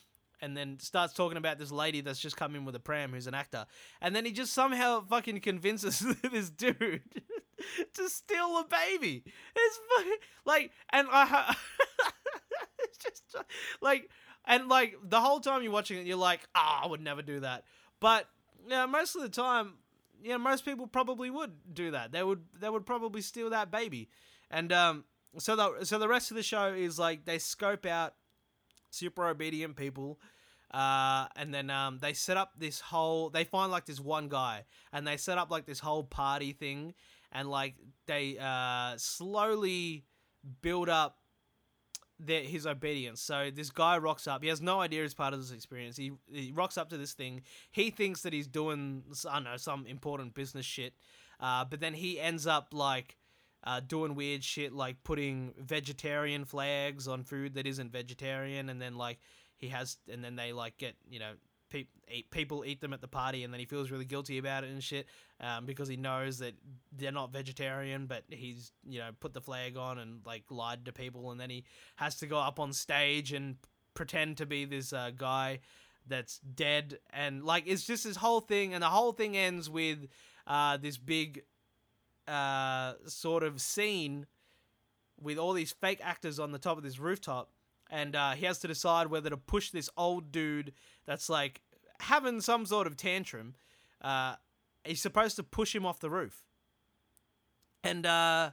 and 0.43 0.57
then 0.57 0.77
starts 0.79 1.13
talking 1.13 1.37
about 1.37 1.57
this 1.57 1.71
lady 1.71 2.01
that's 2.01 2.19
just 2.19 2.35
come 2.35 2.53
in 2.55 2.65
with 2.65 2.75
a 2.75 2.79
pram 2.79 3.13
who's 3.13 3.27
an 3.27 3.33
actor. 3.33 3.65
And 4.01 4.15
then 4.15 4.25
he 4.25 4.31
just 4.31 4.53
somehow 4.53 5.01
fucking 5.01 5.39
convinces 5.39 5.99
this 6.31 6.49
dude 6.49 7.01
to 7.93 8.09
steal 8.09 8.57
a 8.57 8.65
baby. 8.69 9.23
It's 9.55 9.79
fucking, 9.95 10.17
like, 10.45 10.71
and 10.91 11.07
I, 11.09 11.55
it's 12.79 12.97
just 12.97 13.35
like 13.81 14.09
and 14.45 14.67
like 14.67 14.95
the 15.03 15.21
whole 15.21 15.39
time 15.39 15.63
you're 15.63 15.71
watching 15.71 15.97
it, 15.97 16.05
you're 16.05 16.17
like, 16.17 16.41
ah, 16.53 16.81
oh, 16.81 16.85
I 16.85 16.89
would 16.89 17.01
never 17.01 17.21
do 17.21 17.39
that. 17.39 17.63
But 17.99 18.27
yeah, 18.67 18.85
most 18.85 19.15
of 19.15 19.21
the 19.21 19.29
time, 19.29 19.75
yeah, 20.21 20.37
most 20.37 20.65
people 20.65 20.87
probably 20.87 21.29
would 21.29 21.51
do 21.73 21.91
that. 21.91 22.11
They 22.11 22.23
would 22.23 22.43
they 22.59 22.69
would 22.69 22.85
probably 22.85 23.21
steal 23.21 23.49
that 23.51 23.71
baby. 23.71 24.09
And 24.51 24.73
um, 24.73 25.05
so 25.37 25.55
the 25.55 25.85
so 25.85 25.97
the 25.99 26.07
rest 26.09 26.31
of 26.31 26.35
the 26.35 26.43
show 26.43 26.73
is 26.73 26.99
like 26.99 27.25
they 27.25 27.39
scope 27.39 27.85
out 27.85 28.13
super 28.93 29.27
obedient 29.27 29.75
people. 29.75 30.19
Uh, 30.73 31.27
and 31.35 31.53
then 31.53 31.69
um, 31.69 31.99
they 31.99 32.13
set 32.13 32.35
up 32.35 32.53
this 32.57 32.79
whole. 32.79 33.29
They 33.29 33.43
find 33.43 33.71
like 33.71 33.85
this 33.85 33.99
one 33.99 34.27
guy, 34.27 34.63
and 34.91 35.05
they 35.05 35.17
set 35.17 35.37
up 35.37 35.51
like 35.51 35.65
this 35.65 35.79
whole 35.79 36.03
party 36.03 36.51
thing, 36.51 36.95
and 37.31 37.47
like 37.49 37.75
they 38.07 38.37
uh, 38.39 38.95
slowly 38.97 40.05
build 40.61 40.89
up 40.89 41.17
their, 42.19 42.41
his 42.41 42.65
obedience. 42.65 43.21
So 43.21 43.51
this 43.53 43.69
guy 43.69 43.97
rocks 43.97 44.27
up. 44.27 44.41
He 44.41 44.49
has 44.49 44.61
no 44.61 44.81
idea 44.81 45.03
he's 45.03 45.13
part 45.13 45.33
of 45.33 45.39
this 45.39 45.51
experience. 45.51 45.97
He, 45.97 46.13
he 46.31 46.51
rocks 46.51 46.77
up 46.77 46.89
to 46.89 46.97
this 46.97 47.13
thing. 47.13 47.41
He 47.71 47.91
thinks 47.91 48.21
that 48.21 48.33
he's 48.33 48.47
doing 48.47 49.03
I 49.29 49.35
don't 49.35 49.43
know 49.43 49.57
some 49.57 49.85
important 49.85 50.33
business 50.33 50.65
shit, 50.65 50.93
uh, 51.39 51.65
but 51.65 51.81
then 51.81 51.93
he 51.93 52.19
ends 52.19 52.47
up 52.47 52.69
like 52.71 53.17
uh, 53.63 53.79
doing 53.79 54.15
weird 54.15 54.43
shit 54.43 54.73
like 54.73 55.03
putting 55.03 55.53
vegetarian 55.57 56.45
flags 56.45 57.07
on 57.07 57.23
food 57.23 57.55
that 57.55 57.65
isn't 57.65 57.91
vegetarian, 57.91 58.69
and 58.69 58.81
then 58.81 58.95
like 58.97 59.19
he 59.57 59.69
has, 59.69 59.97
and 60.11 60.23
then 60.23 60.35
they 60.35 60.53
like 60.53 60.77
get 60.77 60.95
you 61.09 61.19
know 61.19 61.33
pe- 61.69 61.87
eat, 62.09 62.29
people 62.29 62.63
eat 62.65 62.81
them 62.81 62.93
at 62.93 63.01
the 63.01 63.07
party, 63.07 63.43
and 63.43 63.53
then 63.53 63.59
he 63.59 63.65
feels 63.65 63.91
really 63.91 64.05
guilty 64.05 64.37
about 64.37 64.63
it 64.63 64.69
and 64.69 64.83
shit 64.83 65.07
um, 65.39 65.65
because 65.65 65.87
he 65.87 65.95
knows 65.97 66.39
that 66.39 66.53
they're 66.91 67.11
not 67.11 67.31
vegetarian, 67.31 68.05
but 68.05 68.23
he's 68.29 68.71
you 68.87 68.99
know 68.99 69.09
put 69.19 69.33
the 69.33 69.41
flag 69.41 69.77
on 69.77 69.97
and 69.97 70.21
like 70.25 70.43
lied 70.49 70.85
to 70.85 70.91
people, 70.91 71.31
and 71.31 71.39
then 71.39 71.49
he 71.49 71.63
has 71.95 72.15
to 72.17 72.27
go 72.27 72.37
up 72.37 72.59
on 72.59 72.73
stage 72.73 73.33
and 73.33 73.55
pretend 73.93 74.37
to 74.37 74.45
be 74.45 74.65
this 74.65 74.93
uh, 74.93 75.11
guy 75.15 75.59
that's 76.07 76.39
dead, 76.39 76.99
and 77.11 77.43
like 77.43 77.63
it's 77.65 77.83
just 77.83 78.03
this 78.03 78.17
whole 78.17 78.41
thing, 78.41 78.73
and 78.73 78.83
the 78.83 78.87
whole 78.87 79.13
thing 79.13 79.37
ends 79.37 79.69
with 79.69 80.07
uh, 80.47 80.77
this 80.77 80.97
big 80.97 81.43
uh, 82.27 82.93
sort 83.05 83.43
of 83.43 83.61
scene 83.61 84.25
with 85.21 85.37
all 85.37 85.53
these 85.53 85.71
fake 85.71 85.99
actors 86.03 86.39
on 86.39 86.51
the 86.51 86.59
top 86.59 86.77
of 86.77 86.83
this 86.83 86.99
rooftop, 86.99 87.49
and 87.89 88.15
uh, 88.15 88.31
he 88.31 88.45
has 88.45 88.59
to 88.59 88.67
decide 88.67 89.07
whether 89.07 89.29
to 89.29 89.37
push 89.37 89.69
this 89.69 89.89
old 89.97 90.31
dude 90.31 90.73
that's 91.05 91.29
like 91.29 91.61
having 91.99 92.41
some 92.41 92.65
sort 92.65 92.87
of 92.87 92.97
tantrum. 92.97 93.55
Uh, 94.01 94.35
he's 94.83 95.01
supposed 95.01 95.35
to 95.37 95.43
push 95.43 95.73
him 95.75 95.85
off 95.85 95.99
the 95.99 96.09
roof, 96.09 96.43
and 97.83 98.05
uh, 98.05 98.51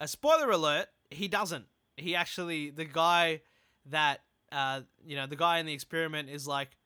a 0.00 0.08
spoiler 0.08 0.50
alert: 0.50 0.86
he 1.10 1.28
doesn't. 1.28 1.66
He 1.96 2.14
actually, 2.14 2.70
the 2.70 2.84
guy 2.84 3.40
that 3.86 4.20
uh, 4.52 4.82
you 5.04 5.16
know, 5.16 5.26
the 5.26 5.36
guy 5.36 5.58
in 5.58 5.66
the 5.66 5.72
experiment 5.72 6.28
is 6.28 6.46
like, 6.46 6.76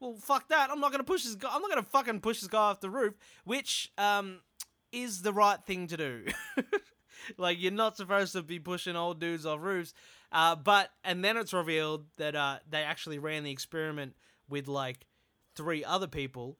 well, 0.00 0.14
fuck 0.14 0.48
that. 0.48 0.70
I'm 0.70 0.80
not 0.80 0.92
gonna 0.92 1.04
push 1.04 1.24
this 1.24 1.34
guy. 1.34 1.50
I'm 1.52 1.60
not 1.60 1.70
gonna 1.70 1.82
fucking 1.82 2.20
push 2.20 2.40
this 2.40 2.48
guy 2.48 2.58
off 2.58 2.80
the 2.80 2.90
roof, 2.90 3.14
which 3.44 3.92
um 3.98 4.40
is 4.92 5.22
the 5.22 5.32
right 5.32 5.62
thing 5.64 5.86
to 5.88 5.96
do. 5.96 6.24
like 7.36 7.60
you're 7.60 7.72
not 7.72 7.96
supposed 7.96 8.32
to 8.32 8.42
be 8.42 8.58
pushing 8.58 8.96
old 8.96 9.20
dudes 9.20 9.46
off 9.46 9.60
roofs. 9.60 9.94
Uh, 10.30 10.54
but 10.56 10.90
and 11.04 11.24
then 11.24 11.36
it's 11.36 11.52
revealed 11.52 12.04
that 12.16 12.36
uh, 12.36 12.58
they 12.68 12.82
actually 12.82 13.18
ran 13.18 13.44
the 13.44 13.50
experiment 13.50 14.14
with 14.48 14.68
like 14.68 15.06
three 15.54 15.84
other 15.84 16.06
people, 16.06 16.58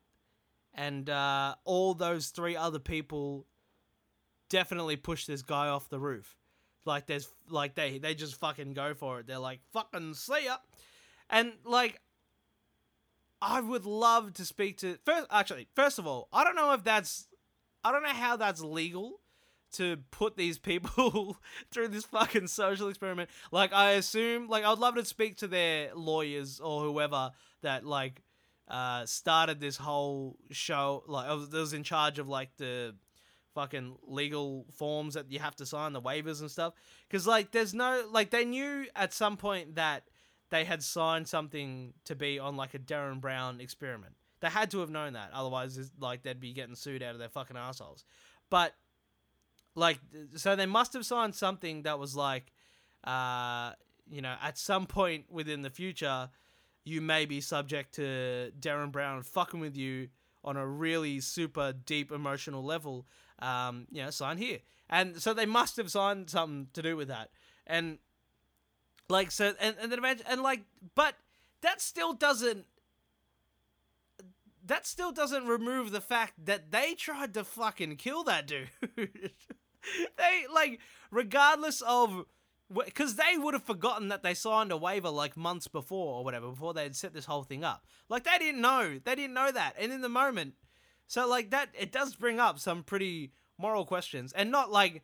and 0.74 1.08
uh, 1.10 1.54
all 1.64 1.94
those 1.94 2.28
three 2.28 2.56
other 2.56 2.78
people 2.78 3.46
definitely 4.48 4.96
pushed 4.96 5.26
this 5.26 5.42
guy 5.42 5.68
off 5.68 5.90
the 5.90 6.00
roof. 6.00 6.36
Like 6.86 7.06
there's 7.06 7.28
like 7.48 7.74
they 7.74 7.98
they 7.98 8.14
just 8.14 8.36
fucking 8.36 8.72
go 8.72 8.94
for 8.94 9.20
it. 9.20 9.26
They're 9.26 9.38
like 9.38 9.60
fucking 9.72 10.14
see 10.14 10.46
ya, 10.46 10.56
and 11.28 11.52
like 11.64 12.00
I 13.42 13.60
would 13.60 13.84
love 13.84 14.32
to 14.34 14.46
speak 14.46 14.78
to 14.78 14.98
first. 15.04 15.26
Actually, 15.30 15.68
first 15.74 15.98
of 15.98 16.06
all, 16.06 16.28
I 16.32 16.42
don't 16.42 16.56
know 16.56 16.72
if 16.72 16.84
that's 16.84 17.28
I 17.84 17.92
don't 17.92 18.02
know 18.02 18.08
how 18.08 18.36
that's 18.36 18.60
legal 18.60 19.20
to 19.72 19.98
put 20.10 20.36
these 20.36 20.58
people 20.58 21.36
through 21.70 21.88
this 21.88 22.04
fucking 22.04 22.46
social 22.46 22.88
experiment. 22.88 23.30
Like, 23.50 23.72
I 23.72 23.92
assume, 23.92 24.48
like, 24.48 24.64
I 24.64 24.70
would 24.70 24.78
love 24.78 24.94
to 24.96 25.04
speak 25.04 25.36
to 25.38 25.48
their 25.48 25.94
lawyers 25.94 26.60
or 26.60 26.82
whoever 26.82 27.32
that, 27.62 27.84
like, 27.84 28.22
uh, 28.68 29.06
started 29.06 29.60
this 29.60 29.76
whole 29.76 30.36
show. 30.50 31.04
Like, 31.06 31.28
I 31.28 31.34
was, 31.34 31.50
was 31.50 31.72
in 31.72 31.82
charge 31.82 32.18
of, 32.18 32.28
like, 32.28 32.56
the 32.56 32.94
fucking 33.54 33.96
legal 34.06 34.66
forms 34.72 35.14
that 35.14 35.30
you 35.30 35.38
have 35.38 35.56
to 35.56 35.66
sign, 35.66 35.92
the 35.92 36.00
waivers 36.00 36.40
and 36.40 36.50
stuff. 36.50 36.74
Because, 37.08 37.26
like, 37.26 37.50
there's 37.50 37.74
no, 37.74 38.04
like, 38.10 38.30
they 38.30 38.44
knew 38.44 38.86
at 38.96 39.12
some 39.12 39.36
point 39.36 39.74
that 39.74 40.04
they 40.50 40.64
had 40.64 40.82
signed 40.82 41.28
something 41.28 41.92
to 42.04 42.14
be 42.14 42.38
on, 42.38 42.56
like, 42.56 42.74
a 42.74 42.78
Derren 42.78 43.20
Brown 43.20 43.60
experiment. 43.60 44.14
They 44.40 44.48
had 44.48 44.70
to 44.70 44.80
have 44.80 44.90
known 44.90 45.14
that, 45.14 45.30
otherwise, 45.32 45.90
like 45.98 46.22
they'd 46.22 46.40
be 46.40 46.52
getting 46.52 46.74
sued 46.74 47.02
out 47.02 47.14
of 47.14 47.18
their 47.18 47.28
fucking 47.28 47.56
assholes. 47.56 48.04
But 48.50 48.74
like, 49.74 49.98
so 50.36 50.56
they 50.56 50.66
must 50.66 50.92
have 50.92 51.04
signed 51.04 51.34
something 51.34 51.82
that 51.82 51.98
was 51.98 52.14
like, 52.16 52.52
uh, 53.04 53.72
you 54.10 54.22
know, 54.22 54.34
at 54.42 54.58
some 54.58 54.86
point 54.86 55.26
within 55.30 55.62
the 55.62 55.70
future, 55.70 56.30
you 56.84 57.00
may 57.00 57.26
be 57.26 57.40
subject 57.40 57.94
to 57.94 58.52
Derren 58.58 58.90
Brown 58.90 59.22
fucking 59.22 59.60
with 59.60 59.76
you 59.76 60.08
on 60.44 60.56
a 60.56 60.66
really 60.66 61.20
super 61.20 61.72
deep 61.72 62.10
emotional 62.10 62.64
level. 62.64 63.06
Um, 63.40 63.86
you 63.92 64.02
know, 64.02 64.10
sign 64.10 64.36
here, 64.38 64.58
and 64.90 65.22
so 65.22 65.32
they 65.32 65.46
must 65.46 65.76
have 65.76 65.92
signed 65.92 66.28
something 66.28 66.68
to 66.72 66.82
do 66.82 66.96
with 66.96 67.06
that, 67.06 67.30
and 67.68 67.98
like 69.08 69.30
so, 69.30 69.54
and 69.60 69.76
and 69.80 69.92
then 69.92 69.98
imagine, 69.98 70.26
and 70.28 70.42
like, 70.42 70.62
but 70.96 71.14
that 71.60 71.80
still 71.80 72.14
doesn't 72.14 72.66
that 74.68 74.86
still 74.86 75.12
doesn't 75.12 75.46
remove 75.46 75.90
the 75.90 76.00
fact 76.00 76.34
that 76.44 76.70
they 76.70 76.94
tried 76.94 77.34
to 77.34 77.44
fucking 77.44 77.96
kill 77.96 78.22
that 78.24 78.46
dude. 78.46 78.68
they 78.96 80.44
like 80.52 80.80
regardless 81.10 81.80
of 81.82 82.24
because 82.84 83.16
they 83.16 83.38
would 83.38 83.54
have 83.54 83.64
forgotten 83.64 84.08
that 84.08 84.22
they 84.22 84.34
signed 84.34 84.70
a 84.70 84.76
waiver 84.76 85.08
like 85.08 85.36
months 85.36 85.68
before 85.68 86.18
or 86.18 86.24
whatever 86.24 86.48
before 86.48 86.74
they 86.74 86.82
had 86.82 86.94
set 86.94 87.14
this 87.14 87.24
whole 87.24 87.42
thing 87.42 87.64
up. 87.64 87.86
Like 88.08 88.24
they 88.24 88.38
didn't 88.38 88.60
know. 88.60 88.98
They 89.02 89.14
didn't 89.14 89.34
know 89.34 89.50
that. 89.50 89.74
And 89.78 89.90
in 89.90 90.02
the 90.02 90.08
moment, 90.08 90.54
so 91.06 91.26
like 91.26 91.50
that 91.50 91.70
it 91.78 91.90
does 91.90 92.14
bring 92.14 92.38
up 92.38 92.58
some 92.58 92.82
pretty 92.82 93.32
moral 93.56 93.86
questions 93.86 94.32
and 94.34 94.50
not 94.50 94.70
like 94.70 95.02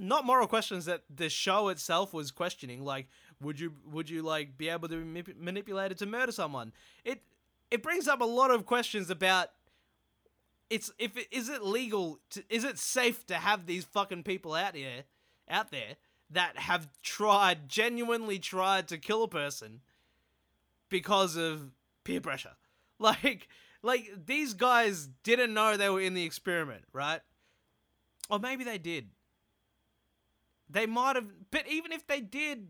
not 0.00 0.24
moral 0.24 0.46
questions 0.46 0.84
that 0.84 1.02
the 1.12 1.28
show 1.28 1.68
itself 1.68 2.12
was 2.12 2.30
questioning 2.30 2.84
like 2.84 3.08
would 3.40 3.58
you 3.58 3.72
would 3.86 4.10
you 4.10 4.22
like 4.22 4.58
be 4.58 4.68
able 4.68 4.88
to 4.88 5.04
be 5.04 5.34
manipulated 5.38 5.98
to 5.98 6.06
murder 6.06 6.30
someone 6.30 6.72
it 7.04 7.22
it 7.70 7.82
brings 7.82 8.08
up 8.08 8.20
a 8.20 8.24
lot 8.24 8.50
of 8.50 8.66
questions 8.66 9.10
about 9.10 9.50
it's 10.70 10.90
if 10.98 11.16
it 11.16 11.28
is 11.30 11.48
it 11.48 11.62
legal 11.62 12.18
to, 12.30 12.42
is 12.48 12.64
it 12.64 12.78
safe 12.78 13.26
to 13.26 13.34
have 13.34 13.66
these 13.66 13.84
fucking 13.84 14.22
people 14.22 14.54
out 14.54 14.74
here 14.74 15.04
out 15.48 15.70
there 15.70 15.96
that 16.30 16.58
have 16.58 16.88
tried 17.02 17.68
genuinely 17.68 18.38
tried 18.38 18.86
to 18.88 18.98
kill 18.98 19.22
a 19.22 19.28
person 19.28 19.80
because 20.88 21.36
of 21.36 21.70
peer 22.04 22.20
pressure? 22.20 22.52
Like 23.00 23.46
like 23.80 24.10
these 24.26 24.54
guys 24.54 25.08
didn't 25.22 25.54
know 25.54 25.76
they 25.76 25.88
were 25.88 26.00
in 26.00 26.14
the 26.14 26.24
experiment 26.24 26.82
right? 26.92 27.20
Or 28.28 28.40
maybe 28.40 28.64
they 28.64 28.78
did. 28.78 29.10
They 30.68 30.84
might 30.86 31.14
have 31.14 31.26
but 31.52 31.68
even 31.68 31.92
if 31.92 32.08
they 32.08 32.20
did 32.20 32.66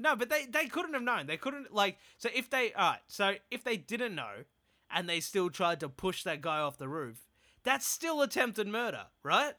no, 0.00 0.16
but 0.16 0.30
they 0.30 0.46
they 0.46 0.66
couldn't 0.66 0.94
have 0.94 1.02
known. 1.02 1.26
They 1.26 1.36
couldn't 1.36 1.74
like 1.74 1.98
so 2.16 2.30
if 2.34 2.48
they 2.48 2.72
all 2.72 2.92
right, 2.92 3.00
so 3.06 3.34
if 3.50 3.62
they 3.62 3.76
didn't 3.76 4.14
know 4.14 4.44
and 4.90 5.08
they 5.08 5.20
still 5.20 5.50
tried 5.50 5.80
to 5.80 5.88
push 5.88 6.24
that 6.24 6.40
guy 6.40 6.58
off 6.58 6.78
the 6.78 6.88
roof, 6.88 7.18
that's 7.64 7.86
still 7.86 8.22
attempted 8.22 8.66
murder, 8.66 9.06
right? 9.22 9.52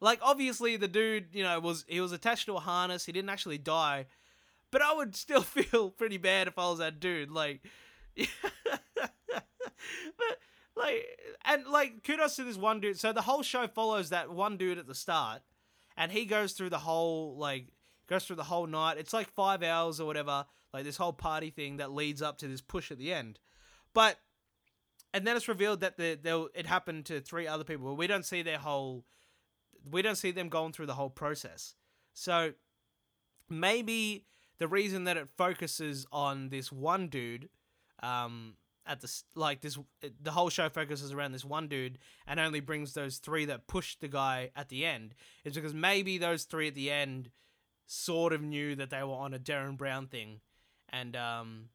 Like 0.00 0.20
obviously 0.22 0.76
the 0.76 0.86
dude, 0.86 1.26
you 1.32 1.42
know, 1.42 1.58
was 1.58 1.84
he 1.88 2.00
was 2.00 2.12
attached 2.12 2.46
to 2.46 2.54
a 2.54 2.60
harness, 2.60 3.04
he 3.04 3.12
didn't 3.12 3.30
actually 3.30 3.58
die. 3.58 4.06
But 4.70 4.82
I 4.82 4.94
would 4.94 5.16
still 5.24 5.42
feel 5.42 5.90
pretty 5.90 6.18
bad 6.18 6.46
if 6.46 6.56
I 6.56 6.70
was 6.70 6.78
that 6.78 7.00
dude, 7.00 7.32
like 7.32 7.62
but 8.16 8.28
like 10.76 11.04
and 11.44 11.66
like 11.66 12.04
kudos 12.04 12.36
to 12.36 12.44
this 12.44 12.56
one 12.56 12.78
dude. 12.78 13.00
So 13.00 13.12
the 13.12 13.22
whole 13.22 13.42
show 13.42 13.66
follows 13.66 14.10
that 14.10 14.30
one 14.30 14.56
dude 14.56 14.78
at 14.78 14.86
the 14.86 14.94
start 14.94 15.42
and 15.96 16.12
he 16.12 16.26
goes 16.26 16.52
through 16.52 16.70
the 16.70 16.78
whole 16.78 17.36
like 17.36 17.66
goes 18.08 18.24
through 18.24 18.36
the 18.36 18.44
whole 18.44 18.66
night. 18.66 18.96
It's 18.98 19.12
like 19.12 19.30
five 19.30 19.62
hours 19.62 20.00
or 20.00 20.06
whatever, 20.06 20.46
like 20.72 20.84
this 20.84 20.96
whole 20.96 21.12
party 21.12 21.50
thing 21.50 21.76
that 21.76 21.92
leads 21.92 22.22
up 22.22 22.38
to 22.38 22.48
this 22.48 22.60
push 22.60 22.90
at 22.90 22.98
the 22.98 23.12
end. 23.12 23.38
But 23.94 24.18
and 25.14 25.26
then 25.26 25.36
it's 25.36 25.48
revealed 25.48 25.80
that 25.80 25.96
the, 25.96 26.18
the 26.20 26.48
it 26.54 26.66
happened 26.66 27.06
to 27.06 27.20
three 27.20 27.46
other 27.46 27.64
people. 27.64 27.96
We 27.96 28.06
don't 28.06 28.24
see 28.24 28.42
their 28.42 28.58
whole, 28.58 29.04
we 29.90 30.02
don't 30.02 30.16
see 30.16 30.30
them 30.30 30.48
going 30.48 30.72
through 30.72 30.86
the 30.86 30.94
whole 30.94 31.10
process. 31.10 31.74
So 32.12 32.52
maybe 33.48 34.26
the 34.58 34.68
reason 34.68 35.04
that 35.04 35.16
it 35.16 35.28
focuses 35.36 36.06
on 36.12 36.50
this 36.50 36.70
one 36.72 37.08
dude, 37.08 37.48
um, 38.02 38.54
at 38.86 39.00
the 39.00 39.22
like 39.34 39.60
this, 39.60 39.78
the 40.22 40.30
whole 40.30 40.50
show 40.50 40.68
focuses 40.68 41.12
around 41.12 41.32
this 41.32 41.44
one 41.44 41.68
dude 41.68 41.98
and 42.26 42.40
only 42.40 42.60
brings 42.60 42.94
those 42.94 43.18
three 43.18 43.44
that 43.46 43.66
pushed 43.66 44.00
the 44.00 44.08
guy 44.08 44.50
at 44.56 44.68
the 44.68 44.84
end, 44.84 45.14
is 45.44 45.54
because 45.54 45.74
maybe 45.74 46.18
those 46.18 46.44
three 46.44 46.68
at 46.68 46.74
the 46.74 46.90
end 46.90 47.30
sort 47.88 48.32
of 48.32 48.42
knew 48.42 48.76
that 48.76 48.90
they 48.90 49.02
were 49.02 49.14
on 49.14 49.34
a 49.34 49.38
Derren 49.38 49.76
Brown 49.76 50.06
thing, 50.06 50.40
and 50.90 51.16
um, 51.16 51.70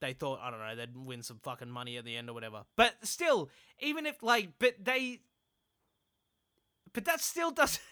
they 0.00 0.14
thought 0.14 0.40
I 0.42 0.50
don't 0.50 0.60
know 0.60 0.76
they'd 0.76 0.96
win 0.96 1.22
some 1.22 1.40
fucking 1.42 1.68
money 1.68 1.98
at 1.98 2.04
the 2.04 2.16
end 2.16 2.30
or 2.30 2.32
whatever. 2.32 2.62
But 2.76 2.94
still, 3.02 3.50
even 3.80 4.06
if 4.06 4.22
like, 4.22 4.50
but 4.58 4.76
they, 4.82 5.20
but 6.92 7.04
that 7.04 7.20
still 7.20 7.50
doesn't. 7.52 7.82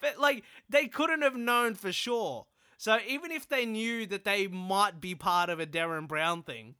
but 0.00 0.18
like, 0.18 0.44
they 0.68 0.88
couldn't 0.88 1.22
have 1.22 1.36
known 1.36 1.74
for 1.74 1.92
sure. 1.92 2.46
So 2.76 2.98
even 3.06 3.30
if 3.30 3.48
they 3.48 3.66
knew 3.66 4.06
that 4.06 4.24
they 4.24 4.46
might 4.46 5.00
be 5.00 5.14
part 5.14 5.50
of 5.50 5.60
a 5.60 5.66
Derren 5.66 6.08
Brown 6.08 6.42
thing, 6.42 6.74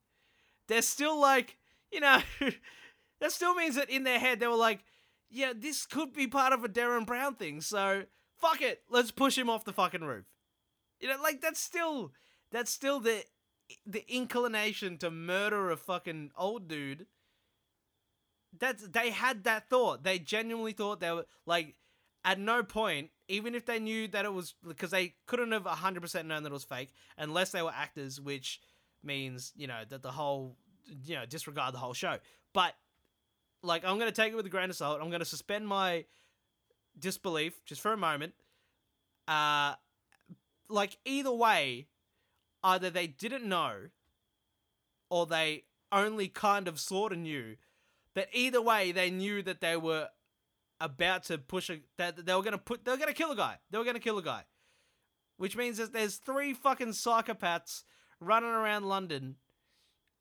they're 0.66 0.82
still 0.82 1.20
like, 1.20 1.58
you 1.92 2.00
know, 2.00 2.22
that 3.20 3.32
still 3.32 3.54
means 3.54 3.76
that 3.76 3.90
in 3.90 4.04
their 4.04 4.18
head 4.18 4.40
they 4.40 4.46
were 4.46 4.54
like, 4.54 4.82
yeah, 5.28 5.52
this 5.54 5.86
could 5.86 6.12
be 6.12 6.26
part 6.26 6.52
of 6.52 6.64
a 6.64 6.68
Derren 6.68 7.06
Brown 7.06 7.34
thing. 7.34 7.60
So 7.60 8.04
fuck 8.40 8.62
it, 8.62 8.82
let's 8.88 9.10
push 9.10 9.36
him 9.36 9.50
off 9.50 9.64
the 9.64 9.72
fucking 9.72 10.02
roof. 10.02 10.24
You 11.00 11.08
know, 11.08 11.16
like 11.22 11.40
that's 11.40 11.60
still 11.60 12.12
that's 12.50 12.70
still 12.70 13.00
the 13.00 13.24
the 13.86 14.04
inclination 14.12 14.98
to 14.98 15.10
murder 15.10 15.70
a 15.70 15.76
fucking 15.76 16.32
old 16.36 16.66
dude 16.68 17.06
that's 18.58 18.86
they 18.88 19.10
had 19.10 19.44
that 19.44 19.68
thought. 19.68 20.02
They 20.02 20.18
genuinely 20.18 20.72
thought 20.72 21.00
they 21.00 21.10
were 21.12 21.26
like 21.46 21.76
at 22.24 22.38
no 22.38 22.62
point, 22.62 23.10
even 23.28 23.54
if 23.54 23.64
they 23.66 23.78
knew 23.78 24.08
that 24.08 24.24
it 24.24 24.32
was 24.32 24.54
because 24.66 24.90
they 24.90 25.14
couldn't 25.26 25.52
have 25.52 25.66
hundred 25.66 26.00
percent 26.00 26.28
known 26.28 26.42
that 26.42 26.50
it 26.50 26.52
was 26.52 26.64
fake 26.64 26.90
unless 27.16 27.52
they 27.52 27.62
were 27.62 27.72
actors, 27.74 28.20
which 28.20 28.60
means 29.02 29.52
you 29.56 29.66
know 29.66 29.82
that 29.88 30.02
the 30.02 30.10
whole 30.10 30.56
you 31.04 31.14
know 31.14 31.26
disregard 31.26 31.74
the 31.74 31.78
whole 31.78 31.94
show. 31.94 32.18
But 32.52 32.74
like 33.62 33.84
I'm 33.84 33.98
gonna 33.98 34.12
take 34.12 34.32
it 34.32 34.36
with 34.36 34.46
a 34.46 34.50
grain 34.50 34.70
of 34.70 34.76
salt. 34.76 35.00
I'm 35.00 35.10
gonna 35.10 35.24
suspend 35.24 35.66
my 35.66 36.04
disbelief 36.98 37.64
just 37.64 37.80
for 37.80 37.92
a 37.92 37.96
moment. 37.96 38.34
Uh, 39.28 39.74
like 40.68 40.98
either 41.04 41.32
way, 41.32 41.86
either 42.62 42.90
they 42.90 43.06
didn't 43.06 43.44
know, 43.48 43.88
or 45.10 45.26
they 45.26 45.64
only 45.92 46.28
kind 46.28 46.68
of 46.68 46.78
sort 46.78 47.12
of 47.12 47.18
knew. 47.18 47.56
But 48.14 48.28
either 48.32 48.60
way, 48.62 48.92
they 48.92 49.10
knew 49.10 49.42
that 49.42 49.60
they 49.60 49.76
were 49.76 50.08
about 50.80 51.24
to 51.24 51.38
push 51.38 51.68
a 51.70 51.80
that 51.98 52.24
they 52.24 52.34
were 52.34 52.42
gonna 52.42 52.58
put 52.58 52.84
they 52.84 52.90
were 52.90 52.96
gonna 52.96 53.12
kill 53.12 53.32
a 53.32 53.36
guy. 53.36 53.58
They 53.70 53.78
were 53.78 53.84
gonna 53.84 54.00
kill 54.00 54.18
a 54.18 54.22
guy, 54.22 54.44
which 55.36 55.56
means 55.56 55.78
that 55.78 55.92
there's 55.92 56.16
three 56.16 56.54
fucking 56.54 56.88
psychopaths 56.88 57.84
running 58.20 58.50
around 58.50 58.88
London 58.88 59.36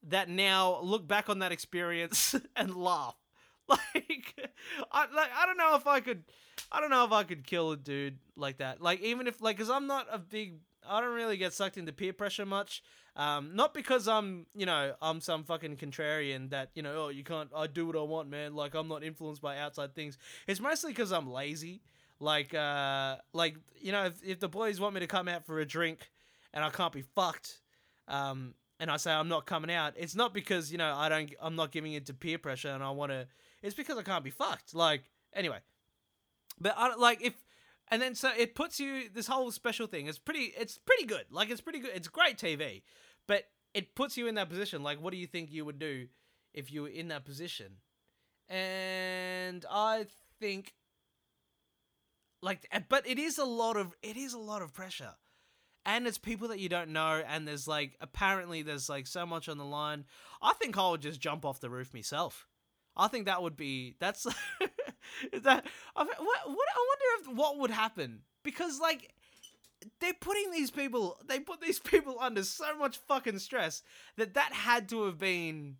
that 0.03 0.29
now 0.29 0.79
look 0.81 1.07
back 1.07 1.29
on 1.29 1.39
that 1.39 1.51
experience 1.51 2.35
and 2.55 2.75
laugh. 2.75 3.15
Like, 3.69 4.49
I 4.91 5.05
like 5.13 5.29
I 5.37 5.45
don't 5.45 5.57
know 5.57 5.75
if 5.75 5.85
I 5.85 5.99
could, 5.99 6.23
I 6.71 6.81
don't 6.81 6.89
know 6.89 7.03
if 7.05 7.11
I 7.11 7.23
could 7.23 7.45
kill 7.45 7.71
a 7.71 7.77
dude 7.77 8.17
like 8.35 8.57
that. 8.57 8.81
Like 8.81 9.01
even 9.01 9.27
if 9.27 9.41
like, 9.41 9.57
cause 9.57 9.69
I'm 9.69 9.87
not 9.87 10.07
a 10.11 10.19
big, 10.19 10.59
I 10.87 11.01
don't 11.01 11.13
really 11.13 11.37
get 11.37 11.53
sucked 11.53 11.77
into 11.77 11.91
peer 11.91 12.13
pressure 12.13 12.45
much. 12.45 12.83
Um, 13.15 13.55
not 13.55 13.73
because 13.73 14.07
I'm, 14.07 14.45
you 14.55 14.65
know, 14.65 14.93
I'm 15.01 15.19
some 15.19 15.43
fucking 15.43 15.75
contrarian 15.75 16.51
that, 16.51 16.69
you 16.73 16.81
know, 16.81 17.05
oh, 17.05 17.09
you 17.09 17.23
can't, 17.23 17.49
I 17.53 17.67
do 17.67 17.85
what 17.85 17.97
I 17.97 18.01
want, 18.01 18.29
man. 18.29 18.55
Like, 18.55 18.75
I'm 18.75 18.87
not 18.87 19.03
influenced 19.03 19.41
by 19.41 19.57
outside 19.57 19.93
things. 19.93 20.17
It's 20.47 20.61
mostly 20.61 20.91
because 20.91 21.11
I'm 21.11 21.29
lazy. 21.29 21.81
Like, 22.21 22.53
uh, 22.53 23.17
like, 23.33 23.57
you 23.81 23.91
know, 23.91 24.05
if, 24.05 24.23
if 24.23 24.39
the 24.39 24.47
boys 24.47 24.79
want 24.79 24.93
me 24.93 25.01
to 25.01 25.07
come 25.07 25.27
out 25.27 25.45
for 25.45 25.59
a 25.59 25.65
drink 25.65 26.11
and 26.53 26.63
I 26.63 26.69
can't 26.69 26.93
be 26.93 27.01
fucked, 27.01 27.59
um, 28.07 28.53
and 28.79 28.89
I 28.89 28.95
say 28.95 29.11
I'm 29.11 29.27
not 29.27 29.45
coming 29.45 29.71
out, 29.71 29.95
it's 29.97 30.15
not 30.15 30.33
because, 30.33 30.71
you 30.71 30.77
know, 30.77 30.95
I 30.95 31.09
don't, 31.09 31.33
I'm 31.41 31.57
not 31.57 31.71
giving 31.71 31.93
it 31.93 32.05
to 32.05 32.13
peer 32.13 32.37
pressure 32.37 32.69
and 32.69 32.81
I 32.81 32.91
want 32.91 33.11
to, 33.11 33.27
it's 33.61 33.75
because 33.75 33.97
I 33.97 34.03
can't 34.03 34.23
be 34.23 34.31
fucked. 34.31 34.73
Like, 34.73 35.03
anyway. 35.33 35.57
But 36.59 36.75
I 36.77 36.95
like, 36.95 37.21
if, 37.21 37.33
and 37.89 38.01
then 38.01 38.15
so 38.15 38.31
it 38.37 38.55
puts 38.55 38.79
you 38.79 39.09
this 39.13 39.27
whole 39.27 39.51
special 39.51 39.87
thing. 39.87 40.07
It's 40.07 40.19
pretty. 40.19 40.53
It's 40.57 40.77
pretty 40.77 41.05
good. 41.05 41.25
Like 41.31 41.49
it's 41.49 41.61
pretty 41.61 41.79
good. 41.79 41.91
It's 41.95 42.07
great 42.07 42.37
TV. 42.37 42.81
But 43.27 43.45
it 43.73 43.95
puts 43.95 44.17
you 44.17 44.27
in 44.27 44.35
that 44.35 44.49
position. 44.49 44.83
Like, 44.83 45.01
what 45.01 45.11
do 45.11 45.17
you 45.17 45.27
think 45.27 45.51
you 45.51 45.65
would 45.65 45.79
do 45.79 46.07
if 46.53 46.71
you 46.71 46.83
were 46.83 46.89
in 46.89 47.09
that 47.09 47.25
position? 47.25 47.77
And 48.47 49.65
I 49.69 50.07
think, 50.39 50.73
like, 52.41 52.67
but 52.89 53.07
it 53.07 53.19
is 53.19 53.37
a 53.37 53.45
lot 53.45 53.77
of 53.77 53.93
it 54.01 54.17
is 54.17 54.33
a 54.33 54.39
lot 54.39 54.63
of 54.63 54.73
pressure, 54.73 55.13
and 55.85 56.07
it's 56.07 56.17
people 56.17 56.47
that 56.47 56.59
you 56.59 56.69
don't 56.69 56.89
know, 56.89 57.21
and 57.27 57.47
there's 57.47 57.67
like 57.67 57.95
apparently 58.01 58.63
there's 58.63 58.89
like 58.89 59.05
so 59.05 59.25
much 59.25 59.47
on 59.47 59.59
the 59.59 59.65
line. 59.65 60.05
I 60.41 60.53
think 60.53 60.77
I 60.77 60.89
would 60.89 61.01
just 61.01 61.19
jump 61.19 61.45
off 61.45 61.59
the 61.59 61.69
roof 61.69 61.93
myself. 61.93 62.47
I 62.95 63.07
think 63.07 63.25
that 63.25 63.41
would 63.41 63.55
be 63.55 63.95
that's 63.99 64.23
that 65.43 65.65
I 65.95 66.03
what 66.03 66.17
what 66.17 66.37
I 66.47 66.47
wonder 66.47 67.31
if 67.31 67.37
what 67.37 67.59
would 67.59 67.71
happen? 67.71 68.21
Because 68.43 68.79
like 68.79 69.13
they're 69.99 70.13
putting 70.19 70.51
these 70.51 70.71
people 70.71 71.17
they 71.27 71.39
put 71.39 71.61
these 71.61 71.79
people 71.83 72.17
under 72.19 72.43
so 72.43 72.77
much 72.77 72.97
fucking 73.07 73.39
stress 73.39 73.83
that 74.17 74.33
that 74.33 74.53
had 74.53 74.89
to 74.89 75.03
have 75.05 75.17
been 75.17 75.77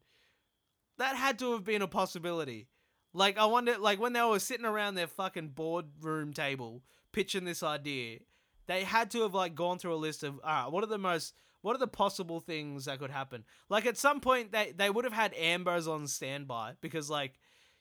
that 0.98 1.16
had 1.16 1.40
to 1.40 1.54
have 1.54 1.64
been 1.64 1.82
a 1.82 1.88
possibility. 1.88 2.68
Like 3.14 3.38
i 3.40 3.46
wonder 3.46 3.78
like 3.78 4.00
when 4.00 4.14
they 4.14 4.22
were 4.22 4.40
sitting 4.40 4.68
around 4.68 4.94
their 4.96 5.08
fucking 5.08 5.50
boardroom 5.50 6.32
table 6.32 6.84
pitching 7.12 7.44
this 7.44 7.64
idea 7.64 8.20
they 8.68 8.84
had 8.84 9.10
to 9.10 9.24
have 9.24 9.34
like 9.34 9.56
gone 9.56 9.80
through 9.80 9.96
a 9.96 9.98
list 9.98 10.22
of 10.22 10.40
all 10.44 10.64
right 10.64 10.72
what 10.72 10.84
are 10.84 10.88
the 10.88 11.00
most 11.00 11.34
what 11.62 11.76
are 11.76 11.80
the 11.80 11.88
possible 11.88 12.40
things 12.40 12.86
that 12.86 13.00
could 13.00 13.12
happen 13.12 13.44
like 13.70 13.86
at 13.86 13.98
some 13.98 14.20
point 14.20 14.52
they 14.52 14.74
they 14.76 14.90
would 14.90 15.06
have 15.06 15.14
had 15.14 15.34
ambos 15.34 15.88
on 15.88 16.08
standby 16.08 16.74
because 16.82 17.10
like 17.10 17.34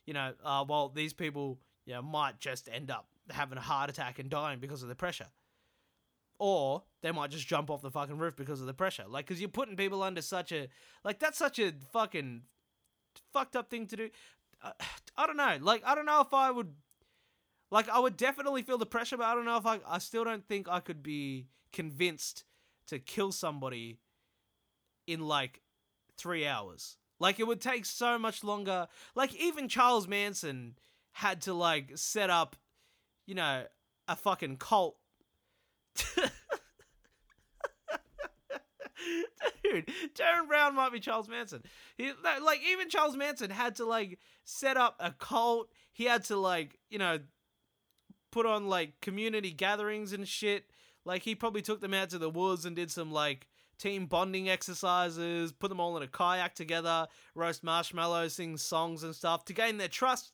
you 0.07 0.15
know 0.15 0.33
uh 0.45 0.65
well 0.69 0.89
these 0.89 1.13
people 1.13 1.59
you 1.87 1.95
know 1.95 2.03
might 2.03 2.39
just 2.39 2.69
end 2.73 2.91
up 2.91 3.07
having 3.31 3.59
a 3.59 3.61
heart 3.63 3.91
attack 3.91 4.19
and 4.19 4.31
dying 4.31 4.59
because 4.59 4.83
of 4.83 4.89
the 4.89 4.95
pressure 4.95 5.29
or 6.39 6.85
they 7.03 7.13
might 7.13 7.31
just 7.31 7.47
jump 7.47 7.71
off 7.71 7.83
the 7.83 7.91
fucking 7.91 8.19
roof 8.19 8.37
because 8.37 8.61
of 8.61 8.67
the 8.67 8.75
pressure. 8.75 9.05
Like, 9.09 9.27
because 9.27 9.41
you're 9.41 9.49
putting 9.49 9.77
people 9.77 10.03
under 10.03 10.23
such 10.23 10.53
a 10.53 10.69
like 11.05 11.19
that's 11.19 11.39
such 11.39 11.59
a 11.59 11.73
fucking 11.93 12.43
fucked 13.33 13.57
up 13.57 13.71
thing 13.71 13.87
to 13.89 13.97
do. 13.97 14.11
Uh, 14.63 14.73
I 15.17 15.27
don't 15.27 15.37
know. 15.37 15.59
Like, 15.61 15.83
I 15.85 15.95
don't 15.95 16.07
know 16.07 16.21
if 16.21 16.33
I 16.33 16.51
would. 16.51 16.73
Like, 17.71 17.89
I 17.89 17.99
would 17.99 18.17
definitely 18.17 18.63
feel 18.63 18.79
the 18.79 18.87
pressure, 18.87 19.17
but 19.17 19.27
I 19.27 19.35
don't 19.35 19.45
know 19.45 19.57
if 19.57 19.67
I. 19.67 19.81
I 19.87 19.99
still 19.99 20.25
don't 20.25 20.47
think 20.47 20.69
I 20.69 20.81
could 20.81 21.03
be 21.03 21.47
convinced 21.73 22.45
to 22.89 22.99
kill 22.99 23.33
somebody 23.33 23.99
in 25.07 25.21
like 25.21 25.61
three 26.17 26.47
hours. 26.47 26.97
Like, 27.21 27.41
it 27.41 27.47
would 27.47 27.61
take 27.61 27.85
so 27.85 28.19
much 28.19 28.45
longer. 28.45 28.87
Like, 29.15 29.35
even 29.35 29.69
Charles 29.69 30.07
Manson 30.07 30.77
had 31.13 31.43
to 31.43 31.55
like 31.55 31.93
set 31.97 32.31
up, 32.31 32.55
you 33.27 33.35
know, 33.35 33.65
a 34.07 34.15
fucking 34.17 34.57
cult 34.57 34.97
Dude, 39.63 39.91
Derren 40.15 40.49
Brown 40.49 40.75
might 40.75 40.93
be 40.93 41.01
Charles 41.01 41.29
Manson. 41.29 41.63
He 41.97 42.13
like 42.43 42.61
even 42.69 42.89
Charles 42.89 43.17
Manson 43.17 43.51
had 43.51 43.77
to 43.77 43.85
like 43.85 44.19
set 44.45 44.77
up 44.77 44.97
a 45.01 45.13
cult. 45.13 45.69
He 45.93 46.05
had 46.05 46.25
to 46.25 46.37
like 46.37 46.79
you 46.91 46.99
know 46.99 47.19
put 48.31 48.47
on 48.47 48.69
like 48.69 49.01
community 49.01 49.53
gatherings 49.53 50.13
and 50.13 50.27
shit. 50.27 50.71
Like 51.09 51.23
he 51.23 51.35
probably 51.35 51.63
took 51.63 51.81
them 51.81 51.95
out 51.95 52.11
to 52.11 52.19
the 52.19 52.29
woods 52.29 52.67
and 52.67 52.77
did 52.77 52.91
some 52.91 53.11
like 53.11 53.49
team 53.79 54.05
bonding 54.05 54.51
exercises, 54.51 55.53
put 55.53 55.71
them 55.71 55.81
all 55.81 55.97
in 55.97 56.03
a 56.03 56.07
kayak 56.07 56.55
together, 56.55 57.09
roast 57.35 57.65
marshmallows, 57.65 58.35
sing 58.35 58.59
songs 58.59 59.03
and 59.03 59.15
stuff 59.17 59.47
to 59.47 59.55
gain 59.55 59.79
their 59.79 59.89
trust. 59.89 60.33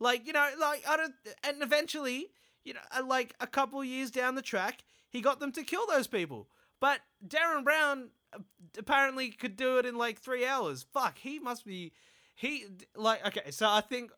Like 0.00 0.26
you 0.26 0.32
know, 0.32 0.48
like 0.58 0.82
I 0.88 0.96
don't, 0.96 1.12
and 1.44 1.62
eventually, 1.62 2.30
you 2.64 2.72
know, 2.72 2.80
like 3.06 3.34
a 3.38 3.46
couple 3.46 3.84
years 3.84 4.10
down 4.10 4.34
the 4.34 4.40
track, 4.40 4.84
he 5.10 5.20
got 5.20 5.40
them 5.40 5.52
to 5.52 5.62
kill 5.62 5.86
those 5.86 6.06
people. 6.06 6.48
But 6.80 7.00
Derren 7.26 7.62
Brown 7.62 8.08
uh, 8.32 8.38
apparently 8.78 9.28
could 9.28 9.56
do 9.56 9.76
it 9.76 9.84
in 9.84 9.98
like 9.98 10.18
three 10.18 10.46
hours. 10.46 10.86
Fuck, 10.90 11.18
he 11.18 11.38
must 11.38 11.66
be. 11.66 11.92
He 12.34 12.64
like 12.96 13.26
okay. 13.26 13.50
So 13.50 13.68
I 13.68 13.82
think 13.82 14.10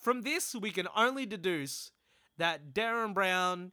from 0.00 0.22
this 0.22 0.54
we 0.54 0.70
can 0.70 0.86
only 0.94 1.26
deduce 1.26 1.90
that 2.38 2.72
Derren 2.72 3.12
Brown 3.12 3.72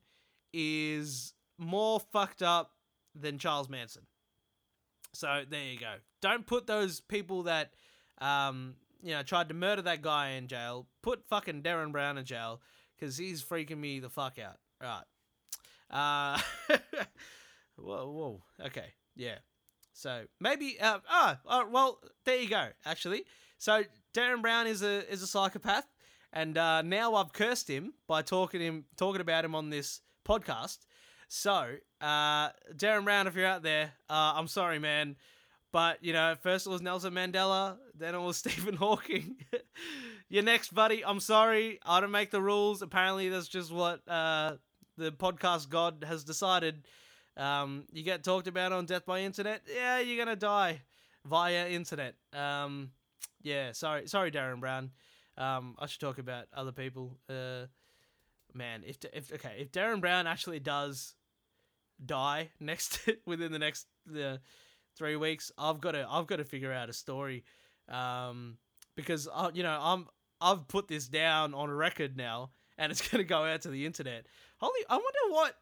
is 0.52 1.34
more 1.63 1.99
fucked 1.99 2.41
up 2.41 2.71
than 3.15 3.38
Charles 3.38 3.69
Manson. 3.69 4.04
So 5.13 5.43
there 5.49 5.65
you 5.65 5.80
go. 5.80 5.93
Don't 6.21 6.45
put 6.45 6.67
those 6.67 6.99
people 6.99 7.43
that 7.43 7.73
um 8.19 8.76
you 9.02 9.12
know 9.12 9.23
tried 9.23 9.49
to 9.49 9.54
murder 9.54 9.82
that 9.84 10.02
guy 10.02 10.32
in 10.32 10.47
jail. 10.47 10.88
Put 11.02 11.26
fucking 11.28 11.62
Derren 11.62 11.91
Brown 11.91 12.17
in 12.17 12.26
jail 12.26 12.62
because 12.95 13.17
he's 13.17 13.43
freaking 13.43 13.78
me 13.78 13.99
the 13.99 14.10
fuck 14.10 14.39
out. 14.39 14.58
Right. 14.82 15.04
Uh, 15.89 16.39
whoa, 17.76 18.10
whoa. 18.10 18.43
Okay, 18.65 18.93
yeah. 19.15 19.38
So 19.93 20.23
maybe, 20.39 20.78
uh, 20.82 20.99
ah, 21.10 21.39
oh, 21.45 21.67
well, 21.69 21.99
there 22.26 22.38
you 22.38 22.49
go. 22.49 22.69
Actually, 22.86 23.26
so 23.60 23.84
Derren 24.13 24.41
Brown 24.41 24.67
is 24.67 24.82
a 24.82 25.10
is 25.12 25.21
a 25.21 25.28
psychopath, 25.28 25.86
and 26.32 26.58
uh, 26.58 26.82
now 26.82 27.15
I've 27.15 27.32
cursed 27.32 27.69
him 27.69 27.93
by 28.08 28.23
talking 28.23 28.62
him 28.62 28.86
talking 28.97 29.21
about 29.21 29.45
him 29.45 29.54
on 29.54 29.69
this 29.69 30.02
podcast. 30.28 30.80
So, 31.28 31.76
uh, 32.02 32.50
Derren 32.76 33.04
Brown, 33.04 33.28
if 33.28 33.36
you're 33.36 33.46
out 33.46 33.64
there, 33.64 33.92
uh, 34.10 34.34
I'm 34.36 34.48
sorry, 34.48 34.80
man. 34.80 35.16
But, 35.72 36.04
you 36.04 36.14
know, 36.14 36.36
first 36.42 36.68
it 36.68 36.70
was 36.70 36.82
Nelson 36.82 37.14
Mandela, 37.14 37.78
then 37.98 38.14
it 38.14 38.20
was 38.22 38.38
Stephen 38.44 38.76
Hawking. 38.76 39.38
You're 40.30 40.44
next, 40.44 40.74
buddy. 40.74 41.04
I'm 41.04 41.20
sorry. 41.20 41.80
I 41.86 42.00
don't 42.00 42.12
make 42.12 42.32
the 42.32 42.42
rules. 42.42 42.82
Apparently, 42.82 43.30
that's 43.30 43.48
just 43.48 43.72
what 43.72 44.08
uh, 44.08 44.58
the 44.98 45.12
podcast 45.12 45.70
god 45.70 46.06
has 46.08 46.24
decided. 46.24 46.86
Um, 47.38 47.86
you 47.92 48.04
get 48.04 48.24
talked 48.24 48.48
about 48.48 48.72
on 48.72 48.86
Death 48.86 49.06
by 49.06 49.22
Internet, 49.22 49.62
yeah, 49.74 50.00
you're 50.00 50.24
gonna 50.24 50.36
die 50.36 50.82
via 51.26 51.68
internet. 51.70 52.16
Um, 52.32 52.92
yeah, 53.42 53.72
sorry, 53.72 54.08
sorry, 54.08 54.32
Derren 54.32 54.60
Brown. 54.60 54.92
Um, 55.38 55.76
I 55.80 55.88
should 55.88 56.02
talk 56.02 56.20
about 56.20 56.46
other 56.54 56.72
people. 56.72 57.18
Uh, 57.28 57.66
man, 58.54 58.84
if 58.86 58.98
if 59.13 59.32
okay, 59.34 59.56
if 59.60 59.72
Derren 59.72 60.02
Brown 60.02 60.28
actually 60.28 60.60
does 60.60 61.16
die 62.04 62.50
next 62.60 63.00
within 63.26 63.52
the 63.52 63.60
next 63.60 63.88
the 64.06 64.39
three 64.96 65.16
weeks, 65.16 65.52
I've 65.58 65.82
got 65.82 65.92
to 65.92 66.08
I've 66.10 66.28
got 66.28 66.38
to 66.38 66.46
figure 66.46 66.72
out 66.72 66.89
a 66.89 66.94
story. 66.94 67.44
Um, 67.89 68.58
because 68.96 69.28
I, 69.28 69.46
uh, 69.46 69.52
you 69.54 69.63
know 69.63 69.78
I'm 69.80 70.08
I've 70.39 70.68
put 70.68 70.88
this 70.88 71.08
down 71.08 71.54
on 71.54 71.70
record 71.72 72.18
now, 72.18 72.52
and 72.78 72.92
it's 72.92 73.08
gonna 73.10 73.24
go 73.24 73.44
out 73.44 73.62
to 73.62 73.70
the 73.70 73.86
internet. 73.86 74.26
Holy, 74.60 74.86
I 74.89 74.96
wonder 74.96 75.34
what, 75.34 75.56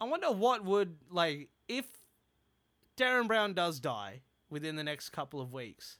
I 0.00 0.04
wonder 0.04 0.30
what 0.30 0.64
would 0.64 0.96
like 1.10 1.48
if 1.68 1.86
Derren 2.96 3.26
Brown 3.26 3.54
does 3.54 3.80
die 3.80 4.22
within 4.50 4.76
the 4.76 4.84
next 4.84 5.10
couple 5.10 5.40
of 5.40 5.52
weeks. 5.52 5.98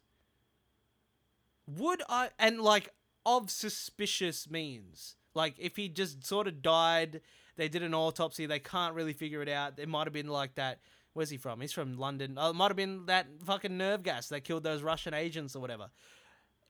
would 1.67 2.03
I 2.09 2.31
and 2.39 2.61
like 2.61 2.91
of 3.25 3.51
suspicious 3.51 4.51
means. 4.51 5.17
Like 5.35 5.55
if 5.59 5.77
he 5.77 5.89
just 5.89 6.27
sort 6.27 6.47
of 6.47 6.63
died, 6.63 7.21
they 7.57 7.69
did 7.69 7.83
an 7.83 7.95
autopsy, 7.95 8.47
they 8.47 8.59
can't 8.59 8.95
really 8.95 9.13
figure 9.13 9.43
it 9.43 9.49
out. 9.49 9.79
It 9.79 9.89
might 9.89 10.07
have 10.07 10.13
been 10.13 10.29
like 10.29 10.55
that. 10.57 10.81
Where's 11.13 11.31
he 11.31 11.37
from? 11.37 11.61
He's 11.61 11.73
from 11.73 11.99
London. 11.99 12.37
Oh, 12.37 12.51
it 12.51 12.57
might 12.57 12.69
have 12.69 12.77
been 12.77 13.07
that 13.07 13.27
fucking 13.45 13.77
nerve 13.77 14.03
gas 14.03 14.29
that 14.29 14.45
killed 14.45 14.63
those 14.63 14.83
Russian 14.83 15.13
agents 15.13 15.57
or 15.57 15.61
whatever. 15.61 15.91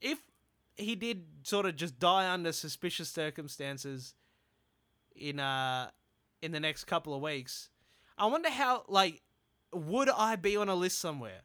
If 0.01 0.19
he 0.77 0.95
did 0.95 1.25
sort 1.43 1.67
of 1.67 1.77
just 1.77 1.99
die 1.99 2.31
under 2.31 2.53
suspicious 2.53 3.11
circumstances 3.11 4.15
in 5.15 5.39
uh 5.39 5.91
in 6.41 6.53
the 6.53 6.61
next 6.61 6.85
couple 6.85 7.15
of 7.15 7.21
weeks, 7.21 7.69
I 8.17 8.27
wonder 8.27 8.49
how 8.49 8.85
like 8.89 9.23
would 9.73 10.09
I 10.09 10.37
be 10.37 10.57
on 10.57 10.69
a 10.69 10.75
list 10.75 10.99
somewhere? 10.99 11.43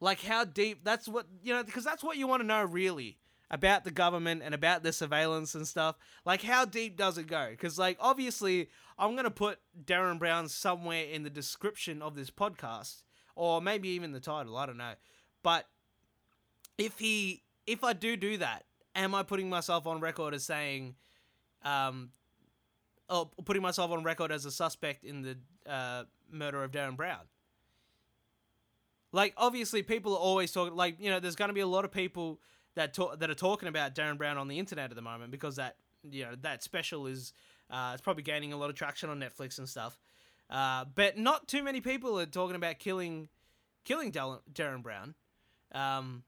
Like 0.00 0.22
how 0.22 0.44
deep? 0.44 0.84
That's 0.84 1.08
what 1.08 1.26
you 1.42 1.54
know, 1.54 1.64
because 1.64 1.84
that's 1.84 2.04
what 2.04 2.16
you 2.18 2.26
want 2.26 2.42
to 2.42 2.46
know 2.46 2.62
really 2.62 3.16
about 3.50 3.84
the 3.84 3.90
government 3.90 4.42
and 4.44 4.54
about 4.54 4.82
the 4.82 4.92
surveillance 4.92 5.54
and 5.54 5.66
stuff. 5.66 5.96
Like 6.24 6.42
how 6.42 6.64
deep 6.64 6.96
does 6.96 7.18
it 7.18 7.26
go? 7.26 7.48
Because 7.50 7.78
like 7.78 7.96
obviously 8.00 8.68
I'm 8.98 9.16
gonna 9.16 9.30
put 9.30 9.58
Derren 9.84 10.18
Brown 10.18 10.48
somewhere 10.48 11.04
in 11.04 11.22
the 11.22 11.30
description 11.30 12.02
of 12.02 12.16
this 12.16 12.30
podcast, 12.30 13.02
or 13.36 13.60
maybe 13.60 13.88
even 13.90 14.12
the 14.12 14.20
title. 14.20 14.56
I 14.56 14.66
don't 14.66 14.78
know, 14.78 14.94
but 15.42 15.66
if 16.78 16.98
he 16.98 17.42
if 17.66 17.84
I 17.84 17.92
do 17.92 18.16
do 18.16 18.38
that, 18.38 18.64
am 18.94 19.14
I 19.14 19.22
putting 19.22 19.48
myself 19.48 19.86
on 19.86 20.00
record 20.00 20.34
as 20.34 20.44
saying, 20.44 20.94
um, 21.64 22.10
oh, 23.08 23.30
putting 23.44 23.62
myself 23.62 23.90
on 23.90 24.04
record 24.04 24.32
as 24.32 24.44
a 24.44 24.50
suspect 24.50 25.04
in 25.04 25.22
the 25.22 25.38
uh, 25.66 26.04
murder 26.30 26.62
of 26.62 26.70
Derren 26.70 26.96
Brown? 26.96 27.20
Like, 29.12 29.32
obviously, 29.36 29.82
people 29.82 30.14
are 30.14 30.18
always 30.18 30.50
talking. 30.52 30.74
Like, 30.74 30.96
you 30.98 31.08
know, 31.08 31.20
there's 31.20 31.36
going 31.36 31.48
to 31.48 31.54
be 31.54 31.60
a 31.60 31.66
lot 31.66 31.84
of 31.84 31.92
people 31.92 32.40
that 32.74 32.96
that 33.18 33.30
are 33.30 33.34
talking 33.34 33.68
about 33.68 33.94
Derren 33.94 34.18
Brown 34.18 34.38
on 34.38 34.48
the 34.48 34.58
internet 34.58 34.90
at 34.90 34.96
the 34.96 35.02
moment 35.02 35.30
because 35.30 35.56
that 35.56 35.76
you 36.10 36.24
know 36.24 36.32
that 36.42 36.62
special 36.62 37.06
is 37.06 37.32
uh, 37.70 37.92
it's 37.94 38.02
probably 38.02 38.22
gaining 38.22 38.52
a 38.52 38.56
lot 38.56 38.70
of 38.70 38.76
traction 38.76 39.08
on 39.10 39.20
Netflix 39.20 39.58
and 39.58 39.68
stuff. 39.68 39.98
Uh, 40.50 40.84
but 40.94 41.16
not 41.16 41.48
too 41.48 41.62
many 41.62 41.80
people 41.80 42.18
are 42.20 42.26
talking 42.26 42.56
about 42.56 42.78
killing 42.78 43.28
killing 43.84 44.12
Derren 44.12 44.82
Brown. 44.82 45.14
Um, 45.72 46.22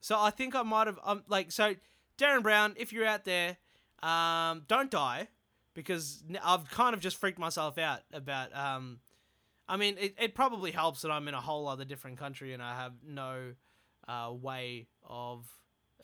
so 0.00 0.18
I 0.18 0.30
think 0.30 0.54
I 0.54 0.62
might 0.62 0.86
have 0.86 0.98
um, 1.04 1.22
like 1.28 1.52
so 1.52 1.74
Derren 2.18 2.42
Brown, 2.42 2.74
if 2.76 2.92
you're 2.92 3.06
out 3.06 3.24
there, 3.24 3.56
um, 4.02 4.62
don't 4.68 4.90
die 4.90 5.28
because 5.74 6.22
I've 6.42 6.70
kind 6.70 6.94
of 6.94 7.00
just 7.00 7.16
freaked 7.16 7.38
myself 7.38 7.78
out 7.78 8.00
about 8.12 8.54
um, 8.56 9.00
I 9.68 9.76
mean, 9.76 9.96
it, 9.98 10.14
it 10.18 10.34
probably 10.34 10.70
helps 10.70 11.02
that 11.02 11.10
I'm 11.10 11.26
in 11.28 11.34
a 11.34 11.40
whole 11.40 11.68
other 11.68 11.84
different 11.84 12.18
country 12.18 12.52
and 12.52 12.62
I 12.62 12.76
have 12.76 12.92
no 13.06 13.54
uh, 14.08 14.32
way 14.32 14.86
of, 15.08 15.46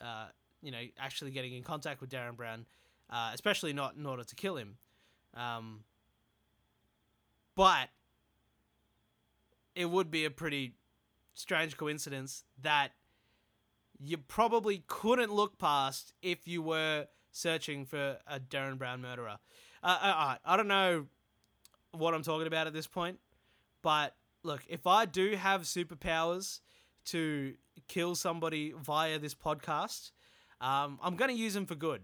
uh, 0.01 0.27
you 0.63 0.71
know, 0.71 0.81
actually 0.99 1.31
getting 1.31 1.55
in 1.55 1.63
contact 1.63 2.01
with 2.01 2.11
Derren 2.11 2.37
Brown, 2.37 2.67
uh, 3.11 3.31
especially 3.35 3.73
not 3.73 3.97
in 3.97 4.07
order 4.07 4.25
to 4.25 4.35
kill 4.35 4.57
him. 4.57 4.77
Um, 5.35 5.85
but 7.55 7.89
it 9.75 9.89
would 9.89 10.11
be 10.11 10.25
a 10.25 10.31
pretty 10.31 10.75
strange 11.35 11.77
coincidence 11.77 12.45
that 12.63 12.93
you 13.99 14.17
probably 14.17 14.83
couldn't 14.87 15.33
look 15.33 15.59
past 15.59 16.13
if 16.23 16.49
you 16.49 16.63
were 16.63 17.07
searching 17.33 17.85
for 17.85 18.19
a 18.27 18.41
Derren 18.41 18.79
Brown 18.79 19.01
murderer. 19.01 19.39
Uh, 19.83 19.99
uh 20.01 20.37
I 20.45 20.57
don't 20.57 20.69
know 20.69 21.07
what 21.93 22.15
I'm 22.15 22.23
talking 22.23 22.47
about 22.47 22.67
at 22.67 22.73
this 22.73 22.87
point. 22.87 23.19
But 23.83 24.15
look, 24.43 24.63
if 24.69 24.87
I 24.87 25.07
do 25.07 25.37
have 25.37 25.63
superpowers 25.63 26.61
to 27.07 27.55
kill 27.88 28.14
somebody 28.14 28.73
via 28.81 29.19
this 29.19 29.35
podcast, 29.35 30.11
um, 30.61 30.99
I'm 31.03 31.16
gonna 31.16 31.33
use 31.33 31.55
them 31.55 31.66
for 31.66 31.75
good. 31.75 32.03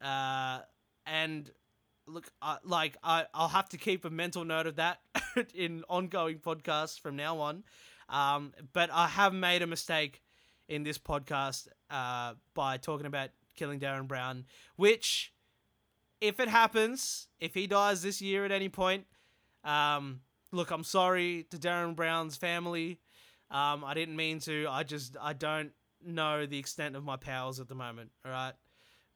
Uh, 0.00 0.60
and 1.06 1.50
look, 2.06 2.30
I, 2.40 2.58
like 2.64 2.96
I, 3.02 3.26
I'll 3.34 3.48
have 3.48 3.68
to 3.70 3.76
keep 3.76 4.04
a 4.04 4.10
mental 4.10 4.44
note 4.44 4.66
of 4.66 4.76
that 4.76 5.00
in 5.54 5.84
ongoing 5.88 6.38
podcasts 6.38 6.98
from 6.98 7.16
now 7.16 7.38
on. 7.38 7.64
Um, 8.08 8.52
but 8.72 8.90
I 8.92 9.08
have 9.08 9.32
made 9.32 9.62
a 9.62 9.66
mistake 9.66 10.22
in 10.68 10.82
this 10.82 10.98
podcast 10.98 11.68
uh, 11.90 12.34
by 12.54 12.76
talking 12.76 13.06
about 13.06 13.30
killing 13.54 13.80
Derren 13.80 14.06
Brown, 14.06 14.44
which, 14.76 15.32
if 16.20 16.40
it 16.40 16.48
happens, 16.48 17.28
if 17.40 17.54
he 17.54 17.66
dies 17.66 18.02
this 18.02 18.20
year 18.20 18.44
at 18.44 18.52
any 18.52 18.68
point, 18.68 19.06
um, 19.64 20.20
look, 20.50 20.70
I'm 20.70 20.84
sorry 20.84 21.46
to 21.50 21.56
Derren 21.56 21.94
Brown's 21.94 22.36
family. 22.36 23.00
Um, 23.52 23.84
I 23.84 23.94
didn't 23.94 24.16
mean 24.16 24.40
to. 24.40 24.66
I 24.68 24.82
just 24.82 25.16
I 25.20 25.34
don't 25.34 25.70
know 26.04 26.46
the 26.46 26.58
extent 26.58 26.96
of 26.96 27.04
my 27.04 27.16
powers 27.16 27.60
at 27.60 27.68
the 27.68 27.74
moment. 27.74 28.10
All 28.24 28.32
right. 28.32 28.54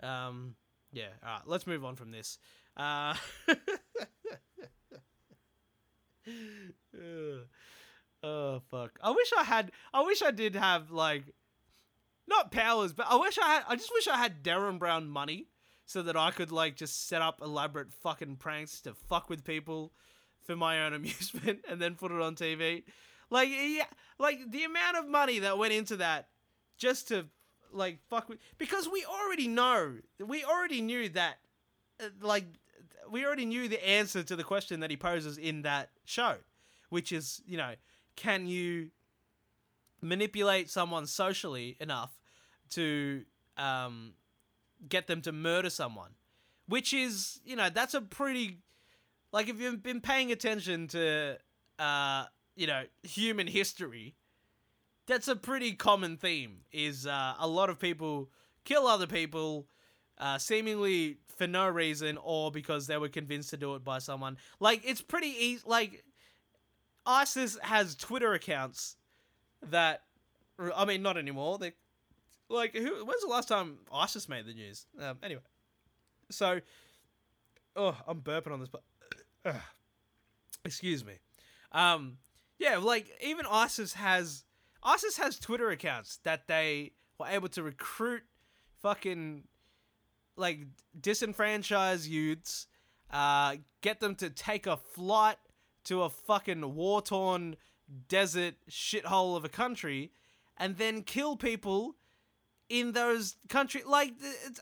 Um, 0.02 0.54
yeah. 0.92 1.08
All 1.24 1.32
right. 1.32 1.42
Let's 1.46 1.66
move 1.66 1.84
on 1.84 1.96
from 1.96 2.10
this. 2.10 2.38
Uh, 2.76 3.14
oh 8.22 8.60
fuck! 8.70 8.98
I 9.02 9.10
wish 9.10 9.30
I 9.38 9.44
had. 9.44 9.72
I 9.94 10.02
wish 10.02 10.20
I 10.22 10.30
did 10.30 10.54
have 10.54 10.90
like, 10.90 11.24
not 12.28 12.52
powers, 12.52 12.92
but 12.92 13.06
I 13.08 13.16
wish 13.16 13.38
I 13.38 13.46
had. 13.46 13.64
I 13.66 13.76
just 13.76 13.92
wish 13.94 14.06
I 14.06 14.18
had 14.18 14.42
Derren 14.42 14.78
Brown 14.78 15.08
money 15.08 15.48
so 15.86 16.02
that 16.02 16.16
I 16.16 16.30
could 16.30 16.52
like 16.52 16.76
just 16.76 17.08
set 17.08 17.22
up 17.22 17.40
elaborate 17.40 17.94
fucking 17.94 18.36
pranks 18.36 18.82
to 18.82 18.92
fuck 18.92 19.30
with 19.30 19.44
people 19.44 19.92
for 20.44 20.56
my 20.56 20.84
own 20.84 20.92
amusement 20.94 21.60
and 21.68 21.80
then 21.80 21.94
put 21.94 22.12
it 22.12 22.20
on 22.20 22.34
TV. 22.34 22.82
Like 23.30 23.48
yeah, 23.50 23.84
like 24.18 24.50
the 24.50 24.64
amount 24.64 24.96
of 24.96 25.08
money 25.08 25.40
that 25.40 25.58
went 25.58 25.72
into 25.72 25.96
that 25.96 26.28
just 26.78 27.08
to 27.08 27.26
like 27.72 27.98
fuck 28.08 28.28
with 28.28 28.38
because 28.58 28.88
we 28.88 29.04
already 29.04 29.48
know 29.48 29.94
we 30.24 30.44
already 30.44 30.80
knew 30.80 31.08
that 31.10 31.38
uh, 32.00 32.08
like 32.20 32.44
we 33.10 33.24
already 33.24 33.44
knew 33.44 33.68
the 33.68 33.86
answer 33.86 34.22
to 34.22 34.36
the 34.36 34.44
question 34.44 34.80
that 34.80 34.90
he 34.90 34.96
poses 34.96 35.36
in 35.36 35.62
that 35.62 35.90
show 36.04 36.36
which 36.88 37.12
is 37.12 37.42
you 37.46 37.56
know 37.56 37.74
can 38.14 38.46
you 38.46 38.90
manipulate 40.00 40.70
someone 40.70 41.06
socially 41.06 41.76
enough 41.80 42.18
to 42.70 43.24
um, 43.56 44.14
get 44.88 45.06
them 45.06 45.20
to 45.22 45.32
murder 45.32 45.70
someone? 45.70 46.12
Which 46.68 46.92
is 46.92 47.40
you 47.44 47.54
know 47.54 47.70
that's 47.70 47.94
a 47.94 48.00
pretty 48.00 48.58
like 49.32 49.48
if 49.48 49.60
you've 49.60 49.82
been 49.82 50.00
paying 50.00 50.32
attention 50.32 50.88
to 50.88 51.38
uh 51.78 52.24
you 52.56 52.66
know 52.66 52.82
human 53.02 53.46
history 53.46 54.14
that's 55.06 55.28
a 55.28 55.36
pretty 55.36 55.72
common 55.72 56.16
theme 56.16 56.58
is 56.72 57.06
uh, 57.06 57.34
a 57.38 57.46
lot 57.46 57.70
of 57.70 57.78
people 57.78 58.28
kill 58.64 58.86
other 58.86 59.06
people 59.06 59.66
uh, 60.18 60.38
seemingly 60.38 61.18
for 61.36 61.46
no 61.46 61.68
reason 61.68 62.18
or 62.22 62.50
because 62.50 62.86
they 62.86 62.96
were 62.96 63.08
convinced 63.08 63.50
to 63.50 63.56
do 63.56 63.74
it 63.74 63.84
by 63.84 63.98
someone. 63.98 64.36
Like 64.58 64.82
it's 64.84 65.00
pretty 65.00 65.28
easy 65.28 65.62
like 65.66 66.04
isis 67.08 67.56
has 67.62 67.94
twitter 67.94 68.32
accounts 68.32 68.96
that 69.70 70.02
i 70.74 70.84
mean 70.84 71.02
not 71.02 71.16
anymore. 71.16 71.58
They 71.58 71.72
like 72.48 72.74
who 72.74 73.04
when's 73.04 73.22
the 73.22 73.28
last 73.28 73.48
time 73.48 73.78
isis 73.92 74.28
made 74.28 74.46
the 74.46 74.54
news? 74.54 74.86
Um, 75.00 75.18
anyway. 75.22 75.42
So 76.30 76.60
oh 77.76 77.96
i'm 78.08 78.22
burping 78.22 78.52
on 78.52 78.60
this 78.60 78.70
but 78.70 78.82
excuse 80.64 81.04
me. 81.04 81.12
Um, 81.70 82.16
yeah, 82.58 82.78
like 82.78 83.10
even 83.22 83.46
ISIS 83.50 83.94
has 83.94 84.44
ISIS 84.82 85.16
has 85.16 85.38
Twitter 85.38 85.70
accounts 85.70 86.18
that 86.24 86.46
they 86.46 86.92
were 87.18 87.26
able 87.26 87.48
to 87.48 87.62
recruit 87.62 88.22
fucking 88.82 89.44
like 90.36 90.60
disenfranchised 90.98 92.06
youths, 92.06 92.66
uh, 93.10 93.56
get 93.80 94.00
them 94.00 94.14
to 94.16 94.30
take 94.30 94.66
a 94.66 94.76
flight 94.76 95.36
to 95.84 96.02
a 96.02 96.08
fucking 96.10 96.74
war 96.74 97.02
torn 97.02 97.56
desert 98.08 98.54
shithole 98.70 99.36
of 99.36 99.44
a 99.44 99.48
country, 99.48 100.12
and 100.56 100.76
then 100.76 101.02
kill 101.02 101.36
people 101.36 101.96
in 102.68 102.92
those 102.92 103.36
country. 103.48 103.82
Like, 103.86 104.12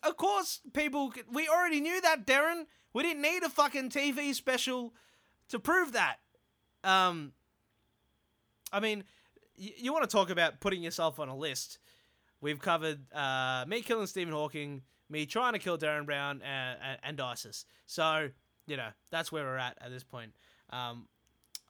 of 0.02 0.16
course, 0.16 0.60
people. 0.72 1.12
We 1.32 1.48
already 1.48 1.80
knew 1.80 2.00
that, 2.00 2.26
Derren. 2.26 2.66
We 2.92 3.02
didn't 3.02 3.22
need 3.22 3.42
a 3.42 3.48
fucking 3.48 3.90
TV 3.90 4.34
special 4.34 4.94
to 5.48 5.58
prove 5.58 5.92
that. 5.92 6.16
Um, 6.84 7.32
I 8.74 8.80
mean, 8.80 9.04
y- 9.58 9.72
you 9.76 9.92
want 9.92 10.08
to 10.08 10.14
talk 10.14 10.28
about 10.30 10.60
putting 10.60 10.82
yourself 10.82 11.20
on 11.20 11.28
a 11.28 11.36
list? 11.36 11.78
We've 12.40 12.60
covered 12.60 13.00
uh, 13.14 13.64
me 13.66 13.80
killing 13.80 14.06
Stephen 14.06 14.34
Hawking, 14.34 14.82
me 15.08 15.24
trying 15.24 15.54
to 15.54 15.58
kill 15.58 15.78
Derren 15.78 16.04
Brown, 16.04 16.42
and, 16.42 16.78
and, 16.82 16.98
and 17.02 17.20
ISIS. 17.20 17.64
So 17.86 18.28
you 18.66 18.76
know 18.76 18.88
that's 19.10 19.30
where 19.30 19.44
we're 19.44 19.56
at 19.56 19.78
at 19.80 19.90
this 19.90 20.02
point. 20.04 20.32
Um, 20.70 21.06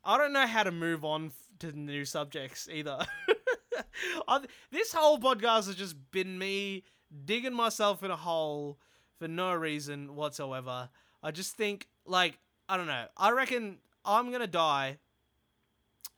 I 0.04 0.18
don't 0.18 0.32
know 0.32 0.46
how 0.46 0.62
to 0.62 0.72
move 0.72 1.04
on 1.04 1.32
to 1.60 1.72
new 1.72 2.04
subjects 2.04 2.68
either. 2.72 2.98
this 4.72 4.92
whole 4.92 5.18
podcast 5.18 5.66
has 5.66 5.76
just 5.76 5.96
been 6.10 6.38
me 6.38 6.84
digging 7.24 7.54
myself 7.54 8.02
in 8.02 8.10
a 8.10 8.16
hole 8.16 8.78
for 9.18 9.28
no 9.28 9.52
reason 9.54 10.16
whatsoever. 10.16 10.88
I 11.22 11.30
just 11.30 11.56
think 11.56 11.86
like 12.06 12.38
I 12.68 12.76
don't 12.76 12.86
know. 12.86 13.06
I 13.16 13.30
reckon 13.30 13.78
I'm 14.04 14.32
gonna 14.32 14.46
die. 14.46 14.98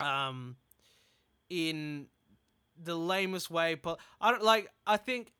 Um, 0.01 0.57
in 1.49 2.07
the 2.83 2.97
lamest 2.97 3.51
way. 3.51 3.75
But 3.75 3.99
I 4.21 4.31
don't 4.31 4.45
like. 4.45 4.69
I 4.87 4.97
think 4.97 5.33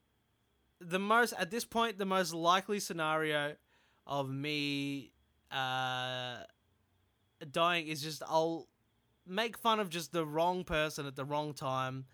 the 0.81 0.99
most 0.99 1.33
at 1.39 1.51
this 1.51 1.65
point, 1.65 1.99
the 1.99 2.07
most 2.07 2.35
likely 2.35 2.81
scenario 2.81 3.55
of 4.07 4.31
me 4.31 5.13
uh, 5.51 6.39
dying 7.51 7.89
is 7.89 8.03
just 8.03 8.23
I'll 8.27 8.69
make 9.27 9.59
fun 9.59 9.81
of 9.81 9.89
just 9.91 10.13
the 10.13 10.25
wrong 10.25 10.65
person 10.65 11.07
at 11.07 11.17
the 11.17 11.25
wrong 11.25 11.55
time. 11.55 12.05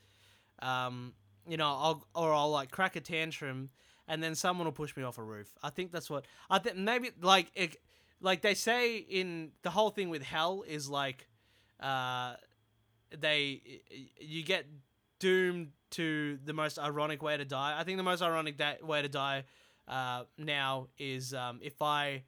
Um, 0.60 1.14
you 1.48 1.56
know, 1.56 1.66
I'll 1.66 2.06
or 2.14 2.32
I'll 2.32 2.50
like 2.50 2.70
crack 2.70 2.96
a 2.96 3.00
tantrum, 3.00 3.70
and 4.08 4.22
then 4.22 4.34
someone 4.34 4.66
will 4.66 4.72
push 4.72 4.96
me 4.96 5.02
off 5.02 5.18
a 5.18 5.22
roof. 5.22 5.52
I 5.62 5.70
think 5.70 5.92
that's 5.92 6.08
what 6.08 6.26
I 6.48 6.58
think. 6.58 6.76
Maybe 6.76 7.10
like 7.20 7.50
it, 7.54 7.76
like 8.20 8.42
they 8.42 8.54
say 8.54 8.96
in 8.96 9.50
the 9.62 9.70
whole 9.70 9.90
thing 9.90 10.08
with 10.08 10.22
hell 10.22 10.64
is 10.66 10.88
like, 10.88 11.28
uh, 11.80 12.34
they 13.20 13.60
you 14.18 14.42
get 14.42 14.66
doomed 15.18 15.68
to 15.90 16.38
the 16.44 16.52
most 16.52 16.78
ironic 16.78 17.22
way 17.22 17.36
to 17.36 17.44
die. 17.44 17.76
I 17.78 17.84
think 17.84 17.96
the 17.96 18.02
most 18.02 18.22
ironic 18.22 18.56
da- 18.56 18.82
way 18.82 19.02
to 19.02 19.08
die 19.08 19.44
uh, 19.86 20.24
now 20.38 20.88
is 20.98 21.34
um, 21.34 21.60
if 21.62 21.80
I 21.82 22.22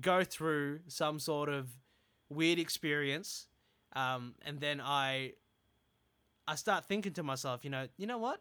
go 0.00 0.24
through 0.24 0.80
some 0.88 1.18
sort 1.18 1.48
of 1.48 1.68
weird 2.28 2.58
experience, 2.58 3.46
um, 3.94 4.34
and 4.44 4.60
then 4.60 4.80
I 4.80 5.32
I 6.46 6.56
start 6.56 6.86
thinking 6.86 7.12
to 7.14 7.22
myself, 7.22 7.64
you 7.64 7.70
know, 7.70 7.88
you 7.96 8.06
know 8.06 8.18
what? 8.18 8.40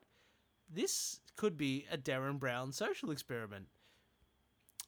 This 0.69 1.19
could 1.35 1.57
be 1.57 1.85
a 1.91 1.97
Derren 1.97 2.39
Brown 2.39 2.71
social 2.71 3.11
experiment. 3.11 3.67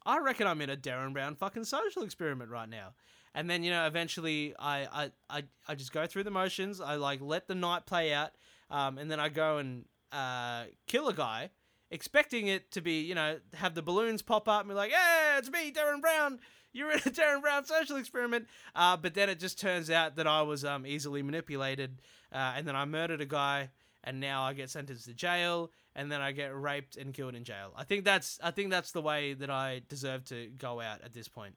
I 0.06 0.20
reckon 0.20 0.48
I'm 0.48 0.62
in 0.62 0.70
a 0.70 0.78
Derren 0.78 1.14
Brown 1.14 1.36
fucking 1.36 1.64
social 1.64 2.04
experiment 2.04 2.52
right 2.52 2.70
now. 2.70 2.94
And 3.36 3.50
then, 3.50 3.64
you 3.64 3.70
know, 3.70 3.86
eventually 3.86 4.56
I, 4.58 4.88
I, 4.92 5.12
I, 5.30 5.44
I 5.68 5.76
just 5.76 5.92
go 5.92 6.08
through 6.08 6.24
the 6.24 6.32
motions. 6.32 6.80
I 6.80 6.96
like 6.96 7.20
let 7.22 7.48
the 7.48 7.54
night 7.54 7.86
play 7.86 8.14
out. 8.14 8.32
Um, 8.72 8.98
and 8.98 9.12
then 9.12 9.20
I 9.20 9.28
go 9.28 9.58
and 9.58 9.84
uh, 10.14 10.64
kill 10.88 11.10
a 11.10 11.14
guy, 11.14 11.50
expecting 11.92 12.48
it 12.48 12.72
to 12.72 12.82
be, 12.82 13.02
you 13.02 13.14
know, 13.14 13.38
have 13.54 13.76
the 13.76 13.82
balloons 13.82 14.22
pop 14.22 14.48
up 14.48 14.62
and 14.62 14.70
be 14.70 14.74
like, 14.74 14.90
yeah, 14.90 15.38
it's 15.38 15.52
me, 15.52 15.70
Derren 15.72 16.00
Brown. 16.00 16.40
You're 16.72 16.92
in 16.92 17.00
a 17.00 17.02
Derren 17.10 17.42
Brown 17.42 17.66
social 17.66 17.98
experiment. 17.98 18.48
Uh, 18.74 18.96
but 18.96 19.14
then 19.14 19.30
it 19.30 19.42
just 19.42 19.60
turns 19.60 19.90
out 19.90 20.16
that 20.16 20.28
I 20.28 20.42
was 20.42 20.64
um, 20.64 20.88
easily 20.88 21.22
manipulated. 21.22 22.02
Uh, 22.32 22.54
and 22.56 22.66
then 22.66 22.78
I 22.78 22.86
murdered 22.86 23.20
a 23.20 23.26
guy. 23.26 23.70
And 24.06 24.20
now 24.20 24.44
I 24.44 24.54
get 24.54 24.70
sentenced 24.70 25.06
to 25.06 25.16
jail, 25.16 25.72
and 25.96 26.12
then 26.12 26.22
I 26.22 26.32
get 26.32 26.56
raped 26.56 26.96
and 26.96 27.12
killed 27.12 27.34
in 27.34 27.44
jail. 27.44 27.74
I 27.76 27.86
think 27.86 28.06
that's 28.06 28.38
I 28.44 28.52
think 28.52 28.70
that's 28.70 28.92
the 28.92 29.02
way 29.02 29.34
that 29.34 29.50
I 29.50 29.82
deserve 29.90 30.26
to 30.26 30.52
go 30.60 30.80
out 30.80 31.02
at 31.02 31.12
this 31.12 31.28
point. 31.28 31.56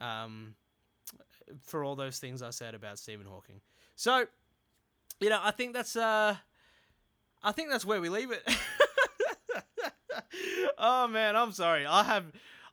Um, 0.00 0.54
for 1.62 1.84
all 1.84 1.96
those 1.96 2.18
things 2.18 2.42
I 2.42 2.50
said 2.50 2.74
about 2.74 2.98
Stephen 2.98 3.26
Hawking. 3.26 3.60
So, 3.96 4.26
you 5.20 5.30
know, 5.30 5.40
I 5.42 5.50
think 5.50 5.74
that's 5.74 5.96
uh 5.96 6.36
I 7.42 7.52
think 7.52 7.70
that's 7.70 7.84
where 7.84 8.00
we 8.00 8.08
leave 8.08 8.30
it. 8.30 8.42
oh 10.78 11.08
man, 11.08 11.36
I'm 11.36 11.52
sorry. 11.52 11.86
I 11.86 12.02
have 12.04 12.24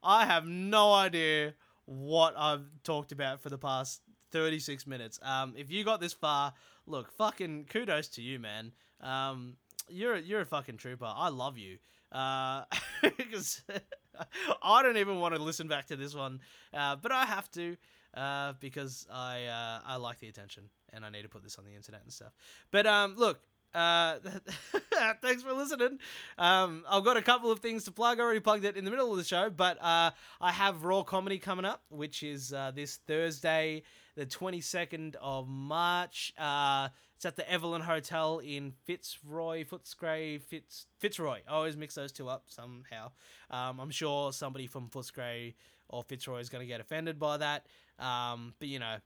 I 0.04 0.26
have 0.26 0.46
no 0.46 0.94
idea 0.94 1.54
what 1.86 2.36
I've 2.38 2.66
talked 2.84 3.12
about 3.12 3.42
for 3.42 3.50
the 3.50 3.58
past 3.58 4.02
36 4.32 4.88
minutes. 4.88 5.20
Um 5.22 5.54
if 5.58 5.72
you 5.72 5.84
got 5.84 6.00
this 6.00 6.14
far, 6.14 6.54
look, 6.88 7.12
fucking 7.12 7.66
kudos 7.70 8.08
to 8.10 8.22
you, 8.22 8.40
man. 8.40 8.72
Um 9.02 9.58
you're 9.90 10.18
you're 10.18 10.42
a 10.42 10.46
fucking 10.46 10.78
trooper. 10.78 11.12
I 11.14 11.30
love 11.30 11.58
you. 11.58 11.78
Uh, 12.12 12.64
because 13.18 13.62
I 14.64 14.84
don't 14.84 14.98
even 14.98 15.20
want 15.20 15.36
to 15.36 15.42
listen 15.42 15.68
back 15.68 15.88
to 15.88 15.96
this 15.96 16.16
one, 16.16 16.40
uh, 16.74 16.96
but 16.96 17.12
I 17.12 17.26
have 17.26 17.50
to 17.52 17.76
uh, 18.16 18.54
because 18.60 19.08
I 19.12 19.46
uh, 19.46 19.80
I 19.86 19.96
like 19.98 20.20
the 20.20 20.28
attention 20.28 20.64
and 20.94 21.06
I 21.06 21.10
need 21.10 21.24
to 21.24 21.30
put 21.30 21.44
this 21.44 21.58
on 21.58 21.66
the 21.66 21.76
internet 21.76 22.02
and 22.04 22.12
stuff. 22.12 22.34
But 22.72 22.88
um, 22.88 23.16
look, 23.18 23.40
uh, 23.74 24.18
thanks 25.22 25.44
for 25.44 25.54
listening. 25.54 26.00
Um, 26.38 26.84
I've 26.90 27.04
got 27.04 27.18
a 27.18 27.22
couple 27.22 27.52
of 27.52 27.60
things 27.60 27.84
to 27.84 27.92
plug. 27.92 28.20
I 28.20 28.24
already 28.24 28.40
plugged 28.40 28.64
it 28.64 28.78
in 28.78 28.86
the 28.86 28.92
middle 28.92 29.12
of 29.12 29.18
the 29.18 29.24
show, 29.24 29.50
but 29.50 29.78
uh, 29.82 30.12
I 30.40 30.52
have 30.52 30.86
Raw 30.86 31.04
Comedy 31.04 31.38
coming 31.38 31.66
up, 31.66 31.84
which 31.90 32.24
is 32.24 32.54
uh, 32.54 32.72
this 32.74 33.00
Thursday, 33.06 33.84
the 34.16 34.26
22nd 34.26 35.16
of 35.22 35.50
March. 35.50 36.34
Uh, 36.38 36.88
it's 37.18 37.26
at 37.26 37.36
the 37.36 37.50
Evelyn 37.52 37.82
Hotel 37.82 38.40
in 38.40 38.74
Fitzroy, 38.86 39.66
Footscray, 39.66 40.42
Fitz, 40.42 40.88
Fitzroy. 41.00 41.40
I 41.48 41.54
always 41.54 41.76
mix 41.76 41.96
those 41.96 42.12
two 42.12 42.30
up 42.30 42.46
somehow. 42.48 43.12
Um, 43.50 43.80
I'm 43.80 43.92
sure 43.92 44.32
somebody 44.32 44.68
from 44.68 44.90
Footscray 44.90 45.54
or 45.90 46.04
Fitzroy 46.04 46.40
is 46.40 46.50
going 46.50 46.62
to 46.62 46.68
get 46.68 46.82
offended 46.82 47.20
by 47.20 47.38
that. 47.38 47.66
Um, 48.00 48.54
but 48.60 48.68
you 48.68 48.80
know, 48.80 48.98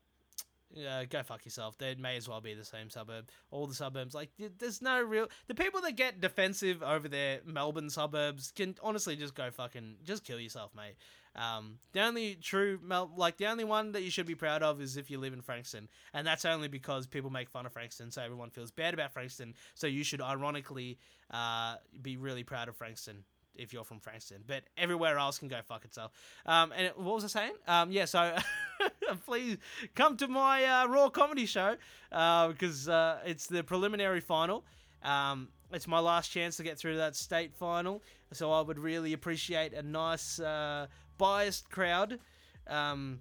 uh, 0.78 1.06
go 1.10 1.24
fuck 1.24 1.46
yourself. 1.46 1.78
They 1.78 1.96
may 1.96 2.18
as 2.18 2.30
well 2.30 2.42
be 2.42 2.54
the 2.54 2.66
same 2.66 2.90
suburb. 2.90 3.30
All 3.52 3.68
the 3.68 3.74
suburbs, 3.74 4.14
like, 4.14 4.30
there's 4.60 4.82
no 4.82 5.02
real. 5.02 5.28
The 5.48 5.56
people 5.56 5.82
that 5.82 5.96
get 5.96 6.22
defensive 6.22 6.84
over 6.84 7.08
their 7.08 7.40
Melbourne 7.46 7.90
suburbs 7.90 8.52
can 8.52 8.76
honestly 8.84 9.16
just 9.16 9.34
go 9.36 9.50
fucking, 9.52 9.96
just 10.04 10.24
kill 10.24 10.40
yourself, 10.40 10.72
mate. 10.76 10.96
Um, 11.36 11.80
the 11.94 12.02
only 12.02 12.36
true, 12.36 12.80
Mel- 12.84 13.12
like, 13.16 13.38
the 13.38 13.48
only 13.48 13.64
one 13.64 13.94
that 13.94 14.04
you 14.04 14.12
should 14.12 14.26
be 14.26 14.36
proud 14.36 14.62
of 14.62 14.82
is 14.82 14.98
if 14.98 15.10
you 15.10 15.20
live 15.20 15.34
in 15.34 15.42
Frankston. 15.42 15.88
And 16.14 16.26
that's 16.26 16.46
only 16.46 16.68
because 16.68 17.08
people 17.08 17.30
make 17.30 17.50
fun 17.50 17.66
of 17.66 17.74
Frankston, 17.74 18.12
so 18.12 18.22
everyone 18.22 18.50
feels 18.50 18.72
bad 18.72 18.94
about 18.94 19.14
Frankston. 19.14 19.56
So 19.74 19.88
you 19.88 20.04
should 20.04 20.22
ironically 20.22 21.00
uh, 21.32 21.76
be 22.02 22.18
really 22.18 22.44
proud 22.44 22.68
of 22.68 22.76
Frankston 22.76 23.24
if 23.60 23.74
you're 23.74 23.84
from 23.84 24.00
Frankston, 24.00 24.44
but 24.48 24.64
everywhere 24.78 25.18
else 25.18 25.38
can 25.38 25.48
go 25.48 25.60
fuck 25.68 25.86
itself. 25.86 26.12
Um, 26.46 26.72
and 26.76 26.92
what 26.96 27.16
was 27.16 27.24
I 27.24 27.28
saying? 27.28 27.54
Um, 27.68 27.92
yeah, 27.92 28.06
so 28.06 28.36
please 29.26 29.58
come 29.96 30.18
to 30.18 30.28
my 30.28 30.64
uh, 30.64 30.88
Raw 30.88 31.10
comedy 31.10 31.46
show 31.46 31.76
because 32.10 32.88
uh, 32.88 32.94
uh, 32.94 33.18
it's 33.26 33.48
the 33.48 33.64
preliminary 33.64 34.22
final. 34.22 34.66
Um, 35.04 35.50
it's 35.72 35.88
my 35.88 36.00
last 36.00 36.30
chance 36.30 36.58
to 36.58 36.64
get 36.64 36.78
through 36.78 36.98
that 36.98 37.16
state 37.16 37.54
final, 37.54 38.02
so 38.34 38.52
I 38.52 38.62
would 38.62 38.80
really 38.80 39.14
appreciate 39.14 39.74
a 39.74 39.84
nice 39.84 40.40
uh, 40.40 40.88
biased 41.18 41.70
crowd. 41.70 42.20
Um, 42.68 43.20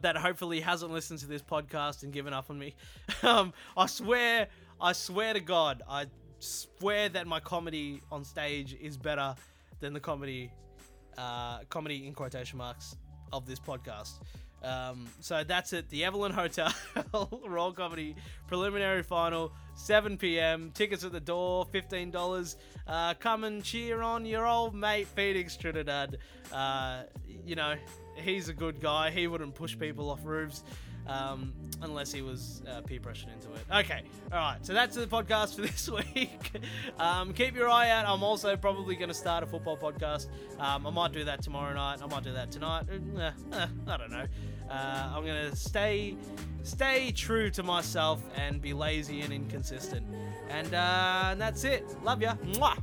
that 0.00 0.16
hopefully 0.16 0.60
hasn't 0.60 0.90
listened 0.90 1.20
to 1.20 1.26
this 1.26 1.42
podcast 1.42 2.02
and 2.02 2.12
given 2.12 2.32
up 2.32 2.50
on 2.50 2.58
me. 2.58 2.74
Um, 3.22 3.52
I 3.76 3.86
swear, 3.86 4.48
I 4.80 4.92
swear 4.92 5.34
to 5.34 5.40
God, 5.40 5.82
I 5.88 6.06
swear 6.38 7.08
that 7.10 7.26
my 7.26 7.40
comedy 7.40 8.00
on 8.10 8.24
stage 8.24 8.76
is 8.80 8.96
better 8.96 9.34
than 9.80 9.92
the 9.92 10.00
comedy, 10.00 10.50
uh, 11.16 11.60
comedy 11.68 12.06
in 12.06 12.14
quotation 12.14 12.58
marks 12.58 12.96
of 13.32 13.46
this 13.46 13.58
podcast. 13.58 14.20
Um, 14.62 15.06
so 15.20 15.44
that's 15.44 15.72
it. 15.72 15.88
The 15.88 16.04
Evelyn 16.04 16.32
Hotel 16.32 16.72
Raw 17.46 17.70
Comedy 17.70 18.16
Preliminary 18.48 19.02
Final, 19.02 19.52
7 19.74 20.18
p.m. 20.18 20.72
Tickets 20.74 21.04
at 21.04 21.12
the 21.12 21.20
door, 21.20 21.66
$15. 21.72 22.56
Uh, 22.86 23.14
come 23.14 23.44
and 23.44 23.62
cheer 23.62 24.02
on 24.02 24.24
your 24.24 24.46
old 24.46 24.74
mate 24.74 25.06
Phoenix 25.06 25.56
Trinidad. 25.56 26.18
Uh, 26.52 27.02
you 27.44 27.54
know, 27.54 27.76
he's 28.16 28.48
a 28.48 28.54
good 28.54 28.80
guy. 28.80 29.10
He 29.10 29.28
wouldn't 29.28 29.54
push 29.54 29.78
people 29.78 30.10
off 30.10 30.24
roofs 30.24 30.64
um, 31.08 31.52
unless 31.82 32.12
he 32.12 32.22
was 32.22 32.62
uh, 32.70 32.80
peer 32.82 33.00
pressured 33.00 33.30
into 33.30 33.52
it. 33.54 33.64
Okay, 33.74 34.02
all 34.32 34.38
right. 34.38 34.58
So 34.64 34.72
that's 34.72 34.96
the 34.96 35.06
podcast 35.06 35.54
for 35.56 35.62
this 35.70 35.88
week. 35.88 36.50
um, 36.98 37.32
keep 37.32 37.54
your 37.56 37.68
eye 37.68 37.90
out. 37.90 38.06
I'm 38.06 38.22
also 38.22 38.56
probably 38.56 38.94
going 38.96 39.08
to 39.08 39.14
start 39.14 39.42
a 39.42 39.46
football 39.46 39.76
podcast. 39.76 40.26
Um, 40.58 40.86
I 40.86 40.90
might 40.90 41.12
do 41.12 41.24
that 41.24 41.42
tomorrow 41.42 41.74
night. 41.74 42.00
I 42.02 42.06
might 42.06 42.24
do 42.24 42.32
that 42.32 42.50
tonight. 42.50 42.84
Uh, 43.16 43.30
uh, 43.52 43.66
I 43.86 43.96
don't 43.96 44.10
know. 44.10 44.26
Uh, 44.70 45.12
I'm 45.14 45.24
gonna 45.24 45.56
stay, 45.56 46.14
stay 46.62 47.10
true 47.12 47.48
to 47.50 47.62
myself 47.62 48.22
and 48.36 48.60
be 48.60 48.74
lazy 48.74 49.22
and 49.22 49.32
inconsistent. 49.32 50.04
And, 50.50 50.74
uh, 50.74 51.28
and 51.30 51.40
that's 51.40 51.64
it. 51.64 51.84
Love 52.04 52.20
ya. 52.20 52.34
Mwah. 52.44 52.76